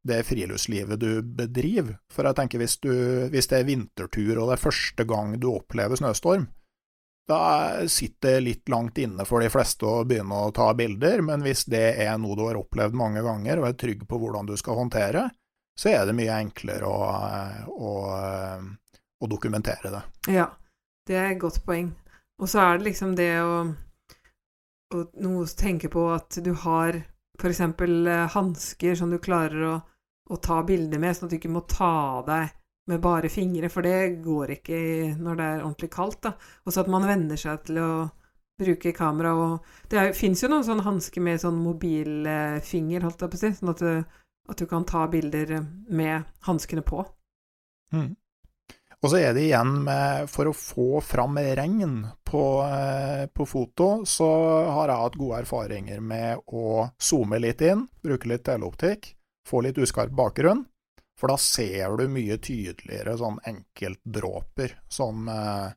det 0.04 0.22
friluftslivet 0.28 1.00
du 1.00 1.22
bedriver. 1.22 1.98
For 2.14 2.28
jeg 2.28 2.38
tenker 2.38 2.62
hvis, 2.62 2.78
du, 2.84 2.92
hvis 3.34 3.50
det 3.52 3.62
er 3.62 3.68
vintertur 3.68 4.38
og 4.38 4.50
det 4.50 4.58
er 4.58 4.64
første 4.68 5.08
gang 5.08 5.36
du 5.42 5.50
opplever 5.54 6.00
snøstorm, 6.00 6.48
da 7.28 7.88
sitter 7.92 8.38
det 8.38 8.44
litt 8.46 8.70
langt 8.72 8.98
inne 9.04 9.26
for 9.28 9.44
de 9.44 9.50
fleste 9.52 9.84
å 9.84 10.06
begynne 10.08 10.46
å 10.48 10.54
ta 10.56 10.70
bilder, 10.78 11.22
men 11.28 11.44
hvis 11.44 11.66
det 11.68 11.98
er 12.06 12.16
noe 12.22 12.38
du 12.40 12.46
har 12.48 12.60
opplevd 12.60 12.96
mange 12.96 13.24
ganger 13.26 13.60
og 13.60 13.68
er 13.68 13.76
trygg 13.82 14.06
på 14.08 14.20
hvordan 14.22 14.48
du 14.48 14.56
skal 14.60 14.80
håndtere, 14.80 15.26
så 15.78 15.92
er 15.92 16.06
det 16.08 16.16
mye 16.18 16.38
enklere 16.40 16.88
å, 16.88 17.10
å, 17.68 17.92
å 19.20 19.30
dokumentere 19.30 19.92
det. 19.92 20.02
Ja, 20.38 20.48
det 21.08 21.20
er 21.20 21.34
et 21.34 21.42
godt 21.44 21.60
poeng. 21.68 21.92
Og 22.40 22.50
så 22.50 22.64
er 22.64 22.80
det 22.80 22.88
liksom 22.88 23.14
det 23.20 23.32
å, 23.44 23.60
å 24.96 25.04
å 25.04 25.46
tenke 25.60 25.92
på 25.92 26.08
at 26.16 26.40
du 26.46 26.54
har 26.64 27.02
f.eks. 27.38 27.62
Eh, 27.62 28.28
hansker 28.34 28.96
som 28.96 29.12
du 29.14 29.20
klarer 29.24 29.66
å, 29.70 29.74
å 30.30 30.40
ta 30.44 30.62
bilder 30.68 31.02
med, 31.02 31.16
sånn 31.16 31.30
at 31.30 31.36
du 31.36 31.40
ikke 31.40 31.54
må 31.54 31.66
ta 31.70 32.24
deg 32.28 32.54
med 32.88 33.02
bare 33.04 33.30
fingre, 33.30 33.70
for 33.70 33.84
det 33.84 34.22
går 34.24 34.54
ikke 34.58 34.78
når 35.20 35.40
det 35.40 35.48
er 35.48 35.64
ordentlig 35.64 35.90
kaldt. 35.92 36.22
da. 36.24 36.36
Og 36.66 36.74
så 36.74 36.84
at 36.84 36.92
man 36.92 37.08
venner 37.08 37.40
seg 37.40 37.66
til 37.68 37.82
å 37.84 37.90
bruke 38.58 38.94
kamera. 38.96 39.34
og 39.36 39.90
Det 39.90 40.14
fins 40.18 40.44
jo 40.44 40.50
noen 40.52 40.66
sånne 40.66 40.86
hansker 40.86 41.24
med 41.24 41.42
sånn 41.42 41.60
mobilfinger, 41.62 43.04
holdt 43.04 43.26
jeg 43.26 43.34
på 43.34 43.40
å 43.40 43.42
si, 43.42 43.52
sånn 43.60 43.74
at 43.74 43.84
du, 43.84 44.22
at 44.48 44.64
du 44.64 44.66
kan 44.70 44.88
ta 44.88 45.06
bilder 45.12 45.60
med 45.90 46.32
hanskene 46.48 46.86
på. 46.86 47.04
Mm. 47.94 48.16
Og 48.98 49.12
så 49.12 49.20
er 49.22 49.36
det 49.38 49.46
igjen 49.46 49.70
med 49.86 50.26
For 50.28 50.50
å 50.50 50.56
få 50.58 50.98
fram 51.06 51.38
regn 51.38 52.00
på, 52.28 52.62
eh, 52.64 53.28
på, 53.28 53.46
foto, 53.46 54.06
så 54.06 54.28
har 54.68 54.92
jeg 54.92 55.04
hatt 55.04 55.20
gode 55.20 55.42
erfaringer 55.42 56.02
med 56.04 56.44
å 56.48 56.90
zoome 57.00 57.40
litt 57.40 57.64
inn, 57.64 57.86
bruke 58.04 58.28
litt 58.28 58.44
teleoptikk, 58.48 59.14
få 59.48 59.64
litt 59.64 59.80
uskarp 59.80 60.12
bakgrunn 60.12 60.66
For 61.18 61.32
da 61.32 61.38
ser 61.42 61.96
du 61.98 62.04
mye 62.14 62.36
tydeligere 62.38 63.16
sånn 63.18 63.40
enkeltdråper 63.50 64.76
som, 64.88 65.24
eh, 65.32 65.72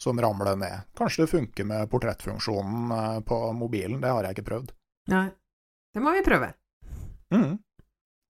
som 0.00 0.20
ramler 0.20 0.56
ned. 0.56 0.86
Kanskje 0.96 1.26
det 1.26 1.32
funker 1.34 1.68
med 1.68 1.90
portrettfunksjonen 1.90 2.94
eh, 2.96 3.20
på 3.20 3.40
mobilen, 3.52 4.00
det 4.00 4.14
har 4.14 4.24
jeg 4.24 4.38
ikke 4.38 4.48
prøvd. 4.48 4.72
Nei, 5.12 5.26
det 5.92 6.00
må 6.00 6.14
vi 6.16 6.24
prøve. 6.24 6.54
Mm. 7.34 7.58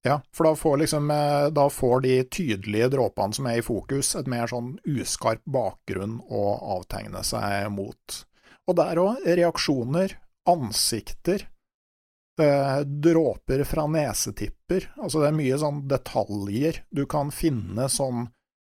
Ja, 0.07 0.21
for 0.35 0.47
da 0.47 0.55
får, 0.59 0.77
liksom, 0.85 1.11
eh, 1.11 1.49
da 1.57 1.67
får 1.73 2.05
de 2.05 2.15
tydelige 2.31 2.93
dråpene 2.95 3.35
som 3.35 3.49
er 3.51 3.59
i 3.59 3.67
fokus, 3.67 4.15
et 4.15 4.31
mer 4.31 4.47
sånn 4.51 4.77
uskarp 4.87 5.43
bakgrunn 5.51 6.21
å 6.31 6.45
avtegne 6.79 7.25
seg 7.27 7.73
mot. 7.75 8.21
Og 8.67 8.79
der 8.79 9.03
òg, 9.03 9.27
reaksjoner, 9.27 10.15
ansikter, 10.47 11.49
Eh, 12.41 12.81
dråper 12.81 13.65
fra 13.65 13.87
nesetipper. 13.87 14.93
Altså 14.97 15.23
det 15.23 15.31
er 15.31 15.39
mye 15.39 15.57
sånn 15.61 15.79
detaljer 15.89 16.83
du 16.93 17.07
kan 17.09 17.31
finne 17.33 17.89
som, 17.89 18.27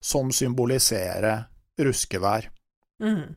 som 0.04 0.32
symboliserer 0.32 1.46
ruskevær. 1.80 2.50
Mm. 3.00 3.32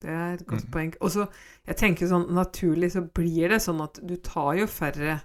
Det 0.00 0.14
er 0.14 0.38
et 0.38 0.46
godt 0.48 0.64
mm. 0.64 0.72
poeng. 0.72 0.94
Og 1.04 1.12
så, 1.12 1.26
jeg 1.68 1.76
tenker 1.76 2.08
sånn 2.08 2.30
naturlig 2.32 2.94
så 2.94 3.04
blir 3.04 3.52
det 3.52 3.60
sånn 3.66 3.82
at 3.84 4.00
du 4.00 4.16
tar 4.16 4.54
jo 4.62 4.68
færre 4.70 5.18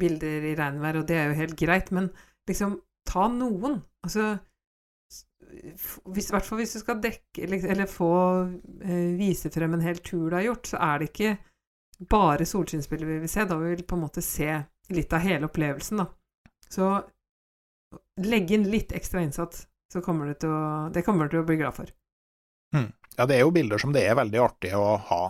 bilder 0.00 0.48
i 0.50 0.56
regnvær, 0.58 1.00
og 1.00 1.06
det 1.08 1.18
er 1.20 1.30
jo 1.30 1.38
helt 1.38 1.56
greit, 1.58 1.92
men 1.94 2.10
liksom, 2.48 2.78
ta 3.08 3.28
noen. 3.30 3.78
Altså 4.04 4.34
hvis, 6.10 6.30
hvert 6.32 6.46
fall 6.46 6.60
hvis 6.60 6.76
du 6.76 6.82
skal 6.82 7.00
dekke, 7.02 7.46
eller 7.46 7.90
få 7.90 8.12
eh, 8.82 9.14
vise 9.18 9.50
frem 9.54 9.76
en 9.76 9.84
hel 9.84 10.00
tur 10.04 10.30
du 10.30 10.38
har 10.38 10.46
gjort, 10.48 10.70
så 10.72 10.80
er 10.82 11.00
det 11.00 11.10
ikke 11.10 11.34
bare 12.10 12.46
solskinnsbilder 12.48 13.08
vi 13.08 13.20
vil 13.22 13.30
se. 13.30 13.46
Da 13.48 13.58
vil 13.60 13.76
vi 13.76 13.86
på 13.86 13.98
en 13.98 14.04
måte 14.06 14.24
se 14.24 14.50
litt 14.94 15.14
av 15.14 15.24
hele 15.24 15.48
opplevelsen, 15.48 16.02
da. 16.02 16.08
Så 16.74 16.90
legg 18.24 18.50
inn 18.54 18.66
litt 18.70 18.92
ekstra 18.96 19.22
innsats, 19.22 19.66
så 19.92 20.02
kommer 20.04 20.30
du 20.30 20.38
til 20.42 20.50
å, 20.50 20.64
det 20.94 21.04
kommer 21.06 21.28
du 21.28 21.36
til 21.36 21.44
å 21.44 21.48
bli 21.48 21.60
glad 21.60 21.76
for. 21.76 21.92
Mm. 22.74 22.90
Ja, 23.14 23.26
det 23.30 23.36
er 23.36 23.44
jo 23.44 23.54
bilder 23.54 23.78
som 23.78 23.94
det 23.94 24.02
er 24.08 24.18
veldig 24.18 24.40
artig 24.42 24.74
å 24.74 24.96
ha. 25.10 25.22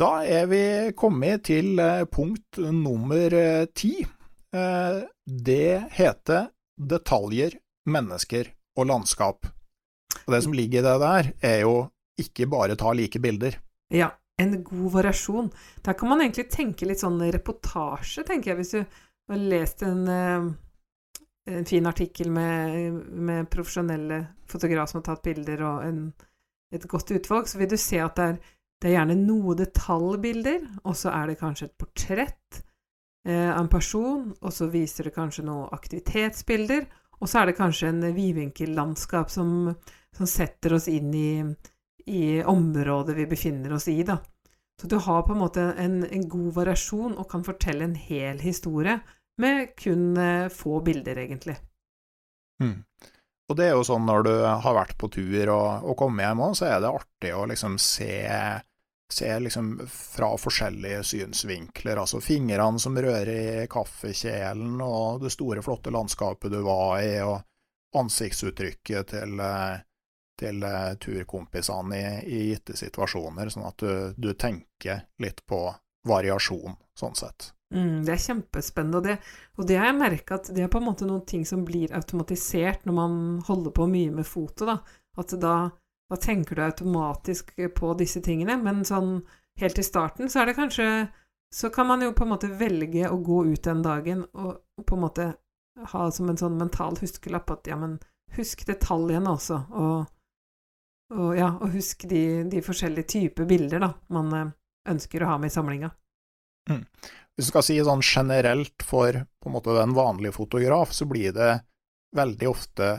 Da 0.00 0.22
er 0.24 0.46
vi 0.48 0.62
kommet 0.96 1.42
til 1.50 1.74
eh, 1.82 2.06
punkt 2.08 2.56
nummer 2.56 3.34
eh, 3.36 3.66
ti. 3.76 3.98
Eh, 4.00 5.00
det 5.44 5.72
heter 5.92 6.46
detaljer, 6.80 7.58
mennesker 7.84 8.48
og 8.80 8.86
landskap. 8.88 9.50
Og 10.22 10.30
det 10.32 10.38
som 10.46 10.54
ligger 10.56 10.80
i 10.80 10.86
det 10.86 10.94
der, 11.02 11.28
er 11.44 11.58
jo 11.66 11.74
ikke 12.20 12.48
bare 12.48 12.78
ta 12.80 12.94
like 12.96 13.20
bilder. 13.20 13.58
Ja, 13.92 14.08
en 14.40 14.62
god 14.64 14.86
variasjon. 14.94 15.50
Der 15.84 15.98
kan 15.98 16.08
man 16.08 16.24
egentlig 16.24 16.46
tenke 16.54 16.88
litt 16.88 17.02
sånn 17.02 17.20
reportasje, 17.20 18.24
tenker 18.24 18.54
jeg, 18.54 18.60
hvis 18.62 18.72
du 18.78 18.80
har 18.80 19.42
lest 19.52 19.84
en, 19.84 20.06
en 20.08 21.68
fin 21.68 21.90
artikkel 21.90 22.32
med, 22.32 23.02
med, 23.10 23.50
profesjonelle 23.52 24.22
fotografer 24.48 24.94
som 24.94 25.02
har 25.02 25.10
tatt 25.10 25.28
bilder, 25.28 25.66
og 25.66 25.84
en, 25.84 26.00
et 26.72 26.88
godt 26.88 27.12
utvalg, 27.18 27.52
så 27.52 27.60
vil 27.60 27.68
du 27.74 27.76
se 27.80 28.00
at 28.00 28.16
det 28.16 28.30
er, 28.30 28.40
det 28.80 28.90
er 28.90 28.96
gjerne 28.96 29.18
noe 29.20 29.54
detaljbilder, 29.58 30.62
og 30.88 30.96
så 30.96 31.12
er 31.12 31.30
det 31.30 31.40
kanskje 31.40 31.68
et 31.68 31.76
portrett 31.80 32.60
eh, 33.28 33.50
av 33.50 33.60
en 33.64 33.72
person, 33.72 34.30
og 34.40 34.54
så 34.56 34.70
viser 34.72 35.08
det 35.08 35.16
kanskje 35.16 35.44
noen 35.48 35.68
aktivitetsbilder, 35.76 36.86
og 37.20 37.28
så 37.28 37.42
er 37.42 37.50
det 37.50 37.58
kanskje 37.58 37.90
en 37.90 38.06
vidvinkellandskap 38.16 39.28
som, 39.32 39.74
som 40.16 40.28
setter 40.30 40.78
oss 40.78 40.88
inn 40.88 41.12
i 41.12 41.30
i 42.10 42.42
området 42.42 43.14
vi 43.14 43.26
befinner 43.26 43.72
oss 43.72 43.88
i, 43.88 44.02
da. 44.02 44.18
Så 44.80 44.86
du 44.86 44.96
har 44.96 45.22
på 45.22 45.32
en 45.32 45.42
måte 45.42 45.62
en, 45.78 46.02
en 46.04 46.28
god 46.28 46.52
variasjon 46.56 47.18
og 47.20 47.28
kan 47.30 47.44
fortelle 47.44 47.84
en 47.84 47.94
hel 47.94 48.40
historie 48.40 48.96
med 49.40 49.74
kun 49.78 50.16
eh, 50.16 50.48
få 50.52 50.80
bilder, 50.84 51.20
egentlig. 51.20 51.56
Mm. 52.62 52.80
Og 53.50 53.58
det 53.58 53.66
er 53.66 53.76
jo 53.76 53.84
sånn 53.84 54.06
når 54.08 54.24
du 54.24 54.32
har 54.46 54.76
vært 54.76 54.96
på 55.00 55.10
tur 55.12 55.52
og, 55.52 55.84
og 55.84 55.96
kommet 56.00 56.24
hjem 56.24 56.42
òg, 56.46 56.56
så 56.56 56.70
er 56.70 56.82
det 56.82 56.92
artig 56.92 57.32
å 57.36 57.46
liksom 57.50 57.76
se, 57.82 58.10
se 59.12 59.30
liksom 59.40 59.72
fra 59.90 60.30
forskjellige 60.38 61.02
synsvinkler. 61.04 62.00
Altså 62.00 62.20
fingrene 62.22 62.80
som 62.82 62.98
rører 62.98 63.30
i 63.64 63.68
kaffekjelen, 63.70 64.80
og 64.84 65.22
det 65.24 65.32
store, 65.34 65.62
flotte 65.62 65.92
landskapet 65.94 66.52
du 66.52 66.60
var 66.66 66.98
i, 67.02 67.14
og 67.24 67.40
ansiktsuttrykket 67.96 69.14
til, 69.14 69.40
eh, 69.40 69.78
til 70.40 70.62
uh, 70.64 70.94
turkompisene 71.02 71.96
i, 71.96 72.04
i, 72.26 72.42
gitte 72.52 72.76
situasjoner, 72.78 73.50
sånn 73.50 73.66
at 73.68 73.82
du, 73.82 74.12
du, 74.16 74.32
tenker 74.38 75.06
litt 75.20 75.42
på 75.46 75.64
variasjon, 76.08 76.78
sånn 76.96 77.18
sett. 77.18 77.50
Mm, 77.74 78.00
det 78.06 78.14
er 78.14 78.22
kjempespennende, 78.24 78.98
og 78.98 79.06
det, 79.06 79.18
og 79.58 79.66
det 79.68 79.76
har 79.78 79.90
jeg 79.90 79.98
merka 80.00 80.40
at 80.40 80.48
det 80.54 80.64
er 80.64 80.72
på 80.72 80.80
en 80.80 80.88
måte 80.88 81.06
noen 81.06 81.26
ting 81.28 81.44
som 81.46 81.62
blir 81.66 81.92
automatisert 81.94 82.86
når 82.88 82.96
man 82.96 83.20
holder 83.46 83.74
på 83.74 83.86
mye 83.90 84.14
med 84.14 84.26
foto, 84.26 84.66
da. 84.70 84.80
At 85.18 85.34
da, 85.42 85.54
da 86.10 86.18
tenker 86.18 86.58
du 86.58 86.64
automatisk 86.64 87.54
på 87.76 87.92
disse 87.98 88.22
tingene, 88.24 88.56
men 88.58 88.84
sånn 88.86 89.20
helt 89.60 89.78
i 89.78 89.86
starten 89.86 90.30
så 90.30 90.42
er 90.42 90.50
det 90.50 90.58
kanskje 90.58 90.86
Så 91.50 91.66
kan 91.74 91.86
man 91.86 92.02
jo 92.02 92.12
på 92.14 92.22
en 92.22 92.30
måte 92.30 92.46
velge 92.46 93.08
å 93.10 93.16
gå 93.26 93.40
ut 93.50 93.64
den 93.66 93.80
dagen 93.82 94.20
og 94.38 94.60
på 94.86 94.94
en 94.94 95.00
måte 95.02 95.24
ha 95.92 96.04
som 96.14 96.28
en 96.30 96.38
sånn 96.38 96.60
mental 96.60 96.94
huskelapp 97.00 97.50
at 97.50 97.66
ja, 97.66 97.74
men 97.76 97.96
husk 98.36 98.62
detaljene 98.68 99.32
også, 99.34 99.58
og 99.74 100.04
og, 101.10 101.30
ja, 101.34 101.48
og 101.58 101.72
husk 101.74 102.04
de, 102.10 102.44
de, 102.50 102.62
forskjellige 102.62 103.10
typer 103.16 103.48
bilder 103.50 103.82
da, 103.82 103.90
man 104.14 104.34
eh, 104.36 104.52
ønsker 104.90 105.24
å 105.24 105.32
ha 105.32 105.38
med 105.42 105.50
i 105.50 105.54
samlinga. 105.54 105.90
Mm. 106.70 106.84
Hvis 107.34 107.48
du 107.48 107.50
skal 107.50 107.64
si 107.66 107.78
sånn 107.82 108.04
generelt 108.04 108.84
for 108.86 109.18
på 109.40 109.50
en 109.50 109.56
måte 109.56 109.74
den 109.74 109.96
vanlige 109.96 110.36
fotograf, 110.36 110.92
så 110.94 111.08
blir 111.10 111.34
det 111.34 111.52
veldig 112.16 112.50
ofte 112.50 112.92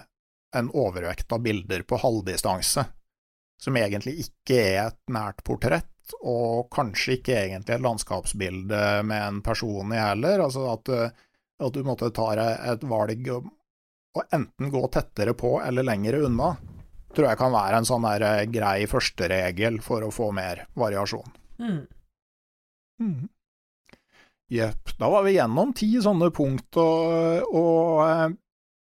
en 0.55 0.72
overvekt 0.76 1.32
av 1.32 1.43
bilder 1.45 1.86
på 1.88 1.99
halvdistanse, 2.01 2.84
som 3.62 3.78
egentlig 3.78 4.18
ikke 4.26 4.57
er 4.57 4.80
et 4.88 4.99
nært 5.14 5.43
portrett, 5.47 6.16
og 6.26 6.68
kanskje 6.74 7.20
ikke 7.20 7.38
egentlig 7.43 7.78
et 7.78 7.86
landskapsbilde 7.86 8.82
med 9.07 9.28
en 9.28 9.41
person 9.45 9.93
i 9.93 10.01
heller. 10.01 10.43
Altså 10.47 10.66
at, 10.74 10.91
at 11.62 11.78
du 11.78 11.86
måtte 11.88 12.12
ta 12.16 12.34
et 12.74 12.84
valg 12.89 13.32
å 13.32 14.24
enten 14.34 14.74
gå 14.74 14.82
tettere 14.91 15.38
på 15.38 15.55
eller 15.64 15.88
lengre 15.88 16.24
unna 16.26 16.55
tror 17.16 17.32
jeg 17.32 17.39
kan 17.39 17.53
være 17.53 17.82
en 17.82 17.88
sånn 17.88 18.07
der 18.07 18.26
eh, 18.28 18.47
grei 18.51 18.88
førsteregel 18.89 19.80
for 19.84 20.05
å 20.05 20.12
få 20.14 20.32
mer 20.36 20.66
variasjon. 20.80 21.34
Mm. 21.62 21.82
Mm. 23.01 23.30
Jepp. 24.51 24.93
Da 24.99 25.09
var 25.12 25.26
vi 25.26 25.38
gjennom 25.38 25.74
ti 25.78 25.89
sånne 26.03 26.32
punkt, 26.36 26.80
og, 26.82 27.51
og, 27.55 28.01
eh, 28.07 28.28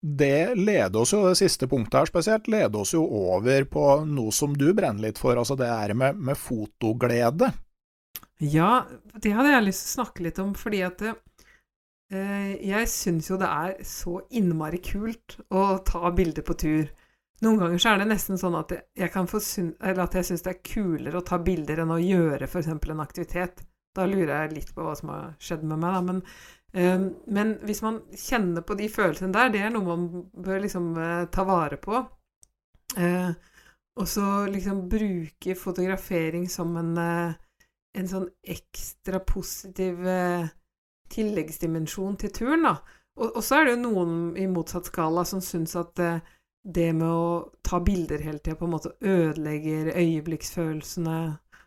det 0.02 0.54
leder 0.58 0.98
oss 0.98 1.12
jo, 1.14 1.22
det 1.28 1.38
siste 1.38 1.68
punktet 1.70 2.00
her 2.00 2.08
spesielt, 2.10 2.48
leder 2.50 2.80
oss 2.82 2.90
jo 2.94 3.04
over 3.06 3.66
på 3.70 3.84
noe 4.10 4.32
som 4.34 4.56
du 4.58 4.72
brenner 4.74 5.06
litt 5.06 5.20
for, 5.22 5.38
altså 5.38 5.54
det 5.58 5.68
er 5.70 5.94
med, 5.94 6.18
med 6.18 6.38
fotoglede. 6.38 7.52
Ja, 8.42 8.82
det 9.14 9.30
hadde 9.36 9.52
jeg 9.52 9.68
lyst 9.68 9.84
til 9.84 9.92
å 9.92 9.96
snakke 10.00 10.24
litt 10.26 10.40
om, 10.42 10.56
fordi 10.58 10.80
at 10.82 11.04
eh, 11.06 12.50
jeg 12.66 12.90
syns 12.90 13.30
jo 13.30 13.38
det 13.38 13.50
er 13.50 13.76
så 13.86 14.16
innmari 14.34 14.82
kult 14.82 15.38
å 15.54 15.78
ta 15.86 16.10
bilder 16.10 16.46
på 16.48 16.56
tur. 16.58 16.90
Noen 17.42 17.60
ganger 17.62 17.82
så 17.82 17.92
er 17.92 18.02
det 18.02 18.08
nesten 18.10 18.38
sånn 18.38 18.58
at 18.58 18.74
jeg, 18.74 19.10
kan 19.14 19.30
jeg 19.30 20.26
syns 20.26 20.42
det 20.42 20.50
er 20.50 20.64
kulere 20.66 21.22
å 21.22 21.26
ta 21.26 21.38
bilder 21.42 21.84
enn 21.84 21.94
å 21.94 22.02
gjøre 22.02 22.50
f.eks. 22.50 22.72
en 22.74 23.02
aktivitet. 23.06 23.62
Da 23.94 24.06
lurer 24.08 24.34
jeg 24.34 24.56
litt 24.56 24.74
på 24.74 24.82
hva 24.82 24.96
som 24.98 25.10
har 25.12 25.32
skjedd 25.42 25.62
med 25.62 25.78
meg, 25.82 25.94
da. 25.94 26.02
Men, 26.06 26.20
men 26.72 27.56
hvis 27.66 27.82
man 27.84 28.00
kjenner 28.16 28.64
på 28.64 28.74
de 28.78 28.88
følelsene 28.88 29.34
der, 29.34 29.50
det 29.52 29.60
er 29.60 29.72
noe 29.74 29.84
man 29.84 30.06
bør 30.32 30.62
liksom 30.64 30.92
uh, 30.96 31.28
ta 31.32 31.44
vare 31.44 31.76
på. 31.80 32.00
Uh, 32.96 33.32
og 34.00 34.08
så 34.08 34.46
liksom 34.48 34.86
bruke 34.88 35.56
fotografering 35.58 36.46
som 36.48 36.72
en, 36.80 36.94
uh, 36.96 37.66
en 37.98 38.08
sånn 38.08 38.28
ekstra 38.40 39.20
positiv 39.28 40.00
tilleggsdimensjon 41.12 42.16
til 42.22 42.32
turen, 42.32 42.64
da. 42.64 42.76
Og, 43.20 43.26
og, 43.28 43.42
så 43.44 43.58
er 43.58 43.66
det 43.68 43.74
jo 43.74 43.82
noen 43.82 44.14
i 44.40 44.46
motsatt 44.48 44.88
skala 44.88 45.26
som 45.28 45.42
syns 45.44 45.76
at 45.76 46.00
det 46.62 46.86
med 46.96 47.04
å 47.04 47.50
ta 47.60 47.82
bilder 47.84 48.22
hele 48.24 48.40
tida 48.40 48.56
på 48.56 48.64
en 48.64 48.72
måte 48.72 48.94
ødelegger 49.04 49.92
øyeblikksfølelsene 49.92 51.18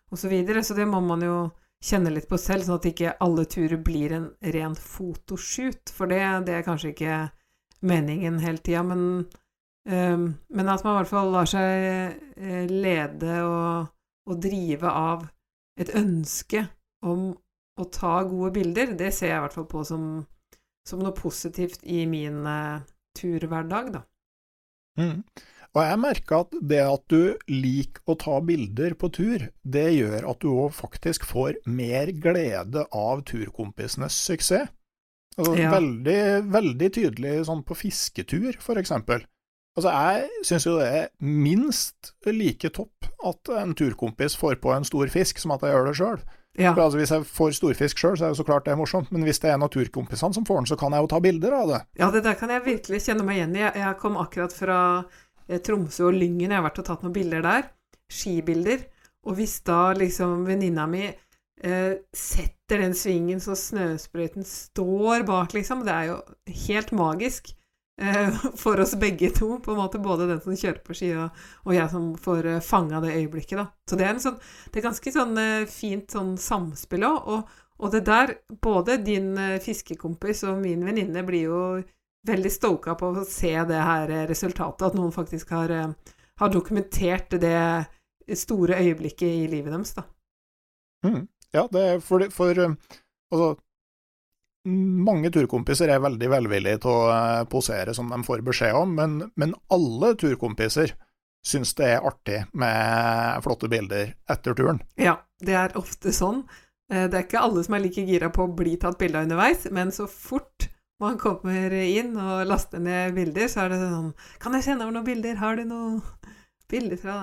osv. 0.09 0.17
Så, 0.23 0.31
videre. 0.31 0.63
så 0.63 0.73
det 0.73 0.87
må 0.89 1.03
man 1.05 1.21
jo 1.21 1.37
kjenne 1.85 2.11
litt 2.13 2.27
på 2.29 2.37
selv, 2.41 2.65
sånn 2.65 2.79
at 2.79 2.87
ikke 2.89 3.15
alle 3.23 3.45
turer 3.49 3.79
blir 3.85 4.15
en 4.17 4.27
ren 4.55 4.75
fotoshoot. 4.79 5.93
For 5.93 6.09
det, 6.11 6.21
det 6.47 6.57
er 6.57 6.65
kanskje 6.65 6.93
ikke 6.93 7.17
meningen 7.85 8.39
hele 8.41 8.61
tida, 8.65 8.81
men, 8.87 9.25
um, 9.89 10.27
men, 10.49 10.71
at 10.71 10.85
man 10.85 10.95
i 10.95 10.97
hvert 10.99 11.11
fall 11.11 11.33
lar 11.33 11.49
seg 11.49 11.75
eh, 12.37 12.65
lede 12.71 13.39
og, 13.45 13.91
og, 14.25 14.37
drive 14.41 14.89
av 14.89 15.27
et 15.77 15.91
ønske 15.97 16.63
om 17.05 17.29
å 17.75 17.85
ta 17.91 18.17
gode 18.23 18.53
bilder, 18.55 18.95
det 18.97 19.11
ser 19.13 19.33
jeg 19.33 19.37
i 19.37 19.43
hvert 19.43 19.57
fall 19.57 19.67
på 19.69 19.83
som, 19.85 20.07
som 20.87 21.01
noe 21.03 21.13
positivt 21.17 21.83
i 21.83 22.05
min 22.09 22.41
uh, 22.47 22.81
turhverdag, 23.19 23.91
da. 23.97 24.05
Mm. 24.95 25.19
Og 25.75 25.81
jeg 25.83 25.99
merker 25.99 26.45
at 26.45 26.53
det 26.71 26.79
at 26.87 27.03
du 27.11 27.35
liker 27.51 28.01
å 28.07 28.15
ta 28.19 28.37
bilder 28.47 28.93
på 28.95 29.09
tur, 29.11 29.49
det 29.67 29.87
gjør 29.97 30.29
at 30.31 30.39
du 30.39 30.47
òg 30.53 30.71
faktisk 30.77 31.27
får 31.27 31.57
mer 31.67 32.13
glede 32.15 32.85
av 32.95 33.25
turkompisenes 33.27 34.15
suksess. 34.15 34.71
Altså, 35.35 35.57
Ja. 35.59 35.71
veldig, 35.73 36.47
veldig 36.47 36.89
tydelig 36.95 37.45
sånn 37.45 37.65
på 37.67 37.75
fisketur, 37.75 38.55
for 38.63 38.75
eksempel. 38.79 39.25
Altså, 39.75 39.91
jeg 39.91 40.29
syns 40.47 40.63
jo 40.65 40.77
det 40.79 40.87
er 40.87 41.09
minst 41.19 42.13
like 42.25 42.69
topp 42.71 43.09
at 43.25 43.49
en 43.59 43.73
turkompis 43.75 44.37
får 44.39 44.61
på 44.63 44.71
en 44.71 44.85
stor 44.87 45.07
fisk, 45.11 45.37
som 45.37 45.51
at 45.51 45.59
jeg 45.59 45.73
gjør 45.75 45.87
det 45.91 45.95
sjøl. 45.99 46.21
Ja. 46.57 46.71
Altså, 46.71 46.95
hvis 46.95 47.11
jeg 47.11 47.25
får 47.27 47.51
storfisk 47.57 47.99
sjøl, 47.99 48.15
så 48.15 48.25
er 48.25 48.31
det 48.31 48.37
så 48.39 48.45
klart 48.47 48.63
det 48.63 48.71
er 48.71 48.79
morsomt, 48.79 49.11
men 49.11 49.25
hvis 49.27 49.41
det 49.43 49.49
er 49.51 49.57
en 49.57 49.63
av 49.67 49.73
turkompisene 49.73 50.33
som 50.37 50.45
får 50.47 50.61
den, 50.61 50.69
så 50.71 50.77
kan 50.79 50.95
jeg 50.95 51.03
jo 51.03 51.07
ta 51.11 51.19
bilder 51.19 51.51
av 51.51 51.67
det. 51.67 51.81
Ja, 51.99 52.07
det 52.11 52.23
der 52.23 52.37
kan 52.39 52.49
jeg 52.49 52.63
virkelig 52.63 53.01
kjenne 53.03 53.25
meg 53.27 53.41
igjen 53.41 53.57
i. 53.59 53.65
Jeg, 53.75 53.97
kom 53.99 54.15
akkurat 54.15 54.55
fra 54.55 54.77
Tromsø 55.47 56.09
og 56.09 56.17
Lyngen, 56.17 56.49
jeg 56.49 56.57
har 56.57 56.65
vært 56.65 56.81
og 56.81 56.87
tatt 56.87 57.05
noen 57.05 57.15
bilder 57.15 57.45
der. 57.45 57.67
Skibilder. 58.11 58.85
Og 59.25 59.37
hvis 59.39 59.59
da 59.65 59.89
liksom 59.97 60.45
venninna 60.45 60.85
mi 60.89 61.05
eh, 61.07 61.93
setter 62.13 62.81
den 62.83 62.95
svingen 62.97 63.41
så 63.41 63.55
snøsprøyten 63.57 64.45
står 64.45 65.25
bak, 65.27 65.53
liksom, 65.57 65.85
det 65.85 65.93
er 65.93 66.09
jo 66.11 66.17
helt 66.67 66.91
magisk. 66.95 67.53
eh, 68.01 68.29
For 68.61 68.81
oss 68.81 68.95
begge 69.01 69.31
to, 69.33 69.59
på 69.65 69.73
en 69.73 69.81
måte, 69.81 70.01
både 70.03 70.27
den 70.29 70.41
som 70.43 70.57
kjører 70.57 70.81
på 70.85 70.97
ski, 70.97 71.11
og, 71.17 71.45
og 71.65 71.75
jeg 71.77 71.89
som 71.93 72.11
får 72.21 72.51
eh, 72.53 72.63
fanga 72.65 73.01
det 73.01 73.15
øyeblikket. 73.17 73.57
da. 73.57 73.67
Så 73.89 73.99
det 73.99 74.07
er, 74.09 74.21
sånn, 74.21 74.39
det 74.71 74.81
er 74.81 74.89
ganske 74.89 75.15
sånn 75.17 75.37
eh, 75.41 75.67
fint 75.69 76.17
sånn 76.17 76.35
samspill 76.41 77.07
òg. 77.09 77.29
Og, 77.33 77.61
og 77.81 77.91
det 77.91 78.05
der, 78.07 78.37
både 78.63 78.99
din 79.03 79.33
eh, 79.41 79.57
fiskekompis 79.63 80.45
og 80.47 80.61
min 80.61 80.85
venninne 80.85 81.25
blir 81.27 81.49
jo 81.49 81.61
veldig 82.25 82.51
stoka 82.53 82.95
på 82.99 83.11
å 83.11 83.25
se 83.29 83.53
det 83.69 83.81
her 83.81 84.11
eh, 84.11 84.25
resultatet, 84.29 84.87
at 84.89 84.97
noen 84.97 85.13
faktisk 85.15 85.53
har, 85.55 85.71
eh, 85.71 86.15
har 86.41 86.53
dokumentert 86.53 87.37
det 87.41 88.37
store 88.37 88.79
øyeblikket 88.81 89.29
i 89.29 89.47
livet 89.51 89.73
deres, 89.73 89.93
da. 89.97 90.05
Mm. 91.05 91.27
Ja, 91.53 91.67
det 91.71 91.83
er 91.85 92.01
for, 92.03 92.25
for 92.33 92.57
um, 92.65 92.73
altså 93.31 93.53
mange 94.65 95.29
turkompiser 95.29 95.91
er 95.93 96.01
veldig 96.01 96.29
velvillige 96.31 96.81
til 96.85 96.91
å 96.91 97.09
eh, 97.13 97.41
posere 97.49 97.93
som 97.93 98.09
de 98.09 98.21
får 98.25 98.41
beskjed 98.45 98.77
om, 98.77 98.95
men, 98.97 99.19
men 99.37 99.53
alle 99.73 100.15
turkompiser 100.19 100.95
syns 101.45 101.75
det 101.77 101.91
er 101.93 102.05
artig 102.09 102.39
med 102.57 103.43
flotte 103.45 103.69
bilder 103.69 104.15
etter 104.31 104.57
turen. 104.57 104.81
Ja, 104.97 105.19
det 105.45 105.57
er 105.59 105.77
ofte 105.77 106.13
sånn. 106.15 106.41
Eh, 106.91 107.05
Det 107.05 107.19
er 107.19 107.27
ikke 107.27 107.43
alle 107.45 107.63
som 107.65 107.77
er 107.77 107.85
like 107.85 108.05
gira 108.07 108.31
på 108.33 108.47
å 108.47 108.55
bli 108.57 108.73
tatt 108.81 108.97
bilde 108.97 109.21
av 109.21 109.29
underveis, 109.29 109.67
men 109.71 109.93
så 109.93 110.09
fort 110.09 110.67
man 111.01 111.17
kommer 111.19 111.73
inn 111.73 112.13
og 112.15 112.45
laster 112.47 112.79
ned 112.79 113.15
bilder, 113.17 113.49
så 113.51 113.65
er 113.65 113.73
det 113.73 113.79
sånn 113.81 114.13
Kan 114.39 114.55
jeg 114.55 114.63
sende 114.67 114.85
over 114.85 114.95
noen 114.95 115.07
bilder? 115.07 115.35
Har 115.41 115.57
du 115.59 115.65
noen 115.67 115.97
bilder 116.71 117.01
fra 117.01 117.17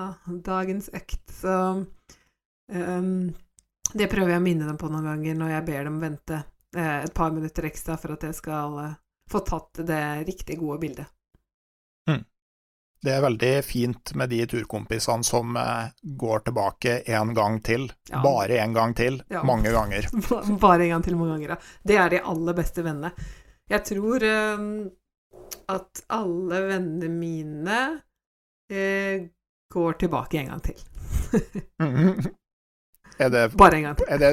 dagens 0.45 0.91
økt? 0.93 1.23
Så 1.33 1.55
um, 2.69 3.15
det 3.93 4.09
prøver 4.11 4.35
jeg 4.35 4.41
å 4.41 4.45
minne 4.45 4.67
dem 4.69 4.77
på 4.81 4.91
noen 4.91 5.09
ganger 5.09 5.39
når 5.39 5.55
jeg 5.55 5.65
ber 5.71 5.89
dem 5.89 5.97
vente 6.01 6.37
eh, 6.77 6.99
et 7.03 7.13
par 7.13 7.33
minutter 7.33 7.67
ekstra 7.69 7.97
for 8.01 8.15
at 8.15 8.23
jeg 8.25 8.37
skal 8.37 8.77
eh, 8.81 8.95
få 9.29 9.43
tatt 9.45 9.83
det 9.85 10.03
riktig 10.29 10.57
gode 10.61 10.79
bildet. 10.85 11.09
Det 13.03 13.11
er 13.11 13.19
veldig 13.19 13.51
fint 13.67 14.13
med 14.15 14.29
de 14.31 14.37
turkompisene 14.47 15.25
som 15.27 15.57
eh, 15.59 15.89
går 16.21 16.45
tilbake 16.47 16.93
en 17.11 17.33
gang 17.35 17.57
til, 17.65 17.89
Ja. 18.09 18.21
bare 18.23 18.61
en 18.63 18.73
gang 18.73 18.93
til, 18.95 19.17
Ja. 19.29 19.41
mange 19.43 19.71
ganger. 19.75 20.07
Bare 20.63 20.85
en 20.85 20.89
gang 20.89 21.03
til 21.03 21.17
mange 21.19 21.33
ganger, 21.35 21.49
ja. 21.49 21.57
Det 21.83 21.97
er 21.99 22.09
de 22.13 22.21
aller 22.23 22.55
beste 22.55 22.83
vennene. 22.85 23.11
Jeg 23.73 23.81
tror 23.89 24.23
eh, 24.27 24.59
at 25.73 26.03
alle 26.13 26.59
vennene 26.69 27.09
mine 27.09 27.79
eh, 28.69 29.25
går 29.73 29.91
tilbake 30.03 30.37
en 30.43 30.51
gang 30.53 30.61
til. 30.63 30.77
Mhm. 31.81 32.31
Er 33.19 33.29
det, 33.29 33.41
Bare 33.61 33.77
en 33.77 33.83
gang 33.87 33.97
til. 33.97 34.05
er 34.09 34.17
det 34.17 34.31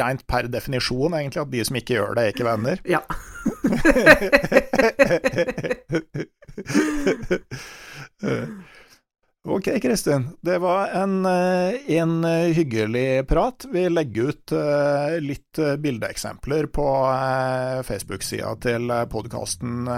rent 0.00 0.26
per 0.28 0.48
definisjon, 0.52 1.14
egentlig, 1.16 1.40
at 1.40 1.52
de 1.52 1.64
som 1.64 1.76
ikke 1.80 1.94
gjør 1.96 2.14
det, 2.16 2.22
er 2.24 2.28
ikke 2.32 2.48
venner? 2.48 2.76
Ja. 2.88 3.00
Ok, 9.48 9.68
Kristin. 9.82 10.26
Det 10.40 10.58
var 10.60 10.88
en, 10.92 11.26
eh, 11.26 11.96
en 11.96 12.24
hyggelig 12.52 13.26
prat. 13.28 13.64
Vi 13.72 13.88
legger 13.88 14.28
ut 14.28 14.52
eh, 14.52 15.14
litt 15.24 15.58
eh, 15.58 15.76
bildeeksempler 15.80 16.66
på 16.66 16.84
eh, 17.08 17.78
Facebook-sida 17.88 18.50
til 18.60 18.92
podkasten 19.08 19.88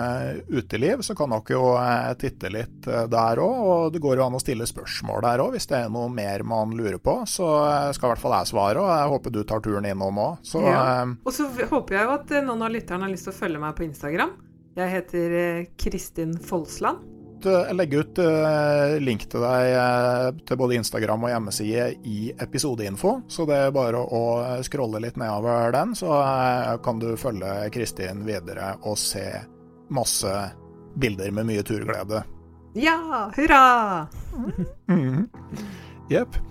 Uteliv, 0.48 1.02
så 1.02 1.16
kan 1.18 1.34
dere 1.34 1.56
jo 1.56 1.64
eh, 1.80 2.12
titte 2.20 2.52
litt 2.54 2.86
eh, 2.86 3.08
der 3.10 3.42
òg. 3.42 3.58
Og 3.72 3.92
det 3.96 4.02
går 4.04 4.20
jo 4.22 4.26
an 4.28 4.38
å 4.38 4.42
stille 4.42 4.68
spørsmål 4.70 5.24
der 5.26 5.42
òg, 5.42 5.56
hvis 5.56 5.66
det 5.72 5.80
er 5.82 5.90
noe 5.90 6.06
mer 6.14 6.46
man 6.46 6.70
lurer 6.78 7.00
på. 7.02 7.18
Så 7.26 7.50
eh, 7.66 7.90
skal 7.96 8.06
i 8.06 8.14
hvert 8.14 8.22
fall 8.22 8.38
jeg 8.38 8.52
svare, 8.54 8.84
og 8.84 8.92
jeg 8.94 9.12
håper 9.16 9.34
du 9.34 9.42
tar 9.50 9.66
turen 9.66 9.90
innom 9.90 10.22
òg. 10.28 10.44
Ja. 10.62 10.78
eh, 11.02 11.16
Og 11.26 11.34
så 11.34 11.50
håper 11.50 11.98
jeg 11.98 12.06
jo 12.06 12.14
at 12.20 12.36
eh, 12.38 12.46
noen 12.46 12.68
av 12.68 12.76
lytterne 12.76 13.08
har 13.08 13.12
lyst 13.18 13.26
til 13.26 13.34
å 13.34 13.40
følge 13.42 13.66
meg 13.66 13.74
på 13.80 13.88
Instagram. 13.90 14.36
Jeg 14.78 14.94
heter 14.94 15.40
eh, 15.42 15.64
Kristin 15.80 16.38
Folsland. 16.38 17.02
Jeg 17.46 17.76
legge 17.76 18.02
ut 18.02 18.20
eh, 18.22 18.96
link 19.00 19.24
til 19.30 19.44
deg 19.44 19.70
eh, 19.76 20.26
til 20.48 20.58
både 20.60 20.76
Instagram 20.80 21.24
og 21.26 21.32
hjemmeside 21.32 21.86
i 22.08 22.18
episodeinfo, 22.42 23.14
så 23.30 23.46
det 23.48 23.60
er 23.66 23.74
bare 23.74 24.02
å 24.02 24.22
scrolle 24.66 25.00
litt 25.04 25.18
nedover 25.20 25.72
den, 25.76 25.94
så 25.98 26.10
eh, 26.20 26.74
kan 26.84 27.00
du 27.02 27.12
følge 27.20 27.70
Kristin 27.74 28.24
videre 28.28 28.74
og 28.82 28.98
se 29.00 29.24
masse 29.90 30.34
bilder 31.00 31.32
med 31.34 31.48
mye 31.50 31.64
turglede. 31.66 32.22
Ja, 32.78 33.30
hurra! 33.36 34.06
Mhm. 34.86 35.26
Jepp. 36.10 36.36
Eh, 36.36 36.49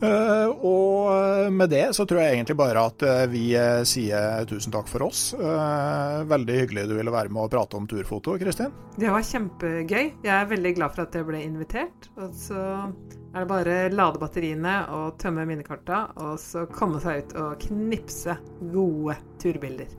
og 0.00 1.52
med 1.52 1.70
det 1.70 1.94
så 1.96 2.06
tror 2.08 2.22
jeg 2.22 2.36
egentlig 2.36 2.56
bare 2.58 2.84
at 2.88 3.02
eh, 3.04 3.24
vi 3.30 3.42
eh, 3.58 3.82
sier 3.88 4.46
tusen 4.48 4.72
takk 4.72 4.88
for 4.90 5.04
oss. 5.08 5.22
Eh, 5.34 6.20
veldig 6.30 6.58
hyggelig 6.62 6.86
du 6.90 6.94
ville 6.96 7.14
være 7.14 7.32
med 7.32 7.44
og 7.44 7.52
prate 7.52 7.78
om 7.78 7.88
turfoto, 7.90 8.36
Kristin. 8.40 8.72
Det 8.96 9.10
var 9.12 9.26
kjempegøy. 9.26 10.12
Jeg 10.24 10.34
er 10.36 10.50
veldig 10.50 10.74
glad 10.78 10.94
for 10.94 11.04
at 11.04 11.18
jeg 11.18 11.28
ble 11.28 11.42
invitert. 11.44 12.10
Og 12.20 12.32
så 12.36 12.60
er 12.60 13.42
det 13.42 13.50
bare 13.50 13.80
lade 13.92 14.22
batteriene 14.22 14.76
og 14.96 15.18
tømme 15.20 15.44
minnekorta, 15.48 16.06
og 16.18 16.38
så 16.42 16.64
komme 16.72 17.02
seg 17.02 17.24
ut 17.24 17.36
og 17.40 17.68
knipse 17.68 18.38
gode 18.72 19.18
turbilder. 19.42 19.92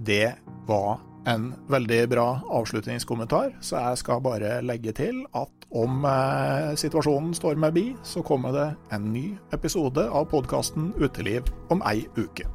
Det 0.00 0.26
var 0.68 1.00
en 1.28 1.50
veldig 1.68 2.02
bra 2.08 2.28
avslutningskommentar, 2.48 3.54
så 3.60 3.80
jeg 3.80 4.00
skal 4.00 4.22
bare 4.24 4.60
legge 4.64 4.94
til 4.96 5.24
at 5.36 5.59
om 5.70 6.04
eh, 6.04 6.72
situasjonen 6.78 7.34
står 7.36 7.58
meg 7.60 7.74
bi, 7.76 7.84
så 8.02 8.24
kommer 8.26 8.54
det 8.54 8.68
en 8.94 9.10
ny 9.14 9.26
episode 9.54 10.06
av 10.10 10.26
podkasten 10.32 10.92
Uteliv 10.98 11.46
om 11.70 11.82
ei 11.90 12.06
uke. 12.18 12.48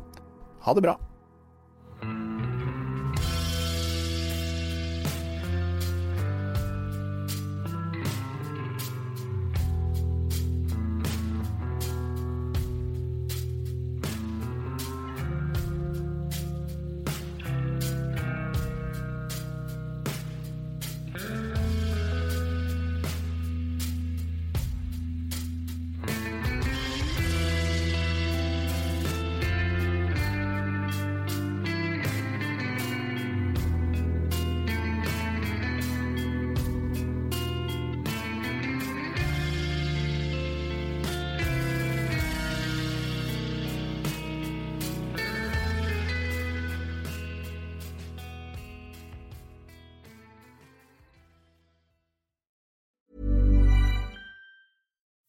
Ha 0.66 0.76
det 0.76 0.84
bra. 0.88 0.98